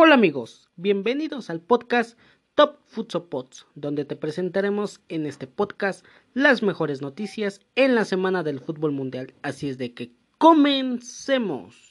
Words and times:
Hola 0.00 0.14
amigos, 0.14 0.68
bienvenidos 0.76 1.50
al 1.50 1.60
podcast 1.60 2.16
Top 2.54 2.76
Futsopods, 2.86 3.66
donde 3.74 4.04
te 4.04 4.14
presentaremos 4.14 5.00
en 5.08 5.26
este 5.26 5.48
podcast 5.48 6.06
las 6.34 6.62
mejores 6.62 7.02
noticias 7.02 7.62
en 7.74 7.96
la 7.96 8.04
semana 8.04 8.44
del 8.44 8.60
fútbol 8.60 8.92
mundial. 8.92 9.34
Así 9.42 9.68
es 9.68 9.76
de 9.76 9.94
que 9.94 10.12
comencemos. 10.38 11.88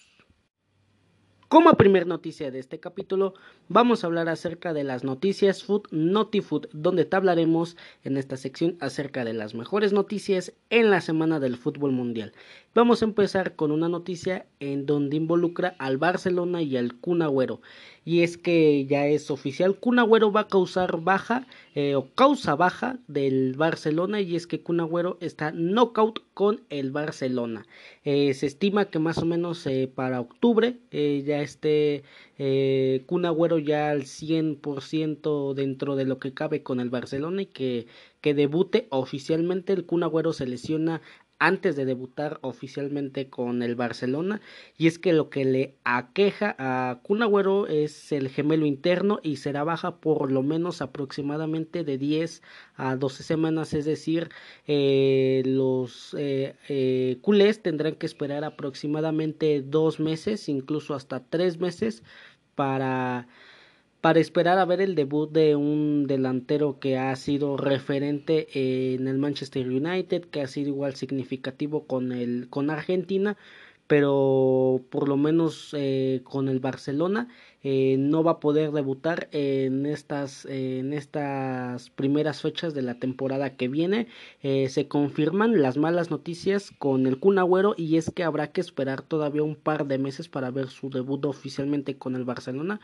Como 1.50 1.74
primer 1.76 2.08
noticia 2.08 2.52
de 2.52 2.60
este 2.60 2.82
capítulo, 2.82 3.34
vamos 3.70 4.04
a 4.04 4.08
hablar 4.08 4.28
acerca 4.28 4.74
de 4.74 4.84
las 4.84 5.06
noticias 5.06 5.64
Food 5.64 5.84
Noti 5.92 6.42
Food, 6.42 6.68
donde 6.74 7.06
te 7.06 7.16
hablaremos 7.16 7.78
en 8.04 8.18
esta 8.18 8.36
sección 8.36 8.76
acerca 8.82 9.24
de 9.24 9.32
las 9.32 9.56
mejores 9.56 9.94
noticias 9.94 10.52
en 10.70 10.92
la 10.92 11.00
semana 11.00 11.40
del 11.40 11.56
fútbol 11.56 11.94
mundial. 11.94 12.34
Vamos 12.76 13.02
a 13.02 13.06
empezar 13.06 13.56
con 13.56 13.72
una 13.72 13.88
noticia 13.88 14.46
en 14.60 14.86
donde 14.86 15.16
involucra 15.16 15.78
al 15.80 15.98
Barcelona 15.98 16.62
y 16.64 16.76
al 16.76 17.00
Kun 17.00 17.22
Agüero. 17.22 17.62
Y 18.08 18.24
es 18.24 18.38
que 18.38 18.86
ya 18.86 19.06
es 19.06 19.30
oficial, 19.30 19.76
Kun 19.76 20.00
Agüero 20.00 20.32
va 20.32 20.40
a 20.40 20.48
causar 20.48 21.02
baja 21.02 21.46
eh, 21.76 21.96
o 21.96 22.08
causa 22.16 22.56
baja 22.56 23.00
del 23.10 23.58
Barcelona 23.58 24.22
y 24.22 24.38
es 24.38 24.48
que 24.48 24.62
Kun 24.62 24.80
Agüero 24.80 25.18
está 25.20 25.52
knockout 25.52 26.22
con 26.34 26.62
el 26.70 26.92
Barcelona. 26.92 27.66
Eh, 28.06 28.34
se 28.34 28.46
estima 28.46 28.86
que 28.86 29.00
más 29.00 29.18
o 29.18 29.26
menos 29.26 29.68
eh, 29.68 29.92
para 29.94 30.22
octubre 30.22 30.78
ya 30.90 31.42
esté 31.42 32.04
Kun 33.08 33.26
Agüero 33.26 33.60
ya 33.60 33.90
al 33.90 34.04
100% 34.04 35.54
dentro 35.54 35.98
de 35.98 36.06
lo 36.06 36.18
que 36.18 36.34
cabe 36.34 36.64
con 36.64 36.80
el 36.80 36.90
Barcelona 36.90 37.42
y 37.42 37.48
que, 37.48 37.88
que 38.22 38.34
debute 38.34 38.88
oficialmente. 38.90 39.74
El 39.74 39.86
Kun 39.86 40.04
Agüero 40.04 40.32
se 40.32 40.48
lesiona 40.48 41.02
antes 41.40 41.76
de 41.76 41.86
debutar 41.86 42.40
oficialmente 42.42 43.30
con 43.30 43.62
el 43.62 43.76
Barcelona 43.76 44.42
y 44.78 44.88
es 44.88 44.98
que 45.00 45.14
lo 45.14 45.30
que 45.30 45.46
le 45.46 45.76
aqueja 45.84 46.56
a 46.58 47.00
Kun 47.04 47.22
Agüero 47.22 47.68
es 47.68 48.12
el 48.12 48.30
gemelo 48.30 48.66
interno 48.66 49.20
y 49.22 49.38
será 49.38 49.64
baja 49.64 49.98
por 49.98 50.32
lo 50.32 50.42
menos 50.42 50.82
aproximadamente 50.82 51.84
de 51.84 51.98
10 51.98 52.42
a 52.76 52.96
12 52.96 53.24
semanas 53.24 53.74
es 53.74 53.86
decir 53.86 54.30
eh, 54.66 55.44
los 55.46 56.16
eh, 56.18 56.56
eh, 56.70 57.18
culés 57.22 57.62
tendrán 57.62 57.96
que 57.96 58.06
esperar 58.06 58.44
aproximadamente 58.44 59.62
dos 59.62 60.00
meses 60.00 60.50
incluso 60.50 60.96
hasta 60.96 61.24
tres 61.24 61.60
meses 61.60 62.04
para 62.56 63.28
para 64.02 64.20
esperar 64.20 64.60
a 64.60 64.66
ver 64.66 64.82
el 64.82 64.96
debut 64.96 65.32
de 65.32 65.56
un 65.56 66.06
delantero 66.08 66.80
que 66.80 66.98
ha 66.98 67.16
sido 67.16 67.58
referente 67.58 68.48
en 68.96 69.08
el 69.08 69.18
Manchester 69.18 69.68
United, 69.68 70.26
que 70.26 70.42
ha 70.42 70.48
sido 70.48 70.70
igual 70.70 70.96
significativo 70.96 71.86
con 71.86 72.12
el 72.12 72.48
con 72.50 72.70
Argentina, 72.70 73.38
pero 73.88 74.82
por 74.90 75.08
lo 75.08 75.18
menos 75.18 75.74
eh, 75.74 76.22
con 76.26 76.50
el 76.50 76.60
Barcelona 76.60 77.30
eh, 77.64 77.96
no 77.98 78.24
va 78.24 78.34
a 78.34 78.40
poder 78.40 78.72
debutar 78.72 79.30
en 79.32 79.86
estas 79.86 80.46
en 80.46 80.94
estas 80.94 81.90
primeras 81.90 82.42
fechas 82.42 82.74
de 82.74 82.82
la 82.84 83.00
temporada 83.00 83.56
que 83.56 83.68
viene. 83.68 84.08
Eh, 84.44 84.70
se 84.70 84.88
confirman 84.88 85.62
las 85.62 85.78
malas 85.78 86.12
noticias 86.12 86.72
con 86.78 87.08
el 87.08 87.20
Kun 87.20 87.40
Agüero 87.40 87.74
y 87.78 87.98
es 87.98 88.12
que 88.12 88.24
habrá 88.24 88.52
que 88.52 88.62
esperar 88.62 89.02
todavía 89.02 89.44
un 89.44 89.56
par 89.56 89.88
de 89.88 89.98
meses 89.98 90.30
para 90.30 90.52
ver 90.52 90.68
su 90.68 90.90
debut 90.90 91.26
oficialmente 91.26 91.98
con 91.98 92.16
el 92.16 92.26
Barcelona. 92.26 92.80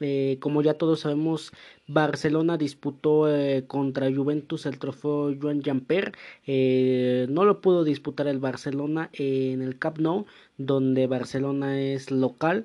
Eh, 0.00 0.38
como 0.40 0.62
ya 0.62 0.74
todos 0.74 1.00
sabemos, 1.00 1.52
Barcelona 1.86 2.58
disputó 2.58 3.34
eh, 3.34 3.64
contra 3.66 4.12
Juventus 4.12 4.66
el 4.66 4.78
trofeo 4.78 5.34
Joan 5.40 5.62
Jamper. 5.62 6.12
Eh, 6.46 7.26
no 7.30 7.44
lo 7.44 7.60
pudo 7.60 7.84
disputar 7.84 8.26
el 8.28 8.38
Barcelona 8.38 9.10
en 9.12 9.62
el 9.62 9.78
Camp 9.78 9.98
Nou, 9.98 10.26
donde 10.58 11.06
Barcelona 11.06 11.80
es 11.80 12.10
local. 12.10 12.64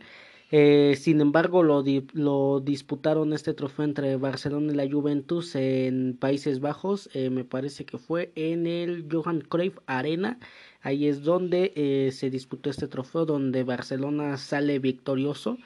sin 0.51 1.21
embargo, 1.21 1.63
lo, 1.63 1.83
lo, 2.13 2.59
disputaron 2.59 3.31
este 3.33 3.53
trofeo 3.53 3.85
entre 3.85 4.17
Barcelona 4.17 4.73
y 4.73 4.75
la 4.75 4.89
Juventus 4.91 5.55
en 5.55 6.17
Países 6.19 6.59
Bajos. 6.59 7.09
me 7.15 7.45
parece 7.45 7.85
que 7.85 7.97
fue 7.97 8.31
en 8.35 8.67
el 8.67 9.07
Johan 9.11 9.41
Cruyff 9.41 9.77
Arena. 9.85 10.39
Ahí 10.81 11.07
es 11.07 11.23
donde 11.23 12.11
se 12.11 12.29
disputó 12.29 12.69
este 12.69 12.87
trofeo, 12.87 13.25
donde 13.25 13.63
Barcelona 13.63 14.37
sale 14.37 14.79
victorioso. 14.79 15.57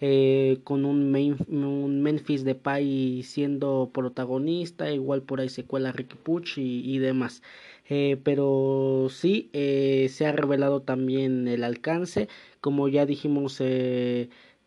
Eh, 0.00 0.60
con 0.64 0.84
un, 0.84 1.14
un 1.48 2.02
Memphis 2.02 2.44
siendo 3.22 3.90
protagonista, 3.92 4.90
igual 4.90 5.22
por 5.22 5.40
ahí 5.40 5.48
se 5.48 5.64
cuela 5.64 5.92
Ricky 5.92 6.16
Puch 6.16 6.58
y, 6.58 6.98
demás. 6.98 7.42
Eh, 7.88 8.18
pero 8.22 9.08
sí, 9.10 9.50
eh, 9.52 10.08
se 10.10 10.26
ha 10.26 10.32
revelado 10.32 10.82
también 10.82 11.48
el 11.48 11.64
alcance, 11.64 12.28
como 12.60 12.88
ya 12.88 13.06
dijimos, 13.06 13.60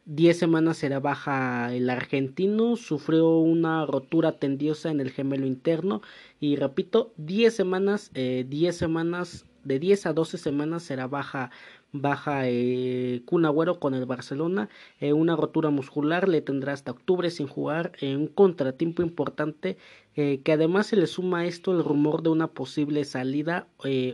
10 0.05 0.39
semanas 0.39 0.77
será 0.77 0.99
baja 0.99 1.73
el 1.73 1.89
argentino, 1.89 2.75
sufrió 2.77 3.37
una 3.39 3.85
rotura 3.85 4.39
tendiosa 4.39 4.89
en 4.89 5.01
el 5.01 5.11
gemelo 5.11 5.45
interno. 5.45 6.01
Y 6.39 6.55
repito, 6.55 7.13
10 7.17 7.53
semanas, 7.55 8.11
10 8.13 8.75
semanas, 8.75 9.45
de 9.67 9.79
10 9.79 10.05
a 10.05 10.13
12 10.13 10.37
semanas 10.37 10.83
será 10.83 11.07
baja 11.07 11.51
baja 11.91 12.41
eh, 12.47 13.21
con 13.25 13.93
el 13.93 14.05
Barcelona, 14.05 14.69
eh, 14.99 15.13
una 15.13 15.35
rotura 15.35 15.69
muscular, 15.69 16.27
le 16.27 16.41
tendrá 16.41 16.73
hasta 16.73 16.91
octubre 16.91 17.29
sin 17.29 17.47
jugar, 17.47 17.93
eh, 18.01 18.15
un 18.15 18.27
contratiempo 18.27 19.01
importante, 19.01 19.77
eh, 20.15 20.41
que 20.43 20.51
además 20.51 20.87
se 20.87 20.95
le 20.95 21.07
suma 21.07 21.39
a 21.39 21.45
esto 21.45 21.71
el 21.71 21.83
rumor 21.83 22.23
de 22.23 22.29
una 22.29 22.47
posible 22.47 23.05
salida 23.05 23.67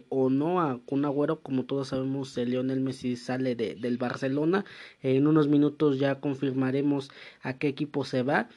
o 0.10 0.30
no 0.30 0.62
a 0.62 0.80
Kun 0.86 1.06
Agüero, 1.06 1.40
como 1.42 1.66
todos 1.66 1.90
sabemos, 1.90 2.38
Lionel 2.38 2.82
Messi 2.82 3.16
sale 3.16 3.56
de, 3.56 3.76
del 3.76 3.98
Barcelona, 3.98 4.66
en 5.02 5.28
unos 5.28 5.48
minutos 5.48 6.00
ya 6.00 6.20
confirmaremos 6.20 7.10
a 7.42 7.58
qué 7.58 7.68
equipo 7.70 8.04
se 8.06 8.24
va. 8.24 8.50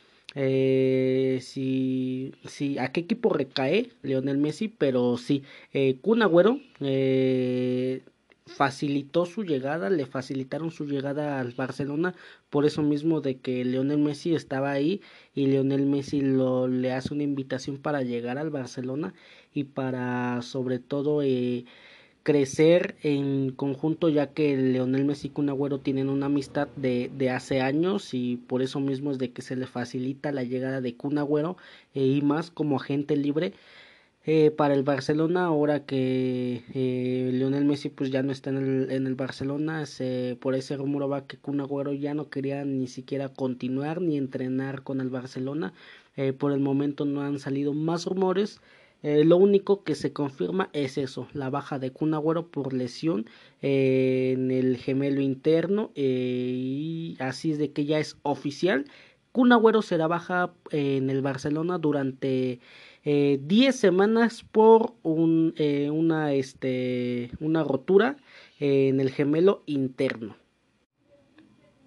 si, 1.41 2.33
si 2.45 2.79
a 2.79 2.93
qué 2.93 3.01
equipo 3.01 3.31
recae 3.31 3.91
Lionel 4.03 4.39
Messi, 4.39 4.69
pero 4.69 5.17
sí, 5.17 5.43
eh, 5.73 5.99
Kun 6.03 6.23
Agüero 6.23 6.61
eh, 6.81 8.03
facilitó 8.47 9.27
su 9.27 9.43
llegada, 9.45 9.91
le 9.91 10.07
facilitaron 10.07 10.71
su 10.71 10.87
llegada 10.87 11.41
al 11.41 11.53
Barcelona 11.53 12.15
por 12.49 12.65
eso 12.65 12.83
mismo 12.83 13.21
de 13.21 13.39
que 13.39 13.65
Lionel 13.65 13.99
Messi 13.99 14.35
estaba 14.35 14.71
ahí 14.71 15.01
y 15.35 15.47
Lionel 15.47 15.85
Messi 15.85 16.21
lo, 16.21 16.69
le 16.69 16.93
hace 16.93 17.13
una 17.13 17.25
invitación 17.25 17.79
para 17.79 18.03
llegar 18.03 18.39
al 18.39 18.51
Barcelona 18.51 19.15
y 19.53 19.65
para 19.65 20.43
sobre 20.43 20.79
todo 20.79 21.23
eh, 21.23 21.65
crecer 22.23 22.97
en 23.03 23.51
conjunto 23.51 24.09
ya 24.09 24.33
que 24.33 24.57
Lionel 24.57 25.05
Messi 25.05 25.29
y 25.29 25.31
Kun 25.31 25.49
Agüero 25.49 25.81
tienen 25.81 26.09
una 26.09 26.27
amistad 26.27 26.69
de, 26.77 27.11
de, 27.17 27.31
hace 27.31 27.61
años 27.61 28.15
y 28.15 28.37
por 28.37 28.63
eso 28.63 28.81
mismo 28.81 29.11
es 29.11 29.19
de 29.19 29.33
que 29.33 29.43
se 29.43 29.57
le 29.57 29.67
facilita 29.67 30.31
la 30.33 30.45
llegada 30.45 30.81
de 30.81 30.97
Kun 30.97 31.19
Agüero 31.19 31.57
eh, 31.95 32.05
y 32.05 32.23
más 32.23 32.51
como 32.53 32.77
agente 32.77 33.17
libre 33.17 33.55
eh, 34.27 34.51
para 34.51 34.75
el 34.75 34.83
Barcelona 34.83 35.47
ahora 35.47 35.87
que 35.87 36.65
eh, 36.75 37.31
Lionel 37.33 37.65
Messi 37.65 37.89
pues 37.91 38.11
ya 38.11 38.23
no 38.23 38.33
está 38.33 38.51
en 38.51 38.57
el, 38.57 38.91
en 38.91 39.07
el 39.07 39.15
Barcelona 39.15 39.87
se, 39.87 40.37
por 40.41 40.55
ese 40.55 40.77
rumor 40.77 41.11
va 41.11 41.27
que 41.27 41.37
Kun 41.39 41.61
Agüero 41.61 41.93
ya 41.93 42.13
no 42.15 42.29
quería 42.29 42.65
ni 42.65 42.89
siquiera 42.89 43.29
continuar 43.29 44.03
ni 44.03 44.19
entrenar 44.19 44.83
con 44.83 45.01
el 45.01 45.11
Barcelona 45.11 45.73
eh, 46.17 46.33
por 46.33 46.53
el 46.53 46.61
momento 46.61 47.05
no 47.05 47.23
han 47.23 47.39
salido 47.39 47.73
más 47.73 48.05
rumores 48.07 48.61
eh, 49.03 49.25
lo 49.25 49.37
único 49.37 49.85
que 49.85 49.95
se 49.95 50.13
confirma 50.13 50.71
es 50.73 50.99
eso, 50.99 51.29
la 51.33 51.51
baja 51.51 51.79
de 51.79 51.93
Kun 51.93 52.15
Agüero 52.15 52.49
por 52.49 52.73
lesión 52.73 53.27
eh, 53.63 54.33
en 54.35 54.51
el 54.51 54.79
gemelo 54.79 55.21
interno 55.21 55.93
y 55.95 57.17
así 57.21 57.53
es 57.53 57.59
de 57.59 57.71
que 57.73 57.85
ya 57.85 57.99
es 57.99 58.17
oficial. 58.23 58.87
Kun 59.33 59.53
Agüero 59.53 59.83
será 59.83 60.07
baja 60.09 60.53
en 60.71 61.11
el 61.11 61.21
Barcelona 61.23 61.79
durante 61.79 62.59
eh, 63.09 63.39
10 63.41 63.77
semanas 63.77 64.45
por 64.51 64.95
un, 65.05 65.55
eh, 65.59 65.91
una, 65.91 66.33
este, 66.33 67.31
una 67.39 67.63
rotura 67.63 68.17
eh, 68.59 68.89
en 68.89 68.99
el 68.99 69.13
gemelo 69.13 69.63
interno. 69.67 70.37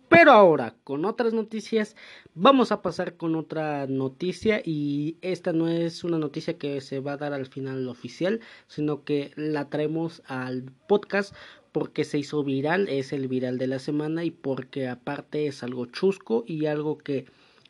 Pero 0.07 0.31
ahora, 0.31 0.75
con 0.85 1.03
otras 1.03 1.33
noticias, 1.33 1.97
vamos 2.35 2.71
a 2.71 2.81
pasar 2.81 3.17
con 3.17 3.35
otra 3.35 3.85
noticia 3.85 4.61
y 4.63 5.17
esta 5.21 5.51
no 5.51 5.67
es 5.67 6.05
una 6.05 6.17
noticia 6.17 6.57
que 6.57 6.79
se 6.79 7.01
va 7.01 7.11
a 7.13 7.17
dar 7.17 7.33
al 7.33 7.47
final 7.47 7.89
oficial, 7.89 8.39
sino 8.67 9.03
que 9.03 9.33
la 9.35 9.69
traemos 9.69 10.23
al 10.25 10.71
podcast 10.87 11.35
porque 11.73 12.05
se 12.05 12.17
hizo 12.17 12.45
viral, 12.45 12.87
es 12.87 13.11
el 13.11 13.27
viral 13.27 13.57
de 13.57 13.67
la 13.67 13.79
semana 13.79 14.23
y 14.23 14.31
porque 14.31 14.87
aparte 14.87 15.47
es 15.47 15.63
algo 15.63 15.85
chusco 15.85 16.45
y 16.47 16.65
algo 16.65 16.97
que 16.97 17.25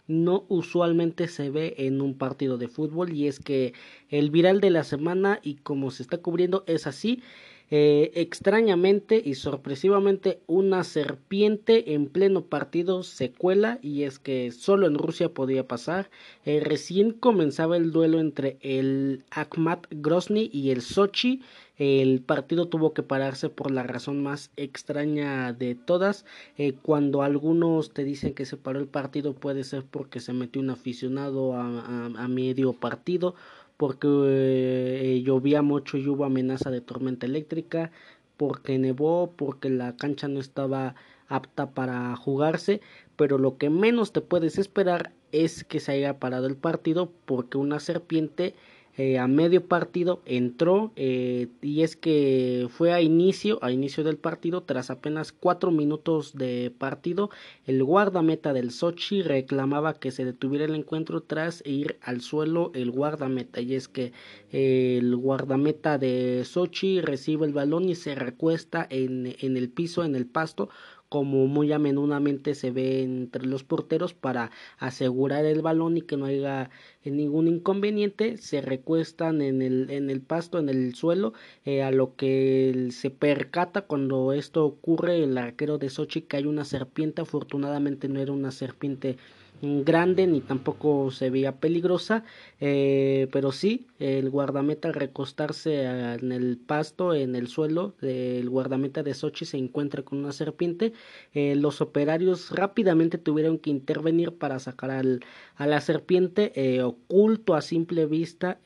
no 0.10 0.46
usualmente 0.50 1.28
se 1.28 1.50
ve 1.52 1.76
en 1.78 2.02
un 2.02 2.18
partido 2.18 2.58
de 2.58 2.68
fútbol 2.68 3.14
y 3.14 3.28
es 3.28 3.40
que 3.40 3.74
el 4.10 4.32
viral 4.32 4.60
de 4.60 4.72
la 4.72 4.84
semana 4.84 5.40
y 5.44 5.56
como 5.56 5.92
se 5.92 6.04
está 6.04 6.18
cubriendo 6.18 6.64
es 6.68 6.88
así 6.88 7.22
Eh, 7.71 8.12
extrañamente 8.16 9.21
y 9.24 9.36
sorpresivamente 9.36 10.42
una 10.48 10.83
serpiente 10.83 11.94
en 11.94 12.07
pleno 12.07 12.45
partido 12.45 13.04
se 13.04 13.31
cuela 13.31 13.77
y 13.83 14.04
es 14.04 14.18
que 14.18 14.51
solo 14.51 14.88
en 14.88 14.95
Rusia 14.95 15.30
podía 15.30 15.68
pasar. 15.68 16.10
Eh, 16.45 16.62
recién 16.63 17.12
comenzaba 17.12 17.77
el 17.77 17.92
duelo 17.92 18.19
entre 18.19 18.57
el 18.62 19.24
Akhmat 19.30 19.86
Grozny 19.92 20.50
y 20.51 20.71
el 20.71 20.81
Sochi. 20.81 21.42
El 21.77 22.21
partido 22.21 22.68
tuvo 22.68 22.94
que 22.94 23.04
pararse 23.04 23.50
por 23.50 23.72
la 23.72 23.83
razón 23.83 24.24
más 24.24 24.51
extraña 24.57 25.54
de 25.54 25.75
todas. 25.75 26.25
Eh, 26.57 26.74
cuando 26.81 27.22
algunos 27.22 27.94
te 27.94 28.04
dicen 28.04 28.33
que 28.33 28.45
se 28.45 28.57
paró 28.57 28.80
el 28.80 28.88
partido 28.88 29.33
puede 29.33 29.63
ser 29.63 29.86
porque 29.86 30.19
se 30.19 30.33
metió 30.33 30.60
un 30.62 30.72
aficionado 30.72 31.54
a 31.54 32.27
medio 32.27 32.74
partido 32.74 33.36
porque 33.80 34.10
eh, 34.12 35.22
llovía 35.24 35.62
mucho 35.62 35.98
y 35.98 36.06
hubo 36.06 36.26
amenaza 36.26 36.70
de 36.70 36.81
tormenta 36.81 37.26
eléctrica, 37.26 37.92
porque 38.36 38.78
nevó, 38.78 39.31
porque 39.38 39.70
la 39.70 39.96
cancha 39.96 40.28
no 40.28 40.42
estaba 40.42 40.96
apta 41.30 41.72
para 41.72 42.14
jugarse, 42.18 42.81
pero 43.16 43.38
lo 43.38 43.58
que 43.58 43.70
menos 43.70 44.12
te 44.12 44.20
puedes 44.20 44.58
esperar 44.58 45.14
es 45.31 45.64
que 45.64 45.80
se 45.80 45.94
haya 45.94 46.20
parado 46.20 46.46
el 46.48 46.58
partido 46.58 47.10
porque 47.24 47.58
una 47.58 47.80
serpiente 47.80 48.54
eh, 49.00 49.18
a 49.18 49.28
medio 49.30 49.66
partido 49.66 50.22
entró 50.25 50.92
eh, 50.98 51.48
y 51.62 51.84
es 51.84 51.96
que 51.96 52.68
fue 52.69 52.92
a 52.92 53.00
inicio 53.00 53.57
a 53.62 53.72
inicio 53.72 54.04
del 54.04 54.18
partido 54.18 54.63
tras 54.63 54.90
apenas 54.90 55.31
cuatro 55.31 55.72
minutos 55.72 56.36
de 56.36 56.69
partido 56.78 57.30
el 57.66 57.81
guardameta 57.81 58.51
del 58.51 58.72
Sochi 58.72 59.22
reclamaba 59.22 59.94
que 59.94 60.12
se 60.12 60.25
detuviera 60.25 60.66
el 60.66 60.75
encuentro 60.75 61.22
tras 61.22 61.63
ir 61.66 61.98
al 62.01 62.19
suelo 62.19 62.72
el 62.75 62.92
guardameta. 62.92 63.62
Y 63.62 63.75
es 63.75 63.88
que 63.88 64.12
eh, 64.51 64.98
el 65.00 65.16
guardameta 65.16 65.98
de 65.98 66.44
Sochi 66.44 67.00
recibe 67.00 67.46
el 67.46 67.54
balón 67.54 67.88
y 67.88 67.96
se 67.96 68.16
recuesta 68.16 68.86
en, 68.90 69.34
en 69.40 69.56
el 69.56 69.69
piso 69.69 70.04
en 70.04 70.16
el 70.16 70.25
pasto 70.25 70.68
como 71.10 71.48
muy 71.48 71.72
a 71.74 71.80
menudamente 71.80 72.56
se 72.56 72.72
ve 72.72 73.02
entre 73.04 73.46
los 73.46 73.64
porteros 73.64 74.14
para 74.14 74.52
asegurar 74.78 75.46
el 75.46 75.62
balón 75.62 75.98
y 75.98 76.02
que 76.02 76.18
no 76.18 76.26
haya 76.26 76.70
ningún 77.04 77.48
inconveniente 77.48 78.38
se 78.38 78.62
recuestan 78.62 79.42
en 79.42 79.62
el, 79.62 79.90
en 79.90 80.10
el 80.10 80.22
pasto 80.22 80.60
en 80.60 80.70
el 80.70 80.96
suelo 80.96 81.34
eh, 81.66 81.82
a 81.84 81.92
lo 81.92 82.16
que 82.16 82.90
se 82.92 83.10
percata 83.10 83.82
cuando 83.82 84.34
esto 84.34 84.66
ocurre 84.66 85.24
el 85.24 85.38
arquero 85.38 85.78
de 85.80 85.90
Sochi 85.90 86.22
que 86.22 86.38
hay 86.38 86.46
una 86.46 86.66
serpiente 86.66 87.22
afortunadamente 87.24 88.08
no 88.08 88.20
era 88.20 88.32
una 88.32 88.52
serpiente 88.52 89.18
grande 89.62 90.28
ni 90.28 90.42
tampoco 90.42 91.12
se 91.12 91.30
veía 91.30 91.58
peligrosa 91.58 92.24
eh, 92.60 93.28
pero 93.32 93.52
sí 93.52 93.88
el 94.00 94.30
guardameta 94.30 94.92
recostarse 94.92 95.84
en 95.84 96.32
el 96.32 96.58
pasto 96.58 97.14
en 97.14 97.36
el 97.36 97.48
suelo 97.48 97.94
el 98.02 98.50
guardameta 98.50 99.04
de 99.04 99.14
Sochi 99.14 99.46
se 99.46 99.58
encuentra 99.58 100.04
con 100.04 100.20
una 100.20 100.32
serpiente 100.32 100.94
eh, 101.34 101.56
los 101.56 101.82
operarios 101.82 102.52
rápidamente 102.52 103.18
tuvieron 103.18 103.58
que 103.58 103.70
intervenir 103.70 104.38
para 104.38 104.60
sacar 104.60 104.92
al, 104.92 105.20
a 105.56 105.68
la 105.68 105.82
serpiente 105.82 106.54
eh, 106.56 106.82
oculto 106.82 107.56
a 107.56 107.62
simple 107.62 108.06
vista 108.06 108.60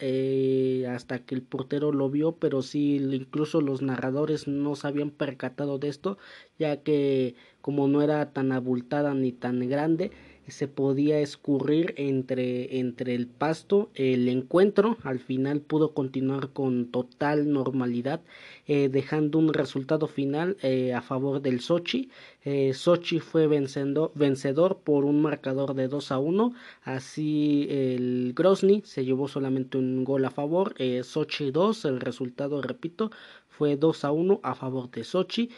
hasta 0.90 1.19
que 1.19 1.36
el 1.36 1.42
portero 1.42 1.92
lo 1.92 2.10
vio 2.10 2.34
pero 2.34 2.62
sí 2.62 2.98
incluso 2.98 3.62
los 3.62 3.81
narradores 3.81 4.48
no 4.48 4.75
se 4.75 4.88
habían 4.88 5.10
percatado 5.10 5.80
de 5.80 5.88
esto 5.88 6.18
ya 6.60 6.78
que 6.78 7.36
como 7.62 7.88
no 7.88 8.01
era 8.01 8.31
tan 8.34 8.51
abultada 8.51 9.13
ni 9.13 9.31
tan 9.31 9.68
grande 9.68 10.12
se 10.48 10.68
podía 10.68 11.19
escurrir 11.19 11.94
entre, 11.98 12.80
entre 12.80 13.16
el 13.16 13.28
pasto. 13.28 13.90
El 13.95 14.28
encuentro 14.28 14.98
al 15.04 15.19
final 15.19 15.62
pudo 15.62 15.94
continuar 15.94 16.50
con 16.50 16.88
total 16.92 17.51
normalidad, 17.51 18.22
eh, 18.68 18.90
dejando 18.90 19.40
un 19.40 19.54
resultado 19.54 20.07
final 20.07 20.57
eh, 20.62 20.94
a 20.94 21.01
favor 21.01 21.42
del 21.42 21.62
Sochi. 21.62 22.10
Eh, 22.44 22.74
Sochi 22.74 23.19
fue 23.19 23.48
vencedor 23.48 24.80
por 24.84 25.06
un 25.06 25.22
marcador 25.22 25.74
de 25.74 25.88
2 25.88 26.12
a 26.12 26.19
1. 26.19 26.54
Así 26.84 27.68
el 27.69 28.34
Grozny 28.36 28.81
se 28.86 29.06
llevó 29.06 29.28
solamente 29.28 29.78
un 29.78 30.04
gol 30.04 30.25
a 30.25 30.31
favor. 30.31 30.75
Sochi 31.04 31.51
2, 31.51 31.86
el 31.86 32.00
resultado, 32.00 32.62
repito, 32.62 33.12
fue 33.48 33.78
2 33.78 34.06
a 34.06 34.12
1 34.12 34.40
a 34.44 34.56
favor 34.56 34.90
de 34.92 35.04
Sochi. 35.04 35.50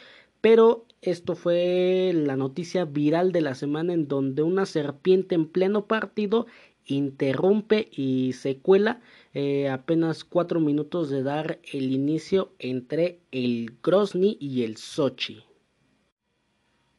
Pero 0.46 0.86
esto 1.02 1.34
fue 1.34 2.12
la 2.14 2.36
noticia 2.36 2.86
viral 2.86 3.32
de 3.32 3.42
la 3.42 3.56
semana 3.56 3.94
en 3.94 4.08
donde 4.08 4.44
una 4.44 4.68
serpiente 4.68 5.34
en 5.34 5.48
pleno 5.48 5.88
partido 5.88 6.46
interrumpe 6.86 7.90
y 7.92 8.34
se 8.34 8.58
cuela 8.58 9.02
eh, 9.34 9.70
apenas 9.70 10.24
cuatro 10.24 10.60
minutos 10.60 11.10
de 11.10 11.24
dar 11.24 11.58
el 11.74 11.92
inicio 11.92 12.52
entre 12.60 13.22
el 13.32 13.80
Grozny 13.82 14.38
y 14.40 14.62
el 14.62 14.78
Sochi. 14.78 15.44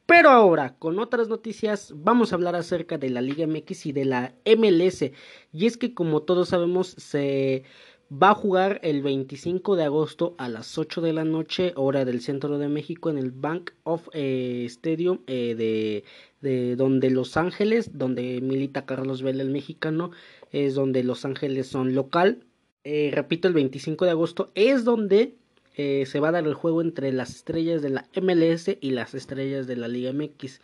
Pero 0.06 0.30
ahora, 0.30 0.76
con 0.78 0.98
otras 0.98 1.28
noticias, 1.28 1.92
vamos 1.96 2.32
a 2.32 2.34
hablar 2.34 2.56
acerca 2.56 2.98
de 2.98 3.10
la 3.10 3.20
Liga 3.20 3.46
MX 3.46 3.86
y 3.86 3.92
de 3.92 4.04
la 4.06 4.34
MLS. 4.44 5.12
Y 5.52 5.66
es 5.66 5.76
que 5.76 5.94
como 5.94 6.22
todos 6.22 6.48
sabemos, 6.48 6.88
se 6.88 7.62
va 8.10 8.30
a 8.30 8.34
jugar 8.34 8.80
el 8.82 9.02
25 9.02 9.76
de 9.76 9.84
agosto 9.84 10.34
a 10.38 10.48
las 10.48 10.78
8 10.78 11.00
de 11.00 11.12
la 11.12 11.24
noche, 11.24 11.72
hora 11.76 12.04
del 12.04 12.20
centro 12.20 12.58
de 12.58 12.68
México, 12.68 13.10
en 13.10 13.18
el 13.18 13.32
Bank 13.32 13.72
of 13.82 14.08
eh, 14.12 14.64
Stadium 14.66 15.20
eh, 15.26 15.54
de, 15.56 16.04
de, 16.40 16.76
donde 16.76 17.10
Los 17.10 17.36
Ángeles, 17.36 17.98
donde 17.98 18.40
milita 18.40 18.86
Carlos 18.86 19.22
Vela 19.22 19.42
el 19.42 19.50
mexicano, 19.50 20.12
es 20.52 20.74
donde 20.74 21.02
Los 21.02 21.24
Ángeles 21.24 21.66
son 21.66 21.94
local. 21.94 22.44
Eh, 22.84 23.10
repito, 23.12 23.48
el 23.48 23.54
25 23.54 24.04
de 24.04 24.10
agosto 24.12 24.50
es 24.54 24.84
donde 24.84 25.34
se 25.76 26.20
va 26.20 26.28
a 26.28 26.32
dar 26.32 26.46
el 26.46 26.54
juego 26.54 26.80
entre 26.80 27.12
las 27.12 27.28
estrellas 27.28 27.82
de 27.82 27.90
la 27.90 28.08
MLS 28.22 28.78
y 28.80 28.92
las 28.92 29.14
estrellas 29.14 29.66
de 29.66 29.76
la 29.76 29.88
Liga 29.88 30.10
MX. 30.10 30.62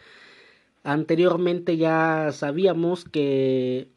Anteriormente 0.85 1.77
ya 1.77 2.31
sabíamos 2.33 3.05
que 3.05 3.89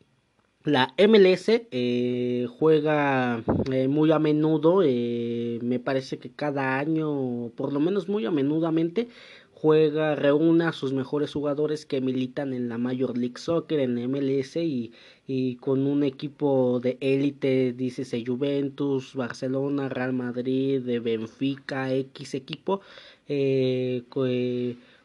la 0.65 0.95
MLS 0.97 1.45
eh, 1.49 2.47
juega 2.57 3.43
eh, 3.71 3.87
muy 3.87 4.11
a 4.11 4.17
menudo, 4.17 4.81
eh, 4.83 5.59
me 5.61 5.79
parece 5.79 6.17
que 6.17 6.31
cada 6.31 6.79
año, 6.79 7.51
por 7.55 7.71
lo 7.71 7.79
menos 7.79 8.09
muy 8.09 8.25
a 8.25 8.31
menudamente, 8.31 9.07
juega, 9.53 10.15
reúne 10.15 10.65
a 10.65 10.71
sus 10.71 10.91
mejores 10.91 11.31
jugadores 11.33 11.85
que 11.85 12.01
militan 12.01 12.51
en 12.51 12.67
la 12.67 12.79
Major 12.79 13.15
League 13.15 13.37
Soccer, 13.37 13.79
en 13.79 14.11
MLS 14.11 14.55
y, 14.55 14.91
y 15.27 15.57
con 15.57 15.85
un 15.85 16.03
equipo 16.03 16.79
de 16.79 16.97
élite, 16.99 17.71
dice 17.73 18.23
Juventus, 18.25 19.13
Barcelona, 19.13 19.87
Real 19.87 20.13
Madrid, 20.13 20.81
de 20.81 20.99
Benfica, 20.99 21.93
X 21.93 22.33
equipo, 22.33 22.81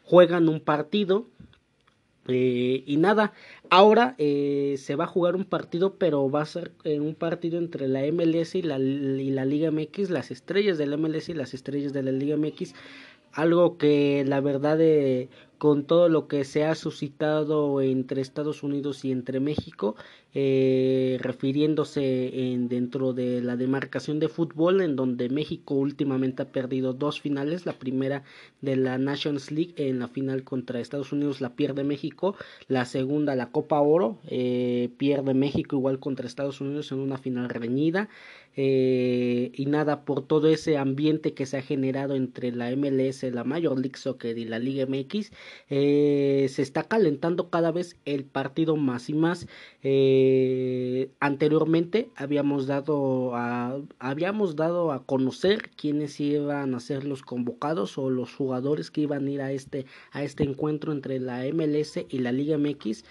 juegan 0.03 0.49
un 0.49 0.59
partido 0.59 1.27
eh, 2.27 2.83
y 2.85 2.97
nada, 2.97 3.33
ahora 3.69 4.15
eh, 4.17 4.75
se 4.77 4.95
va 4.95 5.05
a 5.05 5.07
jugar 5.07 5.35
un 5.35 5.45
partido, 5.45 5.95
pero 5.95 6.29
va 6.29 6.41
a 6.41 6.45
ser 6.45 6.71
eh, 6.83 6.99
un 6.99 7.15
partido 7.15 7.57
entre 7.57 7.87
la 7.87 8.01
MLS 8.11 8.55
y 8.55 8.61
la, 8.61 8.79
y 8.79 9.29
la 9.31 9.45
Liga 9.45 9.71
MX, 9.71 10.09
las 10.09 10.31
estrellas 10.31 10.77
de 10.77 10.85
la 10.85 10.97
MLS 10.97 11.29
y 11.29 11.33
las 11.33 11.53
estrellas 11.53 11.93
de 11.93 12.03
la 12.03 12.11
Liga 12.11 12.37
MX. 12.37 12.73
Algo 13.33 13.77
que 13.77 14.23
la 14.27 14.41
verdad 14.41 14.77
con 15.61 15.85
todo 15.85 16.09
lo 16.09 16.27
que 16.27 16.43
se 16.43 16.65
ha 16.65 16.73
suscitado 16.73 17.81
entre 17.81 18.19
Estados 18.19 18.63
Unidos 18.63 19.05
y 19.05 19.11
entre 19.11 19.39
México, 19.39 19.95
eh, 20.33 21.19
refiriéndose 21.21 22.51
en, 22.51 22.67
dentro 22.67 23.13
de 23.13 23.41
la 23.41 23.55
demarcación 23.57 24.19
de 24.19 24.27
fútbol, 24.27 24.81
en 24.81 24.95
donde 24.95 25.29
México 25.29 25.75
últimamente 25.75 26.41
ha 26.41 26.51
perdido 26.51 26.93
dos 26.93 27.21
finales, 27.21 27.67
la 27.67 27.73
primera 27.73 28.23
de 28.61 28.75
la 28.75 28.97
Nations 28.97 29.51
League 29.51 29.75
en 29.77 29.99
la 29.99 30.07
final 30.07 30.43
contra 30.43 30.79
Estados 30.79 31.11
Unidos 31.11 31.41
la 31.41 31.53
pierde 31.53 31.83
México, 31.83 32.35
la 32.67 32.85
segunda 32.85 33.35
la 33.35 33.51
Copa 33.51 33.81
Oro 33.81 34.17
eh, 34.25 34.89
pierde 34.97 35.35
México 35.35 35.75
igual 35.75 35.99
contra 35.99 36.25
Estados 36.25 36.59
Unidos 36.59 36.91
en 36.91 36.97
una 36.97 37.19
final 37.19 37.49
reñida. 37.49 38.09
Eh, 38.55 39.51
y 39.55 39.65
nada 39.65 40.03
por 40.03 40.25
todo 40.25 40.49
ese 40.49 40.77
ambiente 40.77 41.33
que 41.33 41.45
se 41.45 41.57
ha 41.57 41.61
generado 41.61 42.15
entre 42.15 42.51
la 42.51 42.75
MLS, 42.75 43.23
la 43.23 43.43
Major 43.43 43.79
League 43.79 43.97
Soccer 43.97 44.37
y 44.37 44.45
la 44.45 44.59
Liga 44.59 44.85
MX, 44.85 45.31
eh, 45.69 46.47
se 46.49 46.61
está 46.61 46.83
calentando 46.83 47.49
cada 47.49 47.71
vez 47.71 47.97
el 48.05 48.25
partido 48.25 48.75
más 48.75 49.09
y 49.09 49.13
más. 49.13 49.47
Eh, 49.83 51.11
anteriormente 51.19 52.09
habíamos 52.15 52.67
dado 52.67 53.35
a, 53.35 53.79
habíamos 53.99 54.55
dado 54.55 54.91
a 54.91 55.05
conocer 55.05 55.69
quiénes 55.75 56.19
iban 56.19 56.75
a 56.75 56.79
ser 56.79 57.05
los 57.05 57.21
convocados 57.21 57.97
o 57.97 58.09
los 58.09 58.33
jugadores 58.35 58.91
que 58.91 59.01
iban 59.01 59.27
a 59.27 59.31
ir 59.31 59.41
a 59.41 59.51
este, 59.51 59.85
a 60.11 60.23
este 60.23 60.43
encuentro 60.43 60.91
entre 60.91 61.19
la 61.19 61.43
MLS 61.53 61.99
y 62.09 62.19
la 62.19 62.31
Liga 62.31 62.57
MX. 62.57 63.03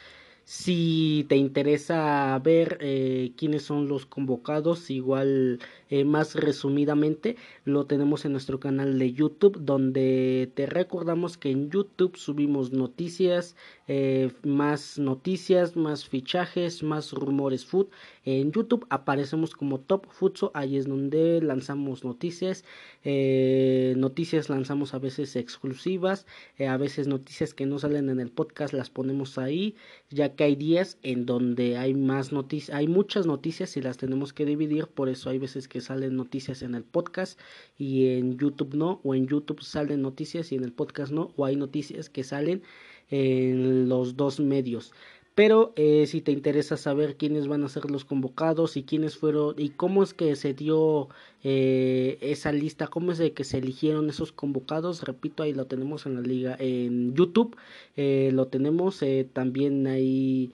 Si 0.52 1.26
te 1.28 1.36
interesa 1.36 2.36
ver 2.40 2.78
eh, 2.80 3.34
quiénes 3.36 3.62
son 3.62 3.86
los 3.86 4.04
convocados, 4.04 4.90
igual 4.90 5.60
eh, 5.90 6.04
más 6.04 6.36
resumidamente 6.36 7.36
lo 7.64 7.84
tenemos 7.86 8.24
en 8.24 8.32
nuestro 8.32 8.60
canal 8.60 8.98
de 8.98 9.12
YouTube 9.12 9.58
donde 9.60 10.50
te 10.54 10.66
recordamos 10.66 11.36
que 11.36 11.50
en 11.50 11.68
YouTube 11.68 12.16
subimos 12.16 12.70
noticias, 12.72 13.56
eh, 13.88 14.30
más 14.44 14.98
noticias, 14.98 15.76
más 15.76 16.08
fichajes, 16.08 16.84
más 16.84 17.12
rumores 17.12 17.66
food. 17.66 17.88
En 18.24 18.52
YouTube 18.52 18.86
aparecemos 18.88 19.54
como 19.54 19.80
Top 19.80 20.06
Futso, 20.10 20.52
ahí 20.54 20.76
es 20.76 20.86
donde 20.86 21.40
lanzamos 21.42 22.04
noticias, 22.04 22.64
eh, 23.02 23.94
noticias 23.96 24.48
lanzamos 24.48 24.94
a 24.94 24.98
veces 24.98 25.34
exclusivas, 25.34 26.26
a 26.60 26.76
veces 26.76 27.08
noticias 27.08 27.52
que 27.52 27.66
no 27.66 27.78
salen 27.80 28.10
en 28.10 28.20
el 28.20 28.30
podcast 28.30 28.74
las 28.74 28.90
ponemos 28.90 29.38
ahí, 29.38 29.74
ya 30.10 30.36
que 30.36 30.44
hay 30.44 30.54
días 30.54 30.98
en 31.02 31.26
donde 31.26 31.76
hay 31.78 31.94
más 31.94 32.30
noticias, 32.32 32.76
hay 32.76 32.86
muchas 32.86 33.26
noticias 33.26 33.76
y 33.76 33.82
las 33.82 33.96
tenemos 33.96 34.32
que 34.32 34.44
dividir, 34.44 34.86
por 34.86 35.08
eso 35.08 35.30
hay 35.30 35.38
veces 35.38 35.66
que 35.66 35.79
salen 35.80 36.16
noticias 36.16 36.62
en 36.62 36.74
el 36.74 36.84
podcast 36.84 37.38
y 37.78 38.08
en 38.08 38.38
YouTube 38.38 38.74
no, 38.74 39.00
o 39.04 39.14
en 39.14 39.26
YouTube 39.26 39.62
salen 39.62 40.02
noticias 40.02 40.52
y 40.52 40.56
en 40.56 40.64
el 40.64 40.72
podcast 40.72 41.12
no, 41.12 41.32
o 41.36 41.44
hay 41.44 41.56
noticias 41.56 42.08
que 42.08 42.24
salen 42.24 42.62
en 43.10 43.88
los 43.88 44.16
dos 44.16 44.40
medios. 44.40 44.92
Pero 45.34 45.72
eh, 45.76 46.06
si 46.06 46.20
te 46.20 46.32
interesa 46.32 46.76
saber 46.76 47.16
quiénes 47.16 47.46
van 47.48 47.64
a 47.64 47.68
ser 47.68 47.90
los 47.90 48.04
convocados 48.04 48.76
y 48.76 48.82
quiénes 48.82 49.16
fueron 49.16 49.54
y 49.56 49.70
cómo 49.70 50.02
es 50.02 50.12
que 50.12 50.36
se 50.36 50.54
dio 50.54 51.08
eh, 51.42 52.18
esa 52.20 52.52
lista, 52.52 52.86
cómo 52.86 53.12
es 53.12 53.18
de 53.18 53.32
que 53.32 53.44
se 53.44 53.58
eligieron 53.58 54.08
esos 54.10 54.32
convocados, 54.32 55.02
repito, 55.02 55.42
ahí 55.42 55.52
lo 55.52 55.66
tenemos 55.66 56.06
en 56.06 56.14
la 56.16 56.20
liga, 56.20 56.56
en 56.58 57.14
YouTube, 57.14 57.56
eh, 57.96 58.30
lo 58.32 58.48
tenemos, 58.48 59.02
también 59.32 59.86
ahí 59.86 60.52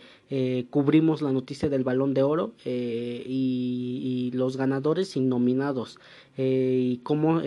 cubrimos 0.70 1.22
la 1.22 1.30
noticia 1.30 1.68
del 1.68 1.84
balón 1.84 2.12
de 2.12 2.24
oro 2.24 2.52
y, 2.64 4.30
los 4.34 4.56
ganadores 4.56 5.16
y 5.16 5.20
nominados. 5.20 5.98
y 6.36 6.98
cómo, 6.98 7.40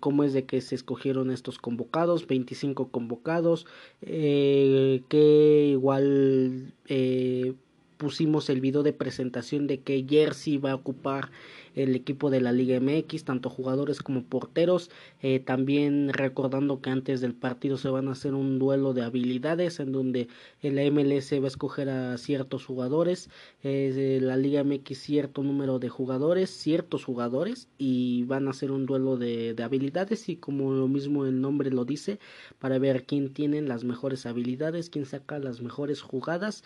cómo 0.00 0.24
es 0.24 0.32
de 0.32 0.44
que 0.44 0.60
se 0.60 0.74
escogieron 0.74 1.30
estos 1.30 1.58
convocados, 1.58 2.26
25 2.26 2.88
convocados, 2.88 3.66
que 4.00 5.68
igual 5.72 6.72
eh, 6.88 7.54
pusimos 7.96 8.50
el 8.50 8.60
video 8.60 8.82
de 8.82 8.92
presentación 8.92 9.66
de 9.66 9.80
que 9.80 10.04
Jersey 10.08 10.58
va 10.58 10.72
a 10.72 10.74
ocupar 10.74 11.30
el 11.74 11.94
equipo 11.94 12.30
de 12.30 12.40
la 12.40 12.52
Liga 12.52 12.78
MX, 12.80 13.24
tanto 13.24 13.50
jugadores 13.50 14.00
como 14.00 14.24
porteros. 14.24 14.90
Eh, 15.22 15.40
también 15.40 16.12
recordando 16.12 16.80
que 16.80 16.90
antes 16.90 17.20
del 17.20 17.34
partido 17.34 17.76
se 17.76 17.88
van 17.88 18.08
a 18.08 18.12
hacer 18.12 18.34
un 18.34 18.58
duelo 18.58 18.92
de 18.94 19.02
habilidades 19.02 19.80
en 19.80 19.92
donde 19.92 20.28
el 20.60 20.74
MLS 20.92 21.32
va 21.40 21.44
a 21.44 21.48
escoger 21.48 21.88
a 21.88 22.18
ciertos 22.18 22.66
jugadores, 22.66 23.30
eh, 23.62 24.18
la 24.22 24.36
Liga 24.36 24.64
MX 24.64 24.98
cierto 24.98 25.42
número 25.42 25.78
de 25.78 25.88
jugadores, 25.88 26.50
ciertos 26.50 27.04
jugadores 27.04 27.68
y 27.78 28.24
van 28.24 28.46
a 28.46 28.50
hacer 28.50 28.70
un 28.70 28.86
duelo 28.86 29.16
de, 29.16 29.54
de 29.54 29.62
habilidades. 29.62 30.28
Y 30.28 30.36
como 30.36 30.72
lo 30.72 30.88
mismo 30.88 31.24
el 31.24 31.40
nombre 31.40 31.70
lo 31.70 31.84
dice, 31.84 32.18
para 32.58 32.78
ver 32.78 33.04
quién 33.04 33.32
tiene 33.32 33.62
las 33.62 33.84
mejores 33.84 34.26
habilidades, 34.26 34.90
quién 34.90 35.06
saca 35.06 35.38
las 35.38 35.60
mejores 35.60 36.02
jugadas 36.02 36.64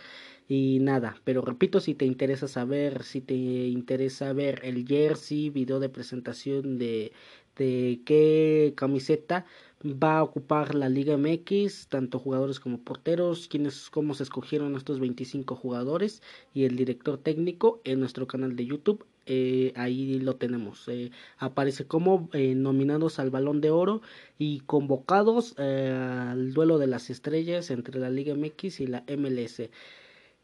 y 0.49 0.79
nada, 0.81 1.17
pero 1.25 1.43
repito, 1.43 1.81
si 1.81 1.95
te 1.95 2.05
interesa 2.05 2.49
saber, 2.49 3.03
si 3.03 3.21
te 3.21 3.35
interesa 3.35 4.33
ver 4.33 4.61
el 4.65 4.87
jersey, 4.87 5.51
video 5.51 5.81
de 5.81 5.89
presentación 5.89 6.79
de, 6.79 7.13
de 7.57 8.01
qué 8.05 8.73
camiseta 8.77 9.47
va 9.85 10.19
a 10.19 10.23
ocupar 10.23 10.75
la 10.75 10.89
Liga 10.89 11.17
MX, 11.17 11.89
tanto 11.89 12.19
jugadores 12.19 12.61
como 12.61 12.79
porteros, 12.79 13.49
quiénes, 13.49 13.91
cómo 13.91 14.15
se 14.15 14.23
escogieron 14.23 14.75
estos 14.77 15.01
25 15.01 15.55
jugadores 15.57 16.23
y 16.55 16.65
el 16.65 16.77
director 16.77 17.19
técnico 17.19 17.81
en 17.85 18.01
nuestro 18.01 18.27
canal 18.27 18.57
de 18.57 18.67
YouTube. 18.67 19.05
Eh, 19.27 19.73
ahí 19.75 20.21
lo 20.21 20.37
tenemos. 20.37 20.87
Eh, 20.89 21.11
aparece 21.39 21.87
como 21.87 22.29
eh, 22.33 22.55
nominados 22.55 23.19
al 23.19 23.31
Balón 23.31 23.61
de 23.61 23.71
Oro 23.71 24.01
y 24.39 24.61
convocados 24.61 25.59
al 25.59 26.53
duelo 26.53 26.79
de 26.79 26.87
las 26.87 27.11
estrellas 27.11 27.71
entre 27.71 27.99
la 27.99 28.11
Liga 28.11 28.35
MX 28.35 28.81
y 28.81 28.87
la 28.87 29.05
MLS. 29.17 29.63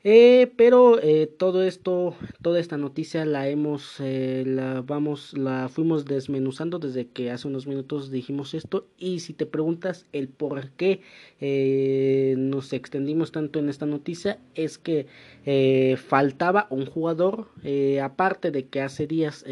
Eh, 0.04 0.52
pero 0.56 1.00
eh, 1.00 1.28
todo 1.28 1.62
esto, 1.62 2.16
toda 2.42 2.58
esta 2.58 2.76
noticia 2.76 3.24
la 3.24 3.48
hemos, 3.48 4.00
eh, 4.00 4.42
la 4.44 4.82
vamos, 4.82 5.32
la 5.38 5.68
fuimos 5.68 6.04
desmenuzando 6.06 6.80
desde 6.80 7.06
que 7.06 7.30
hace 7.30 7.46
unos 7.46 7.68
minutos 7.68 8.10
dijimos 8.10 8.52
esto. 8.54 8.88
Y 8.98 9.20
si 9.20 9.32
te 9.32 9.46
preguntas 9.46 10.06
el 10.12 10.28
por 10.28 10.70
qué 10.72 11.02
eh, 11.40 12.34
nos 12.36 12.72
extendimos 12.72 13.30
tanto 13.30 13.60
en 13.60 13.68
esta 13.68 13.86
noticia 13.86 14.40
es 14.56 14.76
que 14.76 15.06
eh, 15.46 15.96
faltaba 15.98 16.66
un 16.70 16.86
jugador, 16.86 17.48
eh, 17.62 18.00
aparte 18.00 18.50
de 18.50 18.66
que 18.66 18.80
hace 18.80 19.06
días 19.06 19.44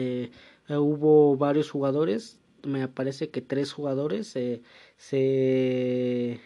hubo 0.69 1.37
varios 1.37 1.71
jugadores, 1.71 2.41
me 2.65 2.87
parece 2.89 3.31
que 3.31 3.41
tres 3.41 3.73
jugadores 3.73 4.37
se 4.97 6.41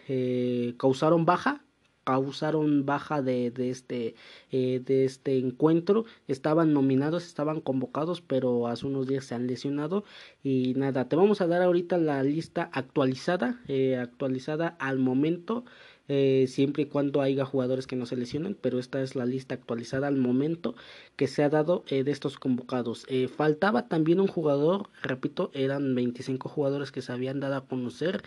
causaron 0.77 1.25
baja 1.25 1.64
causaron 2.05 2.85
baja 2.85 3.21
de, 3.21 3.51
de 3.51 3.69
este 3.69 4.15
eh, 4.51 4.81
de 4.85 5.05
este 5.05 5.37
encuentro 5.37 6.05
estaban 6.27 6.71
nominados 6.73 7.25
estaban 7.25 7.59
convocados 7.59 8.21
pero 8.21 8.67
hace 8.67 8.87
unos 8.87 9.07
días 9.07 9.25
se 9.25 9.35
han 9.35 9.47
lesionado 9.47 10.05
y 10.43 10.73
nada 10.75 11.09
te 11.09 11.15
vamos 11.17 11.41
a 11.41 11.47
dar 11.47 11.61
ahorita 11.61 11.97
la 11.97 12.23
lista 12.23 12.69
actualizada 12.71 13.59
eh, 13.67 13.97
actualizada 13.97 14.75
al 14.79 14.99
momento 14.99 15.65
eh, 16.07 16.45
siempre 16.47 16.83
y 16.83 16.85
cuando 16.85 17.21
haya 17.21 17.45
jugadores 17.45 17.87
que 17.87 17.95
no 17.95 18.05
se 18.05 18.15
lesionen, 18.15 18.55
pero 18.59 18.77
esta 18.77 19.01
es 19.01 19.15
la 19.15 19.25
lista 19.25 19.55
actualizada 19.55 20.07
al 20.07 20.17
momento 20.17 20.75
que 21.15 21.27
se 21.27 21.43
ha 21.43 21.49
dado 21.49 21.83
eh, 21.87 22.03
de 22.03 22.11
estos 22.11 22.37
convocados. 22.37 23.05
Eh, 23.09 23.27
faltaba 23.27 23.87
también 23.87 24.19
un 24.19 24.27
jugador, 24.27 24.89
repito, 25.01 25.49
eran 25.53 25.95
25 25.95 26.47
jugadores 26.47 26.91
que 26.91 27.01
se 27.01 27.11
habían 27.11 27.39
dado 27.39 27.55
a 27.55 27.65
conocer 27.65 28.21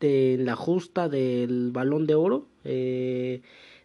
de 0.00 0.36
la 0.38 0.56
justa 0.56 1.08
del 1.08 1.70
balón 1.72 2.06
de 2.06 2.14
oro 2.14 2.46
eh, 2.64 3.42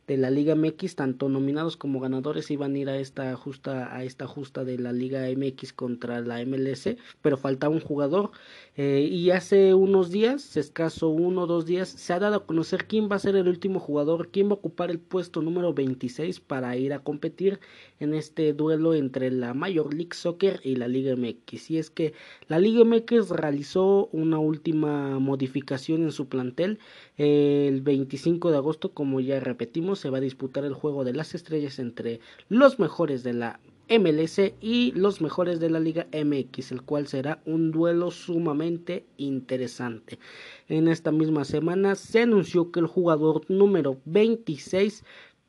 de 0.07 0.17
la 0.17 0.29
Liga 0.29 0.55
MX, 0.55 0.95
tanto 0.95 1.29
nominados 1.29 1.77
como 1.77 1.99
ganadores 1.99 2.51
iban 2.51 2.75
a 2.75 2.77
ir 2.77 2.89
a 2.89 2.97
esta 2.97 3.33
justa, 3.35 3.95
a 3.95 4.03
esta 4.03 4.27
justa 4.27 4.65
de 4.65 4.77
la 4.77 4.91
Liga 4.91 5.21
MX 5.35 5.71
contra 5.73 6.19
la 6.19 6.43
MLS, 6.45 6.95
pero 7.21 7.37
faltaba 7.37 7.73
un 7.73 7.79
jugador 7.79 8.31
eh, 8.77 9.01
y 9.11 9.31
hace 9.31 9.73
unos 9.73 10.11
días, 10.11 10.55
escaso 10.55 11.09
uno 11.09 11.41
o 11.41 11.47
dos 11.47 11.65
días, 11.65 11.89
se 11.89 12.13
ha 12.13 12.19
dado 12.19 12.37
a 12.37 12.45
conocer 12.45 12.87
quién 12.87 13.09
va 13.11 13.17
a 13.17 13.19
ser 13.19 13.35
el 13.35 13.49
último 13.49 13.81
jugador, 13.81 14.29
quién 14.29 14.47
va 14.47 14.51
a 14.51 14.55
ocupar 14.55 14.89
el 14.89 14.99
puesto 14.99 15.41
número 15.41 15.73
26 15.73 16.39
para 16.39 16.77
ir 16.77 16.93
a 16.93 17.03
competir 17.03 17.59
en 17.99 18.13
este 18.13 18.53
duelo 18.53 18.93
entre 18.93 19.29
la 19.29 19.53
Major 19.53 19.93
League 19.93 20.13
Soccer 20.13 20.61
y 20.63 20.77
la 20.77 20.87
Liga 20.87 21.17
MX. 21.17 21.69
Y 21.71 21.79
es 21.79 21.89
que 21.89 22.13
la 22.47 22.59
Liga 22.59 22.85
MX 22.85 23.29
realizó 23.31 24.07
una 24.13 24.39
última 24.39 25.19
modificación 25.19 26.03
en 26.03 26.13
su 26.13 26.29
plantel. 26.29 26.79
El 27.17 27.81
25 27.81 28.51
de 28.51 28.57
agosto, 28.57 28.93
como 28.93 29.19
ya 29.19 29.41
repetimos, 29.41 29.99
se 29.99 30.09
va 30.09 30.19
a 30.19 30.21
disputar 30.21 30.63
el 30.63 30.73
juego 30.73 31.03
de 31.03 31.13
las 31.13 31.35
estrellas 31.35 31.77
entre 31.79 32.21
los 32.47 32.79
mejores 32.79 33.23
de 33.23 33.33
la 33.33 33.59
MLS 33.99 34.39
y 34.61 34.93
los 34.93 35.21
mejores 35.21 35.59
de 35.59 35.69
la 35.69 35.79
Liga 35.79 36.07
MX, 36.13 36.71
el 36.71 36.81
cual 36.81 37.07
será 37.07 37.41
un 37.45 37.71
duelo 37.71 38.09
sumamente 38.11 39.05
interesante. 39.17 40.17
En 40.69 40.87
esta 40.87 41.11
misma 41.11 41.43
semana 41.43 41.95
se 41.95 42.21
anunció 42.21 42.71
que 42.71 42.79
el 42.79 42.87
jugador 42.87 43.43
número 43.49 43.97
26 44.05 45.03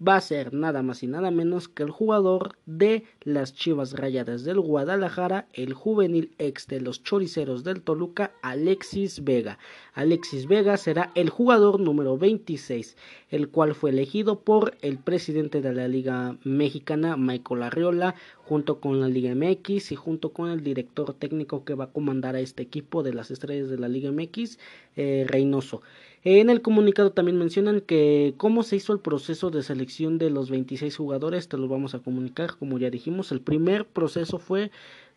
va 0.06 0.16
a 0.16 0.20
ser 0.20 0.52
nada 0.52 0.82
más 0.82 1.02
y 1.02 1.06
nada 1.06 1.30
menos 1.30 1.68
que 1.68 1.84
el 1.84 1.90
jugador 1.90 2.56
de 2.66 3.04
las 3.20 3.54
Chivas 3.54 3.92
Rayadas 3.92 4.42
del 4.44 4.58
Guadalajara, 4.60 5.46
el 5.52 5.74
juvenil 5.74 6.34
ex 6.38 6.66
de 6.66 6.80
los 6.80 7.02
Choriceros 7.02 7.62
del 7.62 7.82
Toluca, 7.82 8.32
Alexis 8.42 9.22
Vega. 9.22 9.58
Alexis 9.94 10.46
Vega 10.46 10.78
será 10.78 11.10
el 11.14 11.28
jugador 11.28 11.78
número 11.78 12.16
26, 12.16 12.96
el 13.30 13.48
cual 13.48 13.74
fue 13.74 13.90
elegido 13.90 14.40
por 14.40 14.74
el 14.80 14.96
presidente 14.96 15.60
de 15.60 15.74
la 15.74 15.86
Liga 15.86 16.36
Mexicana, 16.44 17.18
Michael 17.18 17.62
Arriola, 17.62 18.14
junto 18.38 18.80
con 18.80 19.00
la 19.00 19.08
Liga 19.08 19.34
MX 19.34 19.92
y 19.92 19.96
junto 19.96 20.32
con 20.32 20.50
el 20.50 20.62
director 20.64 21.12
técnico 21.12 21.64
que 21.64 21.74
va 21.74 21.84
a 21.84 21.92
comandar 21.92 22.36
a 22.36 22.40
este 22.40 22.62
equipo 22.62 23.02
de 23.02 23.12
las 23.12 23.30
estrellas 23.30 23.68
de 23.68 23.78
la 23.78 23.88
Liga 23.88 24.10
MX, 24.10 24.58
eh, 24.96 25.26
Reynoso. 25.28 25.82
En 26.24 26.50
el 26.50 26.62
comunicado 26.62 27.10
también 27.10 27.36
mencionan 27.36 27.80
que 27.80 28.34
cómo 28.36 28.62
se 28.62 28.76
hizo 28.76 28.92
el 28.92 29.00
proceso 29.00 29.50
de 29.50 29.64
selección 29.64 30.18
de 30.18 30.30
los 30.30 30.50
26 30.50 30.96
jugadores, 30.96 31.48
te 31.48 31.58
lo 31.58 31.66
vamos 31.66 31.94
a 31.94 31.98
comunicar, 31.98 32.56
como 32.56 32.78
ya 32.78 32.90
dijimos, 32.90 33.32
el 33.32 33.40
primer 33.40 33.86
proceso 33.86 34.38
fue 34.38 34.70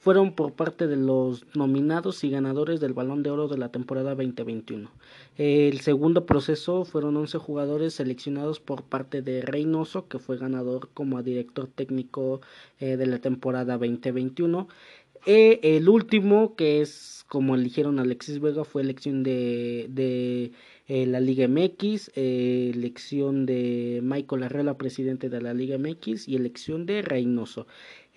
fueron 0.05 0.33
por 0.33 0.53
parte 0.53 0.85
de 0.85 0.97
los 0.97 1.47
nominados 1.55 2.23
y 2.23 2.29
ganadores 2.29 2.79
del 2.79 2.93
Balón 2.93 3.23
de 3.23 3.31
Oro 3.31 3.47
de 3.47 3.57
la 3.57 3.69
temporada 3.69 4.13
2021. 4.13 4.91
El 5.35 5.79
segundo 5.79 6.27
proceso 6.27 6.85
fueron 6.85 7.17
11 7.17 7.39
jugadores 7.39 7.95
seleccionados 7.95 8.59
por 8.59 8.83
parte 8.83 9.23
de 9.23 9.41
Reynoso, 9.41 10.07
que 10.07 10.19
fue 10.19 10.37
ganador 10.37 10.89
como 10.93 11.23
director 11.23 11.67
técnico 11.73 12.41
eh, 12.79 12.97
de 12.97 13.07
la 13.07 13.17
temporada 13.17 13.79
2021. 13.79 14.67
E 15.25 15.59
el 15.63 15.89
último, 15.89 16.55
que 16.55 16.81
es 16.81 17.25
como 17.27 17.55
eligieron 17.55 17.97
Alexis 17.97 18.39
Vega, 18.39 18.63
fue 18.63 18.83
elección 18.83 19.23
de, 19.23 19.87
de 19.89 20.51
eh, 20.87 21.07
la 21.07 21.19
Liga 21.19 21.47
MX, 21.47 22.11
eh, 22.13 22.69
elección 22.71 23.47
de 23.47 24.01
Michael 24.03 24.43
Arrela, 24.43 24.77
presidente 24.77 25.29
de 25.29 25.41
la 25.41 25.55
Liga 25.55 25.79
MX, 25.79 26.27
y 26.27 26.35
elección 26.35 26.85
de 26.85 27.01
Reynoso. 27.01 27.65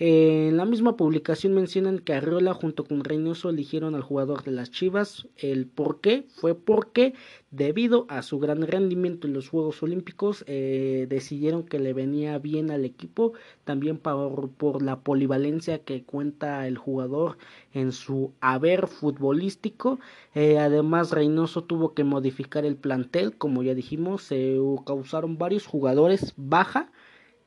En 0.00 0.56
la 0.56 0.64
misma 0.64 0.96
publicación 0.96 1.54
mencionan 1.54 1.98
que 1.98 2.12
Arriola 2.12 2.54
junto 2.54 2.84
con 2.84 3.02
Reynoso 3.02 3.50
eligieron 3.50 3.96
al 3.96 4.02
jugador 4.02 4.44
de 4.44 4.52
las 4.52 4.70
Chivas. 4.70 5.26
El 5.36 5.66
por 5.66 6.00
qué 6.00 6.24
fue 6.28 6.54
porque 6.54 7.14
debido 7.50 8.06
a 8.08 8.22
su 8.22 8.38
gran 8.38 8.62
rendimiento 8.62 9.26
en 9.26 9.32
los 9.32 9.48
Juegos 9.48 9.82
Olímpicos 9.82 10.44
eh, 10.46 11.06
decidieron 11.08 11.64
que 11.64 11.80
le 11.80 11.94
venía 11.94 12.38
bien 12.38 12.70
al 12.70 12.84
equipo, 12.84 13.32
también 13.64 13.98
por, 13.98 14.50
por 14.50 14.82
la 14.82 15.00
polivalencia 15.00 15.80
que 15.80 16.04
cuenta 16.04 16.68
el 16.68 16.78
jugador 16.78 17.36
en 17.72 17.90
su 17.90 18.32
haber 18.40 18.86
futbolístico. 18.86 19.98
Eh, 20.32 20.58
además 20.58 21.10
Reynoso 21.10 21.64
tuvo 21.64 21.94
que 21.94 22.04
modificar 22.04 22.64
el 22.64 22.76
plantel, 22.76 23.36
como 23.36 23.64
ya 23.64 23.74
dijimos, 23.74 24.22
se 24.22 24.58
causaron 24.86 25.38
varios 25.38 25.66
jugadores 25.66 26.34
baja. 26.36 26.92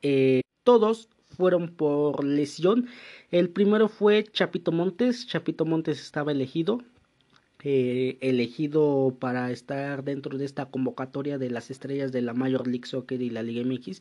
Eh, 0.02 0.42
todos 0.64 1.08
fueron 1.36 1.74
por 1.74 2.24
lesión. 2.24 2.86
El 3.30 3.50
primero 3.50 3.88
fue 3.88 4.24
Chapito 4.24 4.72
Montes. 4.72 5.26
Chapito 5.26 5.64
Montes 5.64 6.00
estaba 6.00 6.32
elegido. 6.32 6.82
Eh, 7.64 8.18
elegido 8.20 9.16
para 9.20 9.52
estar 9.52 10.02
dentro 10.02 10.36
de 10.36 10.44
esta 10.44 10.66
convocatoria 10.66 11.38
de 11.38 11.48
las 11.48 11.70
estrellas 11.70 12.10
de 12.10 12.20
la 12.20 12.34
Major 12.34 12.66
League 12.66 12.86
Soccer 12.86 13.22
y 13.22 13.30
la 13.30 13.44
Liga 13.44 13.64
MX 13.64 14.00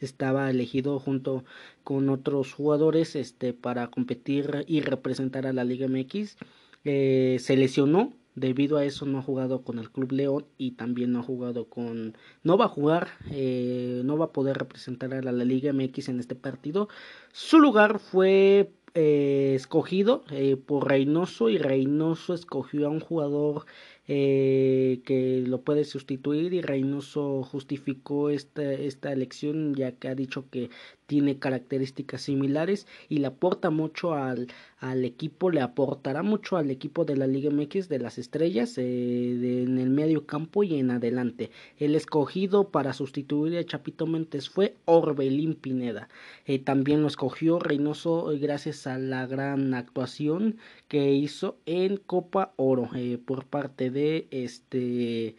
estaba 0.00 0.50
elegido 0.50 0.98
junto 0.98 1.44
con 1.84 2.10
otros 2.10 2.52
jugadores 2.52 3.16
este 3.16 3.54
para 3.54 3.88
competir 3.88 4.64
y 4.66 4.82
representar 4.82 5.46
a 5.46 5.54
la 5.54 5.64
Liga 5.64 5.88
MX 5.88 6.36
eh, 6.84 7.38
se 7.40 7.56
lesionó 7.56 8.12
Debido 8.38 8.76
a 8.76 8.84
eso 8.84 9.06
no 9.06 9.18
ha 9.18 9.22
jugado 9.22 9.62
con 9.62 9.78
el 9.78 9.90
Club 9.90 10.12
León 10.12 10.46
y 10.56 10.72
también 10.72 11.12
no 11.12 11.20
ha 11.20 11.22
jugado 11.22 11.66
con... 11.66 12.16
No 12.42 12.56
va 12.56 12.66
a 12.66 12.68
jugar, 12.68 13.08
eh, 13.30 14.02
no 14.04 14.16
va 14.16 14.26
a 14.26 14.32
poder 14.32 14.58
representar 14.58 15.14
a 15.14 15.22
la, 15.22 15.32
Liga 15.44 15.72
MX 15.72 16.08
en 16.08 16.20
este 16.20 16.34
partido. 16.34 16.88
Su 17.32 17.58
lugar 17.58 17.98
fue 17.98 18.70
eh, 18.94 19.52
escogido 19.54 20.24
eh, 20.30 20.56
por 20.56 20.88
Reynoso 20.88 21.48
y 21.50 21.58
Reynoso 21.58 22.34
escogió 22.34 22.86
a 22.86 22.90
un 22.90 23.00
jugador 23.00 23.66
eh, 24.10 25.02
que 25.04 25.44
lo 25.46 25.60
puede 25.60 25.84
sustituir 25.84 26.54
y 26.54 26.62
Reynoso 26.62 27.42
justificó 27.42 28.30
esta, 28.30 28.72
esta 28.72 29.12
elección 29.12 29.74
ya 29.74 29.92
que 29.92 30.08
ha 30.08 30.14
dicho 30.14 30.48
que 30.50 30.70
tiene 31.08 31.38
características 31.38 32.20
similares 32.20 32.86
y 33.08 33.18
le 33.18 33.28
aporta 33.28 33.70
mucho 33.70 34.12
al, 34.12 34.48
al 34.78 35.06
equipo, 35.06 35.50
le 35.50 35.62
aportará 35.62 36.22
mucho 36.22 36.58
al 36.58 36.70
equipo 36.70 37.06
de 37.06 37.16
la 37.16 37.26
Liga 37.26 37.50
MX 37.50 37.88
de 37.88 37.98
las 37.98 38.18
estrellas 38.18 38.76
eh, 38.76 39.62
en 39.62 39.78
el 39.78 39.88
medio 39.88 40.26
campo 40.26 40.64
y 40.64 40.78
en 40.78 40.90
adelante. 40.90 41.50
El 41.78 41.94
escogido 41.94 42.68
para 42.68 42.92
sustituir 42.92 43.56
a 43.56 43.64
Chapito 43.64 44.06
Mentes 44.06 44.50
fue 44.50 44.76
Orbelín 44.84 45.54
Pineda. 45.54 46.10
Eh, 46.44 46.58
también 46.58 47.00
lo 47.00 47.08
escogió 47.08 47.58
Reynoso 47.58 48.30
gracias 48.38 48.86
a 48.86 48.98
la 48.98 49.26
gran 49.26 49.72
actuación 49.72 50.58
que 50.88 51.12
hizo 51.12 51.56
en 51.64 51.96
Copa 51.96 52.52
Oro 52.56 52.90
por 53.24 53.46
parte 53.46 53.90
de 53.90 54.26
este 54.30 55.36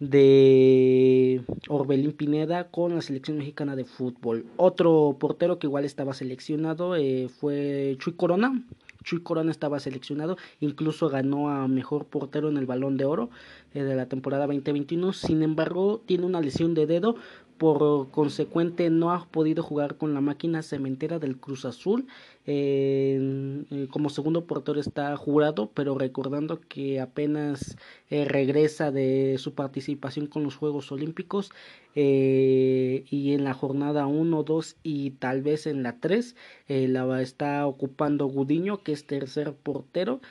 de 0.00 1.42
Orbelín 1.68 2.12
Pineda 2.12 2.70
con 2.70 2.94
la 2.94 3.02
selección 3.02 3.36
mexicana 3.36 3.76
de 3.76 3.84
fútbol. 3.84 4.46
Otro 4.56 5.16
portero 5.20 5.58
que 5.58 5.66
igual 5.66 5.84
estaba 5.84 6.14
seleccionado 6.14 6.96
eh, 6.96 7.28
fue 7.28 7.96
Chuy 7.98 8.14
Corona. 8.14 8.64
Chuy 9.04 9.22
Corona 9.22 9.50
estaba 9.50 9.80
seleccionado, 9.80 10.36
incluso 10.60 11.08
ganó 11.08 11.48
a 11.50 11.68
mejor 11.68 12.06
portero 12.06 12.48
en 12.48 12.56
el 12.56 12.66
Balón 12.66 12.96
de 12.96 13.04
Oro 13.04 13.30
eh, 13.74 13.82
de 13.82 13.94
la 13.94 14.06
temporada 14.06 14.46
2021. 14.46 15.12
Sin 15.12 15.42
embargo, 15.42 16.02
tiene 16.04 16.26
una 16.26 16.40
lesión 16.40 16.74
de 16.74 16.86
dedo, 16.86 17.16
por 17.60 18.10
consecuente 18.10 18.88
no 18.88 19.12
ha 19.12 19.26
podido 19.26 19.62
jugar 19.62 19.98
con 19.98 20.14
la 20.14 20.22
máquina 20.22 20.62
cementera 20.62 21.18
del 21.18 21.36
Cruz 21.36 21.66
Azul. 21.66 22.06
Eh, 22.46 23.86
como 23.90 24.08
segundo 24.08 24.46
portero 24.46 24.80
está 24.80 25.14
jurado, 25.18 25.70
pero 25.74 25.98
recordando 25.98 26.58
que 26.58 27.00
apenas 27.00 27.76
eh, 28.08 28.24
regresa 28.24 28.90
de 28.90 29.36
su 29.36 29.52
participación 29.52 30.26
con 30.26 30.42
los 30.42 30.56
Juegos 30.56 30.90
Olímpicos 30.90 31.50
eh, 31.94 33.04
y 33.10 33.34
en 33.34 33.44
la 33.44 33.52
jornada 33.52 34.06
1, 34.06 34.42
2 34.42 34.76
y 34.82 35.10
tal 35.10 35.42
vez 35.42 35.66
en 35.66 35.82
la 35.82 36.00
3 36.00 36.36
la 36.66 37.20
está 37.20 37.66
ocupando 37.66 38.24
Gudiño, 38.24 38.82
que 38.82 38.92
es 38.92 39.06
tercer 39.06 39.52
portero. 39.52 40.22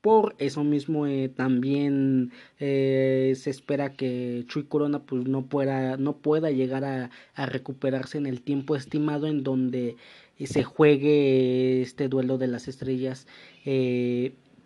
Por 0.00 0.36
eso 0.38 0.62
mismo 0.62 1.06
eh, 1.08 1.28
también 1.28 2.30
eh, 2.60 3.32
se 3.36 3.50
espera 3.50 3.94
que 3.94 4.44
Chuy 4.46 4.62
Corona 4.64 5.00
pues 5.00 5.26
no 5.26 5.46
pueda, 5.46 5.96
no 5.96 6.16
pueda 6.18 6.52
llegar 6.52 6.84
a, 6.84 7.10
a 7.34 7.46
recuperarse 7.46 8.16
en 8.16 8.26
el 8.26 8.40
tiempo 8.40 8.76
estimado 8.76 9.26
en 9.26 9.42
donde 9.42 9.96
eh, 10.38 10.46
se 10.46 10.62
juegue 10.62 11.82
este 11.82 12.08
duelo 12.08 12.38
de 12.38 12.46
las 12.46 12.68
estrellas. 12.68 13.26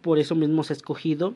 por 0.02 0.18
eso 0.18 0.34
mismo 0.34 0.64
se 0.64 0.74
ha 0.74 0.76
escogido 0.76 1.34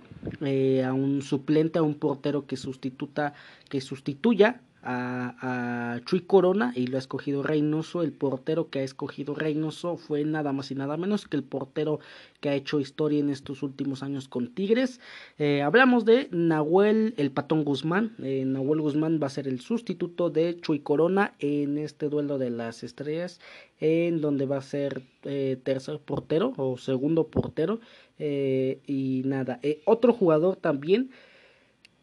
a 0.84 0.92
un 0.92 1.22
suplente, 1.22 1.78
a 1.78 1.82
un 1.82 1.94
portero 1.94 2.46
que 2.46 2.56
sustituta, 2.56 3.32
que 3.70 3.80
sustituya 3.80 4.60
a, 4.86 6.00
Chuy 6.04 6.20
Corona 6.20 6.72
y 6.74 6.86
lo 6.86 6.96
ha 6.96 7.00
escogido 7.00 7.42
Reynoso. 7.42 8.02
El 8.02 8.12
portero 8.12 8.70
que 8.70 8.80
ha 8.80 8.82
escogido 8.82 9.34
Reynoso 9.34 9.96
fue 9.96 10.24
nada 10.24 10.52
más 10.52 10.70
y 10.70 10.74
nada 10.74 10.96
menos 10.96 11.26
que 11.26 11.36
el 11.36 11.42
portero 11.42 11.98
que 12.40 12.50
ha 12.50 12.54
hecho 12.54 12.78
historia 12.78 13.18
en 13.18 13.30
estos 13.30 13.62
últimos 13.62 14.02
años 14.02 14.28
con 14.28 14.54
Tigres. 14.54 15.00
Eh, 15.38 15.62
hablamos 15.62 16.04
de 16.04 16.28
Nahuel 16.30 17.14
el 17.16 17.30
Patón 17.30 17.64
Guzmán. 17.64 18.14
Eh, 18.22 18.44
Nahuel 18.46 18.80
Guzmán 18.80 19.18
va 19.20 19.26
a 19.26 19.30
ser 19.30 19.48
el 19.48 19.60
sustituto 19.60 20.30
de 20.30 20.60
Chuy 20.60 20.80
Corona 20.80 21.34
en 21.40 21.78
este 21.78 22.08
duelo 22.08 22.38
de 22.38 22.50
las 22.50 22.82
estrellas, 22.82 23.40
en 23.80 24.20
donde 24.20 24.46
va 24.46 24.58
a 24.58 24.62
ser 24.62 25.02
eh, 25.24 25.58
tercer 25.62 25.98
portero 25.98 26.52
o 26.56 26.78
segundo 26.78 27.28
portero. 27.28 27.80
y 28.18 29.22
nada, 29.26 29.60
otro 29.84 30.14
jugador 30.14 30.56
también 30.56 31.10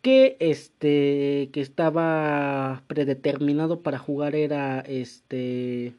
que 0.03 0.35
este 0.41 1.49
que 1.53 1.61
estaba 1.61 2.83
predeterminado 2.87 3.81
para 3.81 3.97
jugar 3.97 4.35
era 4.35 4.81
este 4.81 5.95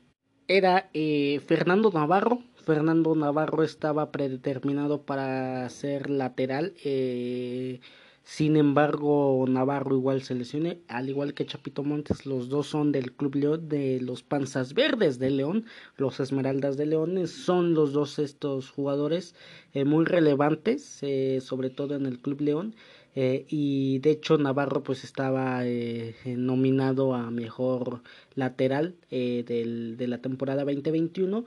era 0.47 0.91
eh, 0.93 1.41
Fernando 1.47 1.91
Navarro. 1.91 2.43
Fernando 2.67 3.15
Navarro 3.15 3.63
estaba 3.63 4.13
predeterminado 4.13 5.03
para 5.03 5.69
ser 5.71 6.11
lateral 6.11 6.75
eh, 6.85 7.81
sin 8.25 8.57
embargo 8.57 9.45
Navarro 9.49 9.97
igual 9.97 10.23
se 10.23 10.35
lesionó 10.35 10.75
al 10.89 11.09
igual 11.09 11.33
que 11.33 11.47
Chapito 11.47 11.83
Montes 11.83 12.27
los 12.27 12.49
dos 12.51 12.67
son 12.67 12.93
del 12.93 13.13
Club 13.13 13.37
León 13.37 13.69
de 13.69 14.01
los 14.03 14.23
Panzas 14.23 14.75
Verdes 14.75 15.19
de 15.19 15.31
León 15.31 15.65
los 15.97 16.21
Esmeraldas 16.21 16.77
de 16.77 16.87
León 16.87 17.27
son 17.27 17.75
los 17.75 17.93
dos 17.93 18.19
estos 18.19 18.71
jugadores 18.71 19.35
eh, 19.73 19.85
muy 19.85 20.05
relevantes 20.05 21.01
sobre 21.41 21.71
todo 21.71 21.95
en 21.97 22.05
el 22.07 22.19
Club 22.19 22.43
León 22.43 22.75
eh, 23.15 23.47
y 23.49 24.01
de 24.01 24.11
hecho 24.11 24.39
Navarro 24.39 24.83
pues 24.83 25.05
estaba 25.05 25.65
eh, 25.65 26.15
nominado 26.25 27.15
a 27.15 27.31
mejor 27.31 28.03
lateral 28.35 28.97
eh, 29.11 29.45
del, 29.47 29.97
de 29.97 30.09
la 30.09 30.19
temporada 30.19 30.65
2021 30.65 31.45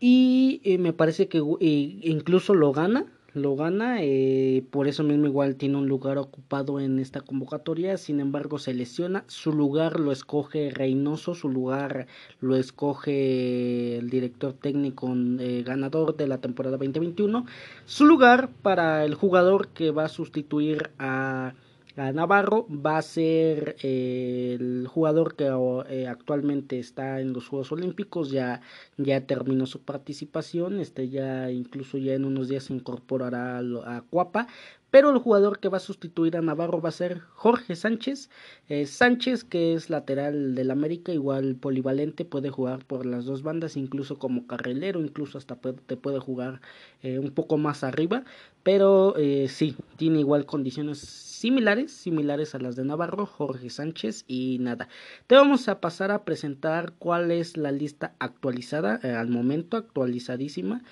y 0.00 0.60
me 0.78 0.92
parece 0.92 1.28
que 1.28 1.42
incluso 1.60 2.54
lo 2.54 2.72
gana 2.72 3.06
lo 3.36 3.54
gana, 3.54 3.98
eh, 4.00 4.64
por 4.70 4.88
eso 4.88 5.02
mismo 5.02 5.26
igual 5.26 5.56
tiene 5.56 5.76
un 5.76 5.88
lugar 5.88 6.16
ocupado 6.16 6.80
en 6.80 6.98
esta 6.98 7.20
convocatoria, 7.20 7.98
sin 7.98 8.18
embargo 8.18 8.58
se 8.58 8.72
lesiona, 8.72 9.24
su 9.28 9.52
lugar 9.52 10.00
lo 10.00 10.10
escoge 10.10 10.70
Reynoso, 10.70 11.34
su 11.34 11.50
lugar 11.50 12.06
lo 12.40 12.56
escoge 12.56 13.98
el 13.98 14.08
director 14.08 14.54
técnico 14.54 15.12
eh, 15.38 15.62
ganador 15.66 16.16
de 16.16 16.28
la 16.28 16.38
temporada 16.38 16.78
2021, 16.78 17.44
su 17.84 18.06
lugar 18.06 18.48
para 18.62 19.04
el 19.04 19.14
jugador 19.14 19.68
que 19.68 19.90
va 19.90 20.06
a 20.06 20.08
sustituir 20.08 20.90
a 20.98 21.52
Navarro 21.96 22.66
va 22.68 22.98
a 22.98 23.02
ser 23.02 23.76
eh, 23.82 24.56
el 24.60 24.86
jugador 24.86 25.34
que 25.34 25.46
eh, 25.88 26.06
actualmente 26.06 26.78
está 26.78 27.20
en 27.20 27.32
los 27.32 27.48
Juegos 27.48 27.72
Olímpicos, 27.72 28.30
ya, 28.30 28.60
ya 28.98 29.26
terminó 29.26 29.66
su 29.66 29.82
participación, 29.82 30.78
este 30.80 31.08
ya 31.08 31.50
incluso 31.50 31.96
ya 31.96 32.14
en 32.14 32.26
unos 32.26 32.48
días 32.48 32.64
se 32.64 32.74
incorporará 32.74 33.58
a, 33.58 33.96
a 33.96 34.02
Cuapa, 34.02 34.46
pero 34.90 35.10
el 35.10 35.18
jugador 35.18 35.58
que 35.58 35.68
va 35.68 35.78
a 35.78 35.80
sustituir 35.80 36.36
a 36.36 36.42
Navarro 36.42 36.80
va 36.80 36.90
a 36.90 36.92
ser 36.92 37.20
Jorge 37.34 37.74
Sánchez. 37.74 38.30
Eh, 38.68 38.86
Sánchez, 38.86 39.44
que 39.44 39.74
es 39.74 39.90
lateral 39.90 40.54
del 40.54 40.70
América, 40.70 41.12
igual 41.12 41.56
polivalente, 41.56 42.24
puede 42.24 42.50
jugar 42.50 42.84
por 42.84 43.04
las 43.04 43.24
dos 43.24 43.42
bandas, 43.42 43.76
incluso 43.76 44.18
como 44.18 44.46
carrilero, 44.46 45.00
incluso 45.00 45.38
hasta 45.38 45.56
te 45.56 45.96
puede 45.96 46.20
jugar 46.20 46.60
eh, 47.02 47.18
un 47.18 47.30
poco 47.30 47.58
más 47.58 47.82
arriba. 47.82 48.24
Pero 48.62 49.14
eh, 49.16 49.48
sí, 49.48 49.76
tiene 49.96 50.20
igual 50.20 50.46
condiciones 50.46 50.98
similares, 50.98 51.92
similares 51.92 52.54
a 52.54 52.58
las 52.58 52.76
de 52.76 52.84
Navarro, 52.84 53.26
Jorge 53.26 53.70
Sánchez 53.70 54.24
y 54.28 54.58
nada. 54.60 54.88
Te 55.26 55.34
vamos 55.34 55.68
a 55.68 55.80
pasar 55.80 56.10
a 56.10 56.24
presentar 56.24 56.92
cuál 56.98 57.30
es 57.32 57.56
la 57.56 57.72
lista 57.72 58.14
actualizada, 58.18 58.94
al 59.02 59.28
momento 59.28 59.76
actualizadísima. 59.76 60.82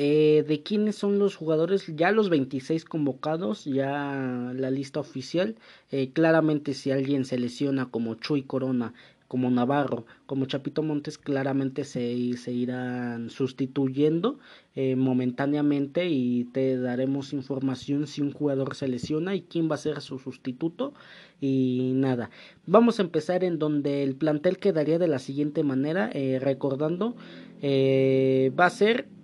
Eh, 0.00 0.44
de 0.46 0.62
quiénes 0.62 0.94
son 0.94 1.18
los 1.18 1.34
jugadores, 1.34 1.92
ya 1.96 2.12
los 2.12 2.30
26 2.30 2.84
convocados, 2.84 3.64
ya 3.64 4.52
la 4.54 4.70
lista 4.70 5.00
oficial. 5.00 5.56
Eh, 5.90 6.10
claramente 6.12 6.72
si 6.74 6.92
alguien 6.92 7.24
se 7.24 7.36
lesiona 7.36 7.90
como 7.90 8.14
Chuy 8.14 8.42
Corona, 8.44 8.94
como 9.26 9.50
Navarro, 9.50 10.06
como 10.26 10.46
Chapito 10.46 10.84
Montes, 10.84 11.18
claramente 11.18 11.82
se, 11.82 12.00
irán 12.12 13.28
sustituyendo 13.28 14.38
eh, 14.76 14.94
momentáneamente 14.94 16.08
y 16.08 16.44
te 16.44 16.78
daremos 16.78 17.32
información 17.32 18.06
si 18.06 18.22
un 18.22 18.32
jugador 18.32 18.76
se 18.76 18.86
lesiona 18.86 19.34
y 19.34 19.42
quién 19.42 19.68
va 19.68 19.74
a 19.74 19.78
ser 19.78 20.00
su 20.00 20.20
sustituto 20.20 20.94
y 21.40 21.90
nada. 21.96 22.30
Vamos 22.66 23.00
a 23.00 23.02
empezar 23.02 23.42
en 23.42 23.58
donde 23.58 24.04
el 24.04 24.14
plantel 24.14 24.58
quedaría 24.58 25.00
de 25.00 25.08
la 25.08 25.18
siguiente 25.18 25.64
manera, 25.64 26.08
recordando, 26.40 27.16
va 27.60 28.66
a 28.66 28.70
ser 28.70 29.17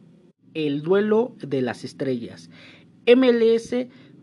el 0.55 0.83
duelo 0.83 1.35
de 1.39 1.63
las 1.63 1.85
estrellas. 1.85 2.51
MLS 3.07 3.75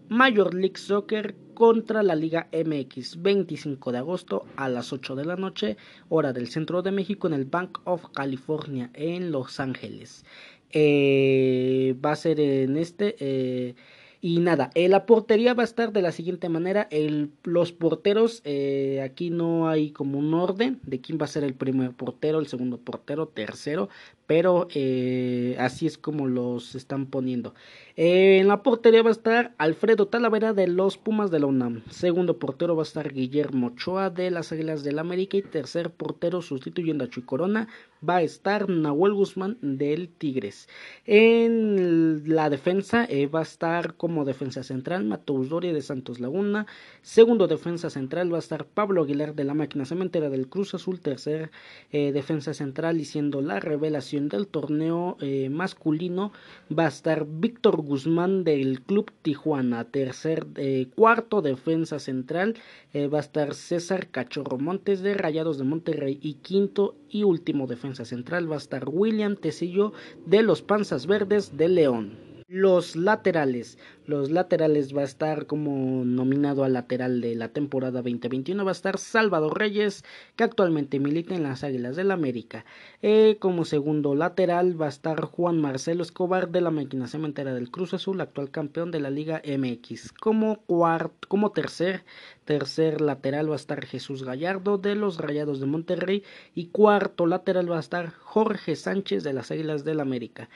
Major 0.09 0.53
League 0.53 0.77
Soccer 0.77 1.35
contra 1.53 2.03
la 2.03 2.15
Liga 2.15 2.49
MX 2.51 3.21
25 3.21 3.91
de 3.91 3.97
agosto 3.99 4.45
a 4.55 4.67
las 4.67 4.91
8 4.91 5.15
de 5.15 5.25
la 5.25 5.35
noche, 5.35 5.77
hora 6.09 6.33
del 6.33 6.47
centro 6.47 6.81
de 6.81 6.91
México 6.91 7.27
en 7.27 7.33
el 7.33 7.45
Bank 7.45 7.79
of 7.83 8.05
California 8.13 8.89
en 8.93 9.31
Los 9.31 9.59
Ángeles. 9.59 10.25
Eh, 10.71 11.95
va 12.03 12.13
a 12.13 12.15
ser 12.15 12.39
en 12.39 12.77
este... 12.77 13.15
Eh, 13.19 13.75
y 14.23 14.37
nada, 14.39 14.69
eh, 14.75 14.87
la 14.87 15.07
portería 15.07 15.55
va 15.55 15.63
a 15.63 15.65
estar 15.65 15.91
de 15.91 16.03
la 16.03 16.11
siguiente 16.11 16.47
manera. 16.47 16.87
El, 16.91 17.31
los 17.43 17.71
porteros, 17.71 18.41
eh, 18.45 19.01
aquí 19.03 19.31
no 19.31 19.67
hay 19.67 19.89
como 19.89 20.19
un 20.19 20.35
orden 20.35 20.79
de 20.83 21.01
quién 21.01 21.17
va 21.19 21.25
a 21.25 21.27
ser 21.27 21.43
el 21.43 21.55
primer 21.55 21.93
portero, 21.93 22.37
el 22.37 22.45
segundo 22.45 22.77
portero, 22.77 23.27
tercero, 23.27 23.89
pero 24.27 24.67
eh, 24.75 25.55
así 25.57 25.87
es 25.87 25.97
como 25.97 26.27
los 26.27 26.75
están 26.75 27.07
poniendo. 27.07 27.55
En 27.95 28.47
la 28.47 28.63
portería 28.63 29.03
va 29.03 29.09
a 29.09 29.11
estar 29.11 29.53
Alfredo 29.57 30.07
Talavera 30.07 30.53
de 30.53 30.67
los 30.67 30.97
Pumas 30.97 31.31
de 31.31 31.39
la 31.39 31.47
UNAM. 31.47 31.83
Segundo 31.89 32.39
portero 32.39 32.75
va 32.75 32.83
a 32.83 32.83
estar 32.83 33.13
Guillermo 33.13 33.67
Ochoa 33.67 34.09
de 34.09 34.31
las 34.31 34.51
Águilas 34.51 34.83
del 34.83 34.99
América. 34.99 35.37
Y 35.37 35.41
tercer 35.41 35.91
portero 35.91 36.41
sustituyendo 36.41 37.03
a 37.03 37.09
Chuy 37.09 37.23
Corona 37.23 37.67
va 38.07 38.17
a 38.17 38.21
estar 38.21 38.69
Nahuel 38.69 39.13
Guzmán 39.13 39.57
del 39.61 40.09
Tigres. 40.09 40.67
En 41.05 42.23
la 42.33 42.49
defensa 42.49 43.07
va 43.33 43.39
a 43.39 43.43
estar 43.43 43.95
como 43.95 44.25
defensa 44.25 44.63
central 44.63 45.05
Mateus 45.05 45.49
Doria 45.49 45.73
de 45.73 45.81
Santos 45.81 46.19
Laguna. 46.19 46.65
Segundo 47.01 47.47
defensa 47.47 47.89
central 47.89 48.31
va 48.33 48.37
a 48.37 48.39
estar 48.39 48.65
Pablo 48.65 49.03
Aguilar 49.03 49.35
de 49.35 49.43
la 49.43 49.53
máquina 49.53 49.85
cementera 49.85 50.29
del 50.29 50.47
Cruz 50.47 50.73
Azul. 50.73 50.99
Tercer 51.01 51.51
eh, 51.91 52.11
defensa 52.11 52.53
central 52.53 52.99
y 52.99 53.05
siendo 53.05 53.41
la 53.41 53.59
revelación 53.59 54.29
del 54.29 54.47
torneo 54.47 55.17
eh, 55.21 55.49
masculino 55.49 56.31
va 56.77 56.85
a 56.85 56.89
estar 56.89 57.25
Víctor 57.27 57.80
Guzmán 57.81 58.43
del 58.43 58.81
Club 58.81 59.11
Tijuana. 59.21 59.85
Tercer, 59.85 60.47
eh, 60.55 60.87
cuarto 60.95 61.41
defensa 61.41 61.99
central 61.99 62.55
va 62.93 63.17
a 63.17 63.21
estar 63.21 63.53
César 63.53 64.09
Cachorro 64.09 64.57
Montes 64.57 65.01
de 65.01 65.13
Rayados 65.13 65.57
de 65.57 65.63
Monterrey. 65.63 66.19
Y 66.21 66.35
quinto 66.35 66.95
y 67.09 67.23
último 67.23 67.67
defensa 67.67 68.05
central 68.05 68.49
va 68.49 68.55
a 68.55 68.57
estar 68.57 68.87
William 68.87 69.35
Tecillo 69.35 69.93
de 70.25 70.43
los 70.43 70.61
Panzas 70.61 71.07
Verdes 71.07 71.57
de 71.57 71.69
León. 71.69 72.30
Los 72.53 72.97
laterales. 72.97 73.77
Los 74.05 74.29
laterales 74.29 74.93
va 74.93 75.03
a 75.03 75.05
estar 75.05 75.45
como 75.45 76.03
nominado 76.03 76.65
al 76.65 76.73
lateral 76.73 77.21
de 77.21 77.33
la 77.33 77.47
temporada 77.47 78.01
2021. 78.01 78.65
Va 78.65 78.71
a 78.71 78.73
estar 78.73 78.97
Salvador 78.97 79.57
Reyes, 79.57 80.03
que 80.35 80.43
actualmente 80.43 80.99
milita 80.99 81.33
en 81.33 81.43
las 81.43 81.63
Águilas 81.63 81.95
del 81.95 82.11
América. 82.11 82.65
Eh, 83.01 83.37
como 83.39 83.63
segundo 83.63 84.15
lateral 84.15 84.81
va 84.81 84.87
a 84.87 84.89
estar 84.89 85.21
Juan 85.21 85.61
Marcelo 85.61 86.03
Escobar 86.03 86.49
de 86.49 86.59
la 86.59 86.71
máquina 86.71 87.07
cementera 87.07 87.53
del 87.53 87.71
Cruz 87.71 87.93
Azul, 87.93 88.19
actual 88.19 88.51
campeón 88.51 88.91
de 88.91 88.99
la 88.99 89.11
Liga 89.11 89.41
MX. 89.45 90.11
Como, 90.11 90.57
cuarto, 90.63 91.29
como 91.29 91.53
tercer, 91.53 92.03
tercer 92.43 92.99
lateral 92.99 93.49
va 93.49 93.53
a 93.53 93.55
estar 93.55 93.85
Jesús 93.85 94.23
Gallardo 94.23 94.77
de 94.77 94.95
los 94.95 95.19
Rayados 95.19 95.61
de 95.61 95.67
Monterrey. 95.67 96.23
Y 96.53 96.65
cuarto 96.65 97.27
lateral 97.27 97.71
va 97.71 97.77
a 97.77 97.79
estar 97.79 98.11
Jorge 98.11 98.75
Sánchez 98.75 99.23
de 99.23 99.31
las 99.31 99.51
Águilas 99.51 99.85
del 99.85 100.01
América. 100.01 100.49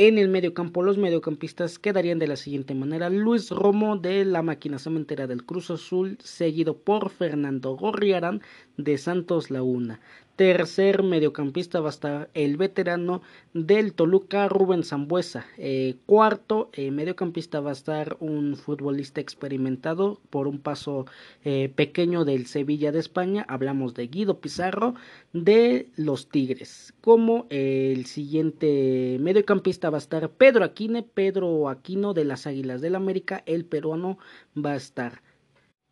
En 0.00 0.16
el 0.16 0.28
mediocampo, 0.28 0.84
los 0.84 0.96
mediocampistas 0.96 1.80
quedarían 1.80 2.20
de 2.20 2.28
la 2.28 2.36
siguiente 2.36 2.72
manera: 2.72 3.10
Luis 3.10 3.50
Romo 3.50 3.96
de 3.96 4.24
la 4.24 4.42
máquina 4.42 4.78
cementera 4.78 5.26
del 5.26 5.44
Cruz 5.44 5.72
Azul, 5.72 6.18
seguido 6.22 6.78
por 6.78 7.10
Fernando 7.10 7.76
Gorriarán 7.76 8.40
de 8.76 8.96
Santos 8.96 9.50
Laguna. 9.50 10.00
Tercer 10.38 11.02
mediocampista 11.02 11.80
va 11.80 11.88
a 11.88 11.90
estar 11.90 12.30
el 12.32 12.56
veterano 12.56 13.22
del 13.54 13.92
Toluca, 13.92 14.46
Rubén 14.46 14.84
Zambuesa. 14.84 15.44
Eh, 15.56 15.96
cuarto 16.06 16.70
eh, 16.74 16.92
mediocampista 16.92 17.58
va 17.58 17.70
a 17.70 17.72
estar 17.72 18.16
un 18.20 18.54
futbolista 18.54 19.20
experimentado 19.20 20.20
por 20.30 20.46
un 20.46 20.60
paso 20.60 21.06
eh, 21.42 21.72
pequeño 21.74 22.24
del 22.24 22.46
Sevilla 22.46 22.92
de 22.92 23.00
España. 23.00 23.44
Hablamos 23.48 23.94
de 23.94 24.06
Guido 24.06 24.38
Pizarro 24.38 24.94
de 25.32 25.88
los 25.96 26.28
Tigres. 26.28 26.94
Como 27.00 27.48
el 27.50 28.06
siguiente 28.06 29.16
mediocampista 29.18 29.90
va 29.90 29.96
a 29.96 30.06
estar 30.06 30.30
Pedro 30.30 30.62
Aquine, 30.62 31.02
Pedro 31.02 31.68
Aquino 31.68 32.14
de 32.14 32.24
las 32.24 32.46
Águilas 32.46 32.80
del 32.80 32.94
América. 32.94 33.42
El 33.44 33.64
peruano 33.64 34.18
va 34.56 34.74
a 34.74 34.76
estar 34.76 35.20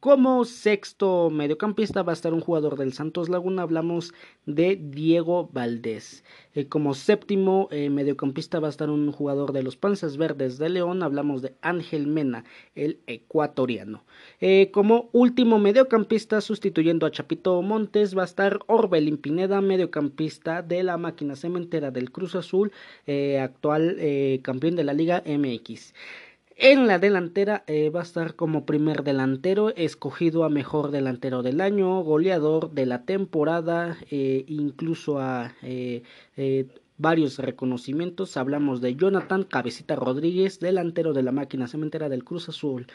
como 0.07 0.45
sexto 0.45 1.31
mediocampista 1.31 2.05
va 2.05 2.13
a 2.13 2.15
estar 2.15 2.33
un 2.33 2.39
jugador 2.41 2.79
del 2.79 2.93
Santos 2.93 3.29
Laguna, 3.29 3.63
hablamos 3.63 4.15
de 4.47 4.77
Diego 4.77 5.51
Valdés. 5.53 6.23
Eh, 6.55 6.69
como 6.69 6.95
séptimo 6.95 7.67
eh, 7.73 7.91
mediocampista 7.91 8.61
va 8.61 8.69
a 8.69 8.71
estar 8.71 8.89
un 8.89 9.11
jugador 9.11 9.53
de 9.53 9.65
los 9.65 9.77
Panzas 9.77 10.17
Verdes 10.17 10.59
de 10.59 10.69
León, 10.69 11.03
hablamos 11.03 11.43
de 11.43 11.57
Ángel 11.61 12.07
Mena, 12.07 12.45
el 12.77 13.01
ecuatoriano. 13.09 14.05
Eh, 14.41 14.71
como 14.73 15.11
último 15.11 15.59
mediocampista, 15.59 16.41
sustituyendo 16.41 17.05
a 17.05 17.11
Chapito 17.11 17.61
Montes, 17.61 18.17
va 18.17 18.23
a 18.23 18.27
estar 18.27 18.61
Orbelín 18.69 19.17
Pineda, 19.17 19.61
mediocampista 19.61 20.63
de 20.63 20.85
la 20.85 20.99
máquina 20.99 21.35
cementera 21.35 21.91
del 21.91 22.13
Cruz 22.13 22.37
Azul, 22.37 22.71
actual 23.41 23.99
campeón 24.43 24.77
de 24.77 24.85
la 24.85 24.93
Liga 24.93 25.25
MX. 25.27 25.95
En 26.59 26.87
la 26.87 26.99
delantera 26.99 27.65
eh, 27.67 27.91
va 27.91 28.01
a 28.01 28.03
estar 28.03 28.35
como 28.35 28.65
primer 28.65 29.05
delantero, 29.05 29.75
escogido 29.77 30.43
a 30.43 30.49
mejor 30.49 30.91
delantero 30.91 31.43
del 31.43 31.61
año, 31.61 32.03
goleador 32.03 32.71
de 32.71 32.87
la 32.87 33.05
temporada, 33.05 33.99
eh, 34.11 34.43
incluso 34.49 35.19
a 35.19 35.55
eh, 35.61 36.03
varios 36.97 37.39
reconocimientos. 37.39 38.39
Hablamos 38.39 38.81
de 38.81 38.97
Jonathan 38.97 39.45
Cabecita 39.45 39.97
Rodríguez, 39.97 40.59
delantero 40.59 41.13
de 41.13 41.25
la 41.25 41.33
máquina 41.33 41.69
cementera 41.69 42.09
del 42.09 42.25
Cruz 42.25 42.49
Azul, 42.49 42.87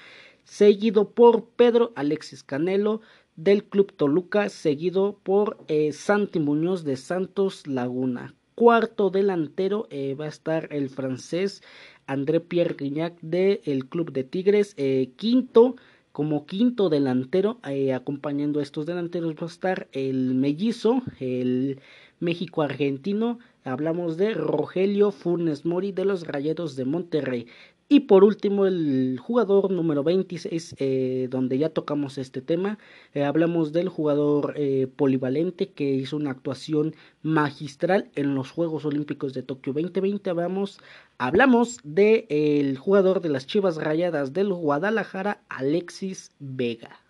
seguido 0.43 1.11
por 1.11 1.45
Pedro 1.45 1.91
Alexis 1.95 2.41
Canelo 2.41 3.01
del 3.35 3.63
Club 3.63 3.93
Toluca, 3.93 4.49
seguido 4.49 5.19
por 5.21 5.57
Santi 5.91 6.39
Muñoz 6.39 6.83
de 6.83 6.97
Santos 6.97 7.67
Laguna. 7.67 8.33
Cuarto 8.61 9.09
delantero 9.09 9.87
va 10.19 10.25
a 10.25 10.27
estar 10.27 10.67
el 10.71 10.91
francés 10.91 11.63
André 12.05 12.39
Pierre 12.41 12.75
Guignac 12.77 13.19
del 13.21 13.89
Club 13.89 14.11
de 14.11 14.23
Tigres. 14.23 14.75
Eh, 14.77 15.13
quinto, 15.15 15.77
como 16.11 16.45
quinto 16.45 16.87
delantero, 16.87 17.59
eh, 17.67 17.91
acompañando 17.91 18.59
a 18.59 18.63
estos 18.63 18.85
delanteros 18.85 19.33
va 19.33 19.47
a 19.47 19.49
estar 19.49 19.87
el 19.93 20.35
mellizo, 20.35 21.01
el 21.19 21.79
México 22.19 22.61
argentino. 22.61 23.39
Hablamos 23.63 24.17
de 24.17 24.35
Rogelio 24.35 25.09
Funes 25.09 25.65
Mori 25.65 25.91
de 25.91 26.05
los 26.05 26.27
Rayados 26.27 26.75
de 26.75 26.85
Monterrey. 26.85 27.47
Y 27.93 27.99
por 27.99 28.23
último, 28.23 28.67
el 28.67 29.19
jugador 29.21 29.69
número 29.69 30.01
26, 30.01 30.75
eh, 30.79 31.27
donde 31.29 31.57
ya 31.57 31.67
tocamos 31.67 32.17
este 32.17 32.41
tema, 32.41 32.79
eh, 33.13 33.25
hablamos 33.25 33.73
del 33.73 33.89
jugador 33.89 34.53
eh, 34.55 34.87
polivalente 34.87 35.73
que 35.73 35.83
hizo 35.83 36.15
una 36.15 36.31
actuación 36.31 36.95
magistral 37.21 38.09
en 38.15 38.33
los 38.33 38.49
Juegos 38.49 38.85
Olímpicos 38.85 39.33
de 39.33 39.43
Tokio 39.43 39.73
2020. 39.73 40.29
Hablamos, 40.29 40.79
hablamos 41.17 41.79
del 41.83 42.77
jugador 42.77 43.19
de 43.19 43.27
las 43.27 43.45
Chivas 43.45 43.75
Rayadas 43.75 44.31
del 44.31 44.53
Guadalajara, 44.53 45.41
Alexis 45.49 46.31
Vega 46.39 47.00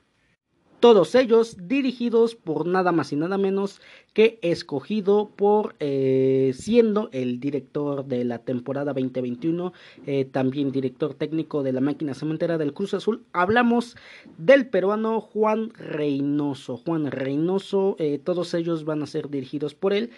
todos 0.82 1.14
ellos 1.14 1.56
dirigidos 1.68 2.36
por 2.36 2.66
nada 2.66 2.92
más 2.92 3.14
y 3.14 3.16
nada 3.16 3.38
menos 3.38 3.80
que 4.14 4.40
escogido 4.42 5.30
por 5.36 5.76
eh, 5.80 6.52
siendo 6.56 7.10
el 7.14 7.40
director 7.40 8.04
de 8.06 8.26
la 8.26 8.40
temporada 8.40 8.92
2021, 8.92 9.74
eh, 10.08 10.26
también 10.26 10.72
director 10.72 11.14
técnico 11.14 11.62
de 11.62 11.72
la 11.72 11.82
máquina 11.82 12.16
cementera 12.16 12.58
del 12.58 12.74
Cruz 12.74 12.96
Azul. 12.96 13.24
Hablamos 13.32 13.96
del 14.40 14.68
peruano 14.68 15.22
Juan 15.22 15.70
Reynoso. 15.76 16.78
Juan 16.78 17.12
Reynoso, 17.12 17.96
eh, 18.00 18.20
todos 18.22 18.54
ellos 18.56 18.84
van 18.84 19.04
a 19.04 19.08
ser 19.08 19.30
dirigidos 19.30 19.76
por 19.76 19.94
él. 19.94 20.10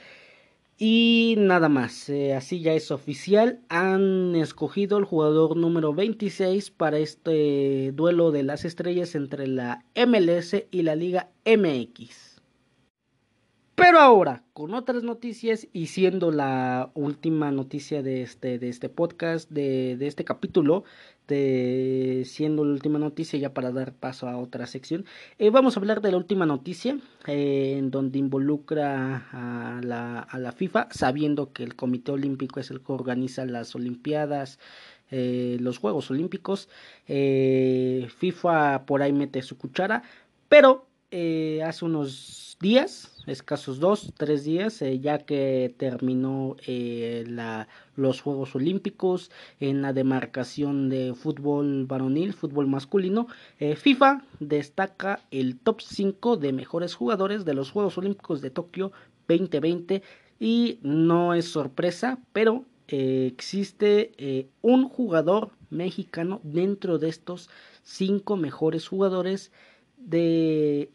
Y 0.77 1.35
nada 1.37 1.69
más, 1.69 2.09
eh, 2.09 2.33
así 2.33 2.61
ya 2.61 2.73
es 2.73 2.91
oficial. 2.91 3.59
Han 3.69 4.35
escogido 4.35 4.97
el 4.97 5.05
jugador 5.05 5.55
número 5.55 5.93
26 5.93 6.71
para 6.71 6.97
este 6.97 7.91
duelo 7.93 8.31
de 8.31 8.43
las 8.43 8.65
estrellas 8.65 9.15
entre 9.15 9.47
la 9.47 9.85
MLS 9.95 10.65
y 10.71 10.81
la 10.81 10.95
Liga 10.95 11.29
MX. 11.45 12.32
Pero 13.75 13.99
ahora, 13.99 14.43
con 14.53 14.75
otras 14.75 15.01
noticias 15.01 15.67
y 15.73 15.87
siendo 15.87 16.31
la 16.31 16.91
última 16.93 17.51
noticia 17.51 18.03
de 18.03 18.21
este, 18.21 18.59
de 18.59 18.69
este 18.69 18.87
podcast, 18.87 19.49
de, 19.49 19.97
de 19.97 20.05
este 20.05 20.23
capítulo, 20.23 20.83
de 21.27 22.23
siendo 22.27 22.63
la 22.65 22.73
última 22.73 22.99
noticia 22.99 23.39
ya 23.39 23.53
para 23.53 23.71
dar 23.71 23.93
paso 23.93 24.27
a 24.27 24.37
otra 24.37 24.67
sección, 24.67 25.05
eh, 25.39 25.49
vamos 25.49 25.75
a 25.75 25.79
hablar 25.79 26.01
de 26.01 26.11
la 26.11 26.17
última 26.17 26.45
noticia 26.45 26.99
eh, 27.25 27.75
en 27.79 27.89
donde 27.89 28.19
involucra 28.19 29.27
a 29.31 29.81
la, 29.81 30.19
a 30.19 30.37
la 30.37 30.51
FIFA, 30.51 30.89
sabiendo 30.91 31.51
que 31.51 31.63
el 31.63 31.75
Comité 31.75 32.11
Olímpico 32.11 32.59
es 32.59 32.69
el 32.69 32.81
que 32.81 32.91
organiza 32.91 33.43
las 33.45 33.73
Olimpiadas, 33.73 34.59
eh, 35.09 35.57
los 35.59 35.79
Juegos 35.79 36.11
Olímpicos. 36.11 36.69
FIFA 37.07 38.85
por 38.85 39.01
ahí 39.01 39.13
mete 39.13 39.41
su 39.41 39.57
cuchara, 39.57 40.03
pero 40.47 40.85
hace 41.63 41.85
unos 41.85 42.57
días 42.59 43.13
escasos 43.27 43.79
dos, 43.79 44.13
tres 44.17 44.43
días, 44.43 44.81
eh, 44.81 44.99
ya 44.99 45.19
que 45.19 45.73
terminó 45.77 46.55
eh, 46.67 47.23
la, 47.27 47.67
los 47.95 48.21
Juegos 48.21 48.55
Olímpicos 48.55 49.31
en 49.59 49.81
la 49.81 49.93
demarcación 49.93 50.89
de 50.89 51.13
fútbol 51.13 51.85
varonil, 51.85 52.33
fútbol 52.33 52.67
masculino. 52.67 53.27
Eh, 53.59 53.75
FIFA 53.75 54.23
destaca 54.39 55.21
el 55.31 55.57
top 55.57 55.81
5 55.81 56.37
de 56.37 56.53
mejores 56.53 56.95
jugadores 56.95 57.45
de 57.45 57.53
los 57.53 57.71
Juegos 57.71 57.97
Olímpicos 57.97 58.41
de 58.41 58.49
Tokio 58.49 58.91
2020 59.27 60.03
y 60.39 60.79
no 60.81 61.33
es 61.33 61.45
sorpresa, 61.45 62.19
pero 62.33 62.65
existe 62.87 64.51
un 64.61 64.87
jugador 64.87 65.49
mexicano 65.71 66.41
dentro 66.43 66.99
de 66.99 67.09
estos 67.09 67.49
cinco 67.81 68.35
mejores 68.35 68.87
jugadores 68.87 69.51
de, 70.05 70.89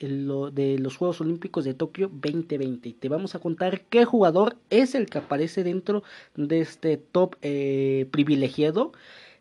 de 0.52 0.78
los 0.78 0.96
Juegos 0.96 1.20
Olímpicos 1.20 1.64
de 1.64 1.74
Tokio 1.74 2.10
2020. 2.12 2.94
Te 2.98 3.08
vamos 3.08 3.34
a 3.34 3.38
contar 3.38 3.82
qué 3.82 4.04
jugador 4.04 4.56
es 4.70 4.94
el 4.94 5.06
que 5.06 5.18
aparece 5.18 5.64
dentro 5.64 6.02
de 6.36 6.60
este 6.60 6.96
top 6.96 7.36
eh, 7.42 8.06
privilegiado. 8.10 8.92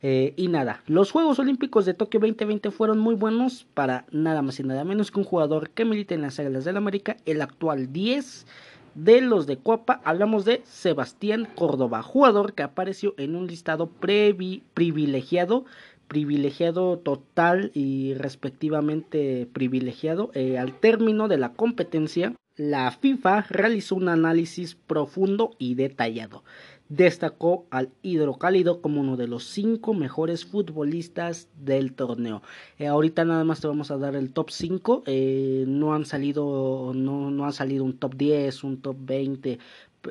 Eh, 0.03 0.33
y 0.35 0.47
nada, 0.47 0.83
los 0.85 1.11
Juegos 1.11 1.39
Olímpicos 1.39 1.85
de 1.85 1.95
Tokio 1.95 2.19
2020 2.19 2.69
fueron 2.69 2.99
muy 2.99 3.15
buenos 3.15 3.65
para 3.73 4.05
nada 4.11 4.43
más 4.43 4.59
y 4.59 4.63
nada 4.63 4.83
menos 4.83 5.09
que 5.09 5.19
un 5.19 5.25
jugador 5.25 5.71
que 5.71 5.85
milita 5.85 6.13
en 6.13 6.21
las 6.21 6.39
Águilas 6.39 6.65
del 6.65 6.77
América, 6.77 7.17
el 7.25 7.41
actual 7.41 7.91
10 7.91 8.45
de 8.93 9.21
los 9.21 9.47
de 9.47 9.57
Copa. 9.57 10.01
Hablamos 10.03 10.45
de 10.45 10.61
Sebastián 10.65 11.47
Córdoba, 11.55 12.03
jugador 12.03 12.53
que 12.53 12.63
apareció 12.63 13.15
en 13.17 13.35
un 13.35 13.47
listado 13.47 13.89
privilegiado 13.89 15.65
privilegiado 16.07 16.97
total 16.97 17.71
y 17.73 18.13
respectivamente 18.15 19.47
privilegiado. 19.51 20.31
Eh, 20.33 20.57
al 20.57 20.79
término 20.79 21.27
de 21.27 21.37
la 21.37 21.53
competencia, 21.53 22.33
la 22.55 22.89
FIFA 22.91 23.45
realizó 23.49 23.95
un 23.95 24.09
análisis 24.09 24.75
profundo 24.75 25.51
y 25.59 25.75
detallado. 25.75 26.43
Destacó 26.89 27.67
al 27.69 27.91
Hidrocálido 28.01 28.81
como 28.81 29.01
uno 29.01 29.17
de 29.17 29.27
los 29.27 29.43
cinco 29.43 29.93
mejores 29.93 30.45
futbolistas 30.45 31.49
del 31.57 31.93
torneo. 31.93 32.41
Eh, 32.79 32.87
ahorita 32.87 33.25
nada 33.25 33.43
más 33.43 33.59
te 33.59 33.67
vamos 33.67 33.91
a 33.91 33.97
dar 33.97 34.15
el 34.15 34.31
top 34.31 34.49
5. 34.49 35.03
Eh, 35.05 35.65
no 35.67 35.93
han 35.93 36.05
salido, 36.05 36.93
no, 36.95 37.29
no 37.29 37.51
salido 37.51 37.83
un 37.83 37.97
top 37.97 38.15
10, 38.15 38.63
un 38.63 38.81
top 38.81 38.95
20 39.01 39.59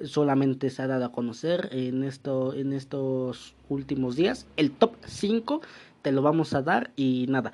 solamente 0.05 0.71
se 0.71 0.83
ha 0.83 0.87
dado 0.87 1.07
a 1.07 1.13
conocer 1.13 1.69
en, 1.73 2.05
esto, 2.05 2.55
en 2.55 2.73
estos 2.73 3.55
últimos 3.69 4.17
días. 4.17 4.47
El 4.57 4.71
top 4.71 4.95
5 5.07 5.61
te 6.03 6.13
lo 6.13 6.23
vamos 6.23 6.55
a 6.55 6.63
dar 6.63 6.91
y 6.97 7.27
nada. 7.29 7.53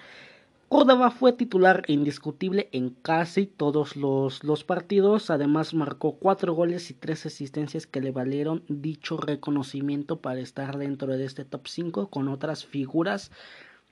Córdoba 0.69 1.11
fue 1.11 1.35
titular 1.35 1.83
indiscutible 1.87 2.71
en 2.73 2.91
casi 2.91 3.45
todos 3.47 3.95
los, 3.95 4.43
los, 4.43 4.65
partidos, 4.65 5.29
además 5.29 5.75
marcó 5.75 6.13
4 6.13 6.55
goles 6.55 6.91
y 6.91 6.95
3 6.95 7.27
asistencias 7.27 7.87
que 7.87 8.01
le 8.01 8.11
valieron 8.11 8.65
dicho 8.69 9.19
reconocimiento 9.19 10.23
para 10.23 10.41
estar 10.41 10.79
dentro 10.79 11.15
de 11.19 11.27
este 11.27 11.45
top 11.45 11.69
5 11.69 12.09
con 12.09 12.29
otras 12.29 12.65
figuras 12.65 13.31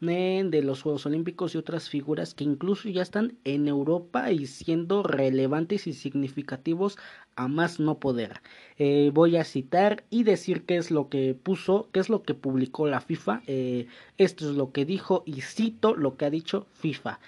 de 0.00 0.62
los 0.64 0.82
Juegos 0.82 1.04
Olímpicos 1.04 1.54
y 1.54 1.58
otras 1.58 1.90
figuras 1.90 2.32
que 2.32 2.44
incluso 2.44 2.88
ya 2.88 3.02
están 3.02 3.36
en 3.44 3.68
Europa 3.68 4.32
y 4.32 4.46
siendo 4.46 5.02
relevantes 5.02 5.86
y 5.86 5.92
significativos 5.92 6.96
a 7.36 7.48
más 7.48 7.80
no 7.80 7.98
poder. 7.98 8.40
Eh, 8.78 9.10
voy 9.12 9.36
a 9.36 9.44
citar 9.44 10.04
y 10.08 10.22
decir 10.22 10.64
qué 10.64 10.78
es 10.78 10.90
lo 10.90 11.10
que 11.10 11.34
puso, 11.34 11.90
qué 11.92 12.00
es 12.00 12.08
lo 12.08 12.22
que 12.22 12.32
publicó 12.32 12.86
la 12.86 13.02
FIFA. 13.02 13.42
Eh, 13.46 13.88
esto 14.16 14.48
es 14.48 14.56
lo 14.56 14.72
que 14.72 14.86
dijo 14.86 15.22
y 15.26 15.42
cito 15.42 15.94
lo 15.94 16.16
que 16.16 16.24
ha 16.24 16.30
dicho 16.30 16.66
FIFA. 16.72 17.20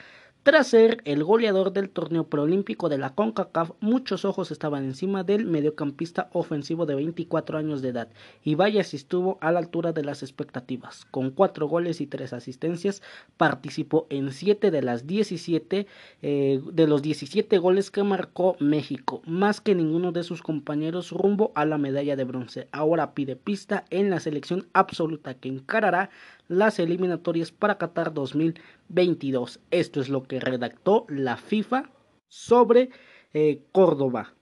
Tras 0.43 0.67
ser 0.67 1.03
el 1.05 1.23
goleador 1.23 1.73
del 1.73 1.89
torneo 1.89 2.25
preolímpico 2.25 2.89
de 2.89 2.99
la 2.99 3.15
CONCACAF, 3.15 3.71
muchos 3.79 4.25
ojos 4.25 4.51
estaban 4.51 4.83
encima 4.83 5.23
del 5.23 5.47
mediocampista 5.47 6.31
ofensivo 6.33 6.85
de 6.85 6.97
24 6.97 7.59
años 7.59 7.81
de 7.81 7.91
edad, 7.91 8.09
y 8.43 8.57
vaya 8.57 8.83
si 8.83 8.97
estuvo 8.97 9.39
a 9.41 9.53
la 9.53 9.61
altura 9.61 9.93
de 9.93 10.03
las 10.03 10.25
expectativas. 10.25 11.05
Con 11.13 11.31
4 11.31 11.69
goles 11.69 12.01
y 12.01 12.09
3 12.09 12.33
asistencias, 12.33 13.03
participó 13.37 14.09
en 14.11 14.33
7 14.33 14.73
de 14.73 14.83
las 14.83 15.07
17 15.07 15.87
eh, 16.23 16.61
de 16.73 16.87
los 16.89 17.03
17 17.03 17.59
goles 17.59 17.93
que 17.93 18.03
marcó 18.03 18.57
México, 18.59 19.23
más 19.25 19.61
que 19.61 19.77
ninguno 19.77 20.11
de 20.11 20.25
sus 20.25 20.43
compañeros 20.43 21.13
rumbo 21.13 21.53
a 21.55 21.65
la 21.65 21.79
medalla 21.79 22.17
de 22.17 22.25
bronce. 22.25 22.67
Ahora 22.73 23.15
pide 23.15 23.37
pista 23.37 23.85
en 23.91 24.11
la 24.11 24.19
selección 24.19 24.67
absoluta 24.73 25.35
que 25.35 25.51
encarará 25.51 26.11
las 26.49 26.79
eliminatorias 26.79 27.53
para 27.53 27.79
Qatar 27.79 28.13
2022. 28.15 29.61
Esto 29.71 30.01
es 30.01 30.09
lo 30.09 30.25
que 30.25 30.41
redactó 30.41 31.07
la 31.09 31.37
FIFA 31.37 31.91
sobre 32.29 32.91
eh, 33.35 33.63
Córdoba. 33.73 34.35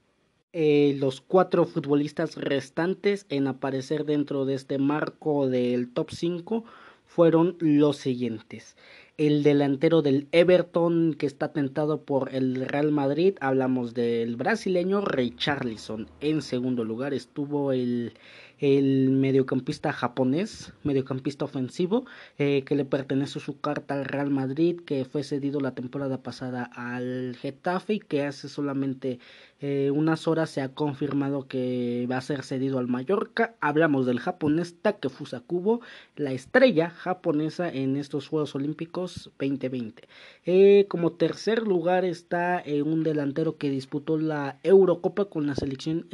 Eh, 0.52 0.96
los 0.98 1.20
cuatro 1.20 1.64
futbolistas 1.64 2.36
restantes 2.36 3.24
en 3.28 3.46
aparecer 3.46 4.04
dentro 4.04 4.44
de 4.44 4.54
este 4.54 4.78
marco 4.78 5.48
del 5.48 5.92
top 5.92 6.10
5 6.10 6.64
fueron 7.06 7.56
los 7.60 7.96
siguientes. 7.98 8.76
El 9.16 9.42
delantero 9.42 10.00
del 10.00 10.28
Everton 10.32 11.14
que 11.14 11.26
está 11.26 11.52
tentado 11.52 12.02
por 12.02 12.34
el 12.34 12.66
Real 12.66 12.90
Madrid, 12.90 13.34
hablamos 13.40 13.94
del 13.94 14.36
brasileño 14.36 15.02
Richarlison. 15.02 16.08
En 16.20 16.40
segundo 16.40 16.84
lugar 16.84 17.12
estuvo 17.12 17.72
el 17.72 18.14
el 18.60 19.10
mediocampista 19.10 19.92
japonés, 19.92 20.72
mediocampista 20.84 21.46
ofensivo, 21.46 22.04
eh, 22.38 22.62
que 22.64 22.76
le 22.76 22.84
pertenece 22.84 23.40
su 23.40 23.58
carta 23.60 23.94
al 23.94 24.04
Real 24.04 24.30
Madrid, 24.30 24.80
que 24.84 25.04
fue 25.06 25.24
cedido 25.24 25.60
la 25.60 25.74
temporada 25.74 26.22
pasada 26.22 26.70
al 26.74 27.36
Getafe 27.40 27.94
y 27.94 28.00
que 28.00 28.26
hace 28.26 28.48
solamente 28.48 29.18
eh, 29.60 29.90
unas 29.90 30.26
horas 30.26 30.48
se 30.48 30.62
ha 30.62 30.70
confirmado 30.70 31.46
que 31.46 32.06
va 32.10 32.16
a 32.16 32.22
ser 32.22 32.42
cedido 32.42 32.78
al 32.78 32.88
Mallorca. 32.88 33.54
Hablamos 33.60 34.06
del 34.06 34.18
japonés 34.18 34.74
Takefusa 34.80 35.40
Kubo, 35.40 35.80
la 36.16 36.32
estrella 36.32 36.90
japonesa 36.90 37.68
en 37.68 37.96
estos 37.96 38.28
Juegos 38.28 38.54
Olímpicos 38.54 39.30
2020. 39.38 40.08
Eh, 40.46 40.86
como 40.88 41.12
tercer 41.12 41.66
lugar 41.66 42.04
está 42.04 42.60
eh, 42.60 42.82
un 42.82 43.02
delantero 43.02 43.58
que 43.58 43.68
disputó 43.68 44.16
la 44.16 44.58
Eurocopa 44.62 45.26
con 45.26 45.46
la 45.46 45.54
selección 45.54 46.06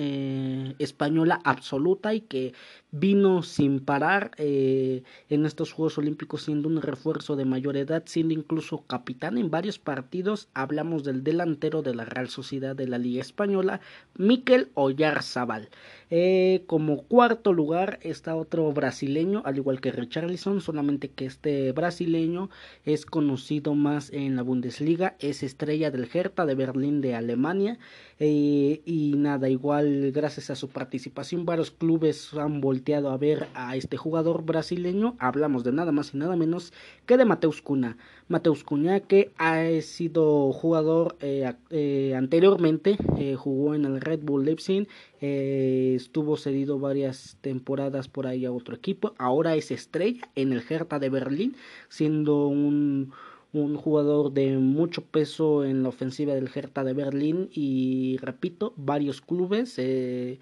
española 0.79 1.41
absoluta 1.45 2.15
y 2.15 2.21
que 2.21 2.53
vino 2.99 3.43
sin 3.43 3.81
parar 3.81 4.33
en 4.39 5.47
estos 5.47 5.73
Juegos 5.73 5.99
Olímpicos 5.99 6.43
siendo 6.43 6.69
un 6.69 6.83
refuerzo 6.83 7.37
de 7.37 7.45
mayor 7.45 7.77
edad, 7.77 8.03
siendo 8.07 8.35
incluso 8.35 8.85
capitán 8.87 9.39
en 9.39 9.51
varios 9.51 9.79
partidos. 9.79 10.49
Hablamos 10.55 11.05
del 11.05 11.23
delantero 11.23 11.83
de 11.83 11.95
la 11.95 12.05
Real 12.05 12.29
Sociedad 12.29 12.75
de 12.75 12.89
la 12.89 12.99
Liga 12.99 13.21
Española 13.21 13.37
española, 13.37 13.81
Miquel 14.17 14.71
Oyarzabal. 14.75 15.69
Eh, 16.09 16.63
como 16.67 17.03
cuarto 17.03 17.53
lugar 17.53 17.99
está 18.03 18.37
otro 18.37 18.73
brasileño, 18.73 19.43
al 19.45 19.57
igual 19.57 19.81
que 19.81 19.91
Richarlison, 19.91 20.61
solamente 20.61 21.11
que 21.11 21.27
este 21.27 21.73
brasileño 21.73 22.49
es 22.85 23.05
conocido 23.05 23.75
más 23.75 24.13
en 24.13 24.37
la 24.37 24.43
Bundesliga, 24.43 25.17
es 25.19 25.43
estrella 25.43 25.91
del 25.91 26.09
Hertha 26.13 26.47
de 26.47 26.55
Berlín 26.55 27.01
de 27.01 27.15
Alemania. 27.15 27.79
Eh, 28.19 28.81
y 28.87 29.15
nada, 29.17 29.51
igual 29.51 30.13
gracias 30.13 30.49
a 30.49 30.55
su 30.55 30.69
participación 30.69 31.45
varios 31.45 31.71
clubes 31.71 32.33
han 32.33 32.61
volteado 32.63 32.86
a 32.95 33.17
ver 33.17 33.49
a 33.55 33.75
este 33.77 33.97
jugador 33.97 34.45
brasileño. 34.45 35.17
Hablamos 35.19 35.65
de 35.65 35.73
nada 35.73 35.91
más 35.91 36.15
y 36.15 36.19
nada 36.19 36.37
menos 36.37 36.73
que 37.05 37.17
de 37.17 37.25
Mateus 37.25 37.61
Cunha. 37.61 37.97
Mateus 38.29 38.63
Cunha 38.63 39.01
que 39.01 39.33
ha 39.39 39.65
sido 39.83 40.53
jugador 40.53 41.17
eh, 41.21 41.53
eh, 41.71 42.15
anteriormente, 42.17 42.97
jugó 43.37 43.75
en 43.75 43.85
el 43.85 44.01
Red 44.01 44.21
Bull 44.23 44.45
Leipzig, 44.45 44.89
estuvo 45.21 46.37
cedido 46.37 46.79
varias 46.79 47.37
temporadas 47.41 48.09
por 48.09 48.27
ahí 48.27 48.45
a 48.45 48.53
otro 48.53 48.77
equipo, 48.77 49.15
ahora 49.19 49.57
es 49.57 49.71
estrella 49.71 50.29
en 50.37 50.53
el 50.53 50.63
Hertha 50.69 50.99
de 50.99 51.09
Berlín, 51.09 51.57
siendo 51.89 52.47
un 52.47 53.13
un 53.53 53.77
jugador 53.77 54.33
de 54.33 54.59
mucho 54.59 55.03
peso 55.03 55.65
en 55.65 55.83
la 55.83 55.89
ofensiva 55.89 56.35
del 56.35 56.51
Hertha 56.55 56.85
de 56.85 56.93
Berlín 56.93 57.49
y 57.53 58.19
repito, 58.19 58.75
varios 58.77 59.21
clubes 59.21 59.75
eh, 59.79 60.39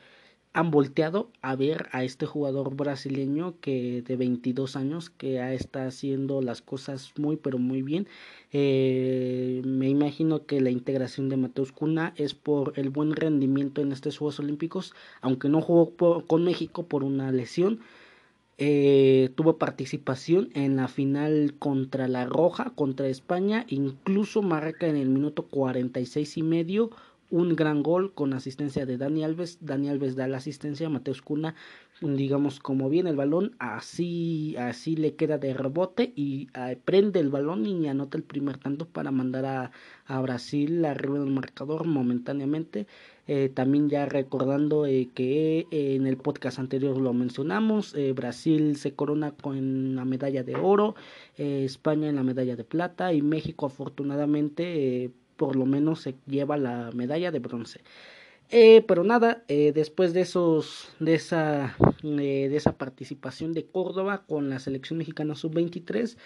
han 0.54 0.70
volteado 0.70 1.30
a 1.42 1.56
ver 1.56 1.88
a 1.90 2.04
este 2.04 2.26
jugador 2.26 2.76
brasileño 2.76 3.56
que 3.60 4.02
de 4.02 4.16
22 4.16 4.76
años 4.76 5.10
que 5.10 5.52
está 5.52 5.86
haciendo 5.86 6.40
las 6.42 6.62
cosas 6.62 7.12
muy 7.18 7.36
pero 7.36 7.58
muy 7.58 7.82
bien. 7.82 8.06
Eh, 8.52 9.62
me 9.64 9.88
imagino 9.88 10.46
que 10.46 10.60
la 10.60 10.70
integración 10.70 11.28
de 11.28 11.36
Mateus 11.36 11.72
Cuna 11.72 12.14
es 12.16 12.34
por 12.34 12.72
el 12.78 12.90
buen 12.90 13.16
rendimiento 13.16 13.82
en 13.82 13.90
estos 13.90 14.16
Juegos 14.16 14.38
Olímpicos, 14.38 14.94
aunque 15.20 15.48
no 15.48 15.60
jugó 15.60 16.22
con 16.24 16.44
México 16.44 16.86
por 16.86 17.02
una 17.02 17.32
lesión. 17.32 17.80
Eh, 18.56 19.30
tuvo 19.34 19.58
participación 19.58 20.50
en 20.54 20.76
la 20.76 20.86
final 20.86 21.56
contra 21.58 22.06
la 22.06 22.26
Roja, 22.26 22.70
contra 22.76 23.08
España, 23.08 23.66
incluso 23.68 24.40
marca 24.42 24.86
en 24.86 24.94
el 24.94 25.08
minuto 25.08 25.46
46 25.46 26.36
y 26.36 26.42
medio 26.44 26.90
un 27.34 27.56
gran 27.56 27.82
gol 27.82 28.14
con 28.14 28.32
asistencia 28.32 28.86
de 28.86 28.96
Dani 28.96 29.24
Alves. 29.24 29.58
Dani 29.60 29.88
Alves 29.88 30.14
da 30.14 30.28
la 30.28 30.36
asistencia, 30.36 30.88
Mateus 30.88 31.20
Cuna, 31.20 31.56
digamos, 32.00 32.60
como 32.60 32.88
viene 32.88 33.10
el 33.10 33.16
balón, 33.16 33.56
así, 33.58 34.54
así 34.56 34.94
le 34.94 35.16
queda 35.16 35.36
de 35.36 35.52
rebote 35.52 36.12
y 36.14 36.46
eh, 36.54 36.78
prende 36.84 37.18
el 37.18 37.30
balón 37.30 37.66
y 37.66 37.88
anota 37.88 38.16
el 38.16 38.22
primer 38.22 38.58
tanto 38.58 38.86
para 38.86 39.10
mandar 39.10 39.46
a, 39.46 39.72
a 40.06 40.20
Brasil 40.20 40.84
arriba 40.84 41.18
del 41.18 41.32
marcador 41.32 41.86
momentáneamente. 41.86 42.86
Eh, 43.26 43.48
también 43.52 43.88
ya 43.88 44.06
recordando 44.06 44.86
eh, 44.86 45.08
que 45.12 45.66
en 45.72 46.06
el 46.06 46.16
podcast 46.16 46.60
anterior 46.60 46.96
lo 46.98 47.12
mencionamos, 47.14 47.96
Brasil 48.14 48.76
se 48.76 48.94
corona 48.94 49.32
con 49.32 49.96
la 49.96 50.04
medalla 50.04 50.44
de 50.44 50.54
oro, 50.54 50.94
España 51.36 52.08
en 52.08 52.14
la 52.14 52.22
medalla 52.22 52.54
de 52.54 52.62
plata 52.62 53.12
y 53.12 53.22
México 53.22 53.66
afortunadamente 53.66 55.10
por 55.36 55.56
lo 55.56 55.66
menos 55.66 56.00
se 56.02 56.14
lleva 56.26 56.56
la 56.56 56.90
medalla 56.94 57.30
de 57.30 57.38
bronce. 57.38 57.80
Eh, 58.50 58.84
pero 58.86 59.04
nada, 59.04 59.42
eh, 59.48 59.72
después 59.74 60.12
de 60.12 60.20
esos, 60.20 60.88
de 61.00 61.14
esa, 61.14 61.76
eh, 62.02 62.48
de 62.48 62.56
esa 62.56 62.76
participación 62.76 63.52
de 63.52 63.64
Córdoba 63.64 64.24
con 64.26 64.50
la 64.50 64.58
selección 64.58 64.98
mexicana 64.98 65.34
sub-23 65.34 66.16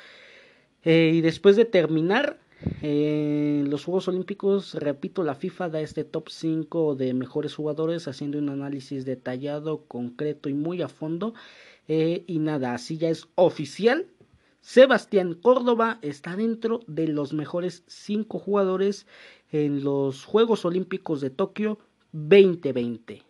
y 0.85 1.21
después 1.21 1.57
de 1.57 1.65
terminar 1.65 2.39
los 2.83 3.85
Juegos 3.85 4.09
Olímpicos, 4.09 4.75
repito, 4.75 5.23
la 5.23 5.35
FIFA 5.35 5.69
da 5.69 5.81
este 5.81 6.05
top 6.05 6.31
5 6.31 6.95
de 6.95 7.13
mejores 7.15 7.55
jugadores 7.55 8.09
haciendo 8.09 8.39
un 8.39 8.49
análisis 8.49 9.05
detallado, 9.05 9.85
concreto 9.87 10.49
y 10.49 10.55
muy 10.55 10.81
a 10.81 10.89
fondo. 10.89 11.35
y 11.89 12.39
nada, 12.39 12.75
así 12.75 12.97
ya 12.97 13.11
es 13.11 13.29
oficial 13.35 14.07
Sebastián 14.69 15.33
Córdoba 15.33 15.99
está 16.03 16.37
dentro 16.37 16.81
de 16.87 17.09
los 17.09 17.33
mejores 17.33 17.85
cinco 17.87 18.39
jugadores 18.39 19.07
en 19.51 19.83
los 19.83 20.27
Juegos 20.27 20.67
Olímpicos 20.67 21.23
de 21.23 21.31
Tokio 21.31 21.79
2020. 22.13 23.23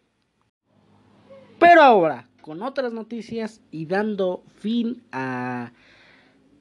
Pero 1.61 1.83
ahora, 1.83 2.29
con 2.41 2.61
otras 2.61 2.93
noticias 2.93 3.61
y 3.71 3.87
dando 3.87 4.43
fin 4.57 5.05
a, 5.13 5.71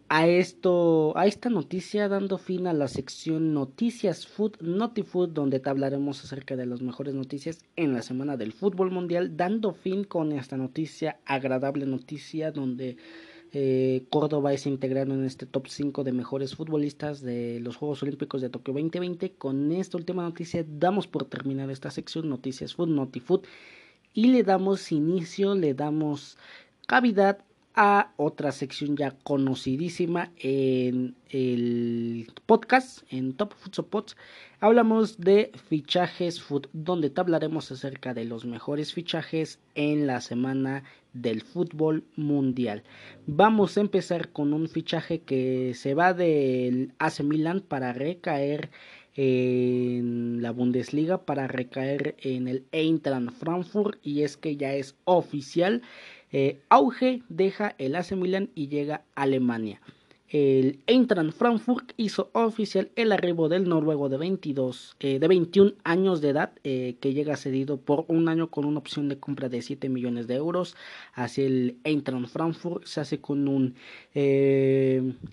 a 0.09 0.27
esto, 0.27 1.17
a 1.17 1.25
esta 1.25 1.49
noticia, 1.49 2.07
dando 2.07 2.37
fin 2.37 2.67
a 2.67 2.73
la 2.73 2.87
sección 2.87 3.55
Noticias 3.55 4.27
Food, 4.27 4.57
Notifood, 4.61 5.29
donde 5.29 5.59
te 5.59 5.71
hablaremos 5.71 6.23
acerca 6.23 6.55
de 6.55 6.67
las 6.67 6.83
mejores 6.83 7.15
noticias 7.15 7.65
en 7.77 7.93
la 7.93 8.03
semana 8.03 8.37
del 8.37 8.53
fútbol 8.53 8.91
mundial, 8.91 9.37
dando 9.37 9.73
fin 9.73 10.03
con 10.03 10.33
esta 10.33 10.55
noticia, 10.55 11.19
agradable 11.25 11.87
noticia, 11.87 12.51
donde 12.51 12.97
eh, 13.53 14.05
Córdoba 14.09 14.53
es 14.53 14.65
integrado 14.65 15.13
en 15.13 15.23
este 15.25 15.45
top 15.45 15.67
5 15.67 16.03
de 16.03 16.11
mejores 16.11 16.55
futbolistas 16.55 17.21
de 17.21 17.59
los 17.59 17.75
Juegos 17.77 18.03
Olímpicos 18.03 18.41
de 18.41 18.49
Tokio 18.49 18.73
2020. 18.73 19.33
Con 19.33 19.71
esta 19.71 19.97
última 19.97 20.23
noticia 20.23 20.65
damos 20.67 21.07
por 21.07 21.25
terminar 21.25 21.69
esta 21.71 21.91
sección 21.91 22.29
Noticias 22.29 22.75
Food, 22.75 22.89
Notifood 22.89 23.41
y 24.13 24.27
le 24.27 24.43
damos 24.43 24.91
inicio, 24.91 25.55
le 25.55 25.73
damos 25.73 26.37
cavidad 26.87 27.39
a 27.79 28.11
otra 28.17 28.51
sección 28.51 28.97
ya 28.97 29.11
conocidísima 29.11 30.31
en 30.39 31.15
el 31.29 32.27
podcast, 32.47 33.03
en 33.13 33.33
Top 33.33 33.53
Food 33.53 34.13
Hablamos 34.59 35.19
de 35.19 35.51
fichajes 35.69 36.41
food, 36.41 36.65
donde 36.73 37.11
te 37.11 37.21
hablaremos 37.21 37.71
acerca 37.71 38.15
de 38.15 38.25
los 38.25 38.45
mejores 38.45 38.93
fichajes 38.93 39.59
en 39.75 40.07
la 40.07 40.21
semana 40.21 40.85
del 41.13 41.43
fútbol 41.43 42.03
mundial. 42.15 42.81
Vamos 43.27 43.77
a 43.77 43.81
empezar 43.81 44.29
con 44.29 44.53
un 44.53 44.67
fichaje 44.67 45.19
que 45.19 45.75
se 45.75 45.93
va 45.93 46.15
del 46.15 46.93
AC 46.97 47.19
Milan 47.19 47.61
para 47.61 47.93
recaer 47.93 48.71
en 49.17 50.43
la 50.43 50.51
Bundesliga 50.51 51.25
para 51.25 51.47
recaer 51.47 52.15
en 52.21 52.47
el 52.47 52.65
Eintracht 52.71 53.31
Frankfurt 53.31 53.99
y 54.03 54.21
es 54.21 54.37
que 54.37 54.57
ya 54.57 54.75
es 54.75 54.95
oficial 55.05 55.81
eh, 56.31 56.59
Auge 56.69 57.21
deja 57.29 57.75
el 57.77 57.95
AC 57.95 58.11
Milan 58.13 58.49
y 58.55 58.67
llega 58.67 59.03
a 59.15 59.23
Alemania. 59.23 59.81
El 60.29 60.79
Eintracht 60.87 61.31
Frankfurt 61.31 61.93
hizo 61.95 62.29
oficial 62.33 62.91
el 62.97 63.13
arribo 63.13 63.47
del 63.47 63.69
noruego 63.69 64.09
de 64.09 64.17
22, 64.17 64.97
eh, 64.99 65.19
de 65.19 65.27
21 65.29 65.75
años 65.85 66.19
de 66.19 66.29
edad, 66.29 66.51
eh, 66.65 66.97
que 66.99 67.13
llega 67.13 67.37
cedido 67.37 67.77
por 67.77 68.03
un 68.09 68.27
año 68.27 68.51
con 68.51 68.65
una 68.65 68.79
opción 68.79 69.07
de 69.07 69.19
compra 69.19 69.47
de 69.47 69.61
7 69.61 69.87
millones 69.87 70.27
de 70.27 70.35
euros 70.35 70.75
hacia 71.13 71.45
el 71.45 71.77
Eintracht 71.85 72.27
Frankfurt. 72.27 72.83
Se 72.85 72.99
hace 72.99 73.21
con 73.21 73.47
un 73.47 73.75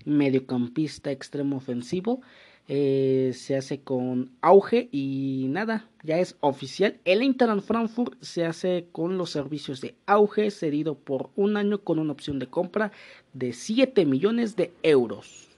mediocampista 0.04 1.10
extremo 1.10 1.56
ofensivo. 1.56 2.20
Eh, 2.66 3.32
se 3.34 3.56
hace 3.56 3.82
con 3.82 4.30
auge 4.40 4.88
y 4.90 5.46
nada, 5.50 5.88
ya 6.02 6.18
es 6.18 6.36
oficial. 6.40 6.98
El 7.04 7.20
Eintracht 7.20 7.60
Frankfurt 7.60 8.14
se 8.22 8.46
hace 8.46 8.88
con 8.90 9.18
los 9.18 9.30
servicios 9.30 9.82
de 9.82 9.94
auge 10.06 10.50
cedido 10.50 10.94
por 10.94 11.30
un 11.36 11.58
año 11.58 11.82
con 11.82 11.98
una 11.98 12.12
opción 12.12 12.38
de 12.38 12.46
compra 12.46 12.90
de 13.34 13.52
7 13.52 14.06
millones 14.06 14.56
de 14.56 14.72
euros. 14.82 15.48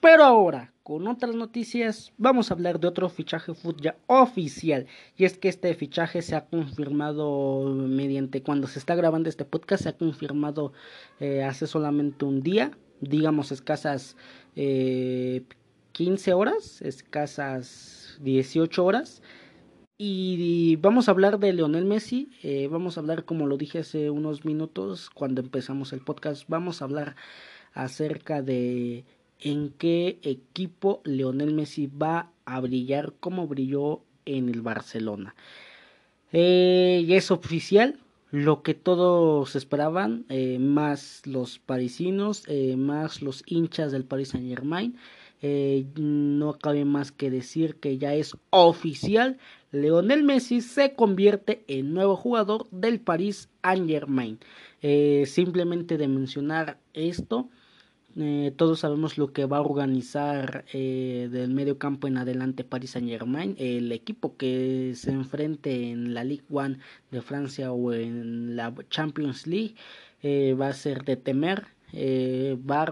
Pero 0.00 0.24
ahora, 0.24 0.72
con 0.82 1.06
otras 1.06 1.34
noticias, 1.34 2.12
vamos 2.16 2.50
a 2.50 2.54
hablar 2.54 2.80
de 2.80 2.88
otro 2.88 3.08
fichaje 3.08 3.54
fútbol 3.54 3.82
ya 3.82 3.96
oficial. 4.06 4.86
Y 5.16 5.26
es 5.26 5.36
que 5.36 5.48
este 5.48 5.74
fichaje 5.74 6.22
se 6.22 6.34
ha 6.34 6.46
confirmado 6.46 7.64
mediante, 7.68 8.42
cuando 8.42 8.66
se 8.66 8.78
está 8.78 8.94
grabando 8.94 9.28
este 9.28 9.44
podcast, 9.44 9.84
se 9.84 9.88
ha 9.90 9.96
confirmado 9.96 10.72
eh, 11.20 11.44
hace 11.44 11.66
solamente 11.66 12.24
un 12.24 12.42
día, 12.42 12.72
digamos 13.00 13.52
escasas 13.52 14.16
eh, 14.56 15.44
15 15.92 16.32
horas, 16.32 16.82
escasas 16.82 18.18
18 18.20 18.84
horas. 18.84 19.22
Y 19.98 20.76
vamos 20.76 21.06
a 21.06 21.12
hablar 21.12 21.38
de 21.38 21.52
Leonel 21.52 21.84
Messi, 21.84 22.30
eh, 22.42 22.66
vamos 22.68 22.96
a 22.96 23.00
hablar 23.00 23.24
como 23.24 23.46
lo 23.46 23.56
dije 23.56 23.80
hace 23.80 24.10
unos 24.10 24.44
minutos 24.44 25.10
cuando 25.10 25.40
empezamos 25.40 25.92
el 25.92 26.00
podcast, 26.00 26.44
vamos 26.48 26.82
a 26.82 26.86
hablar 26.86 27.14
acerca 27.72 28.42
de 28.42 29.04
en 29.38 29.68
qué 29.70 30.18
equipo 30.22 31.02
Leonel 31.04 31.54
Messi 31.54 31.86
va 31.86 32.32
a 32.46 32.58
brillar 32.60 33.12
como 33.20 33.46
brilló 33.46 34.00
en 34.24 34.48
el 34.48 34.60
Barcelona. 34.60 35.36
Eh, 36.32 37.06
es 37.08 37.30
oficial, 37.30 38.00
lo 38.32 38.62
que 38.62 38.74
todos 38.74 39.54
esperaban, 39.54 40.24
eh, 40.30 40.58
más 40.58 41.22
los 41.26 41.60
parisinos, 41.60 42.44
más 42.76 43.22
los 43.22 43.44
hinchas 43.46 43.92
del 43.92 44.04
Paris 44.04 44.30
Saint 44.30 44.48
Germain. 44.48 44.96
Eh, 45.44 45.86
no 45.96 46.52
cabe 46.52 46.84
más 46.84 47.10
que 47.10 47.28
decir 47.28 47.74
que 47.76 47.98
ya 47.98 48.14
es 48.14 48.36
oficial. 48.50 49.38
Leonel 49.72 50.22
Messi 50.22 50.60
se 50.60 50.94
convierte 50.94 51.64
en 51.66 51.92
nuevo 51.92 52.16
jugador 52.16 52.68
del 52.70 53.00
Paris 53.00 53.48
Saint 53.64 53.88
Germain. 53.88 54.38
Eh, 54.82 55.24
simplemente 55.26 55.98
de 55.98 56.06
mencionar 56.06 56.78
esto, 56.94 57.48
eh, 58.16 58.52
todos 58.56 58.80
sabemos 58.80 59.18
lo 59.18 59.32
que 59.32 59.46
va 59.46 59.56
a 59.56 59.62
organizar 59.62 60.64
del 60.72 61.50
medio 61.50 61.78
campo 61.78 62.06
en 62.06 62.18
adelante 62.18 62.62
Paris 62.62 62.90
Saint 62.90 63.08
Germain. 63.08 63.56
El 63.58 63.90
equipo 63.90 64.36
que 64.36 64.92
se 64.94 65.10
enfrente 65.10 65.90
en 65.90 66.14
la 66.14 66.22
Ligue 66.22 66.44
1 66.50 66.76
de 67.10 67.20
Francia 67.20 67.72
o 67.72 67.92
en 67.92 68.54
la 68.54 68.72
Champions 68.90 69.48
League 69.48 69.74
va 70.54 70.68
a 70.68 70.72
ser 70.72 71.04
de 71.04 71.16
temer. 71.16 71.66
va 72.70 72.86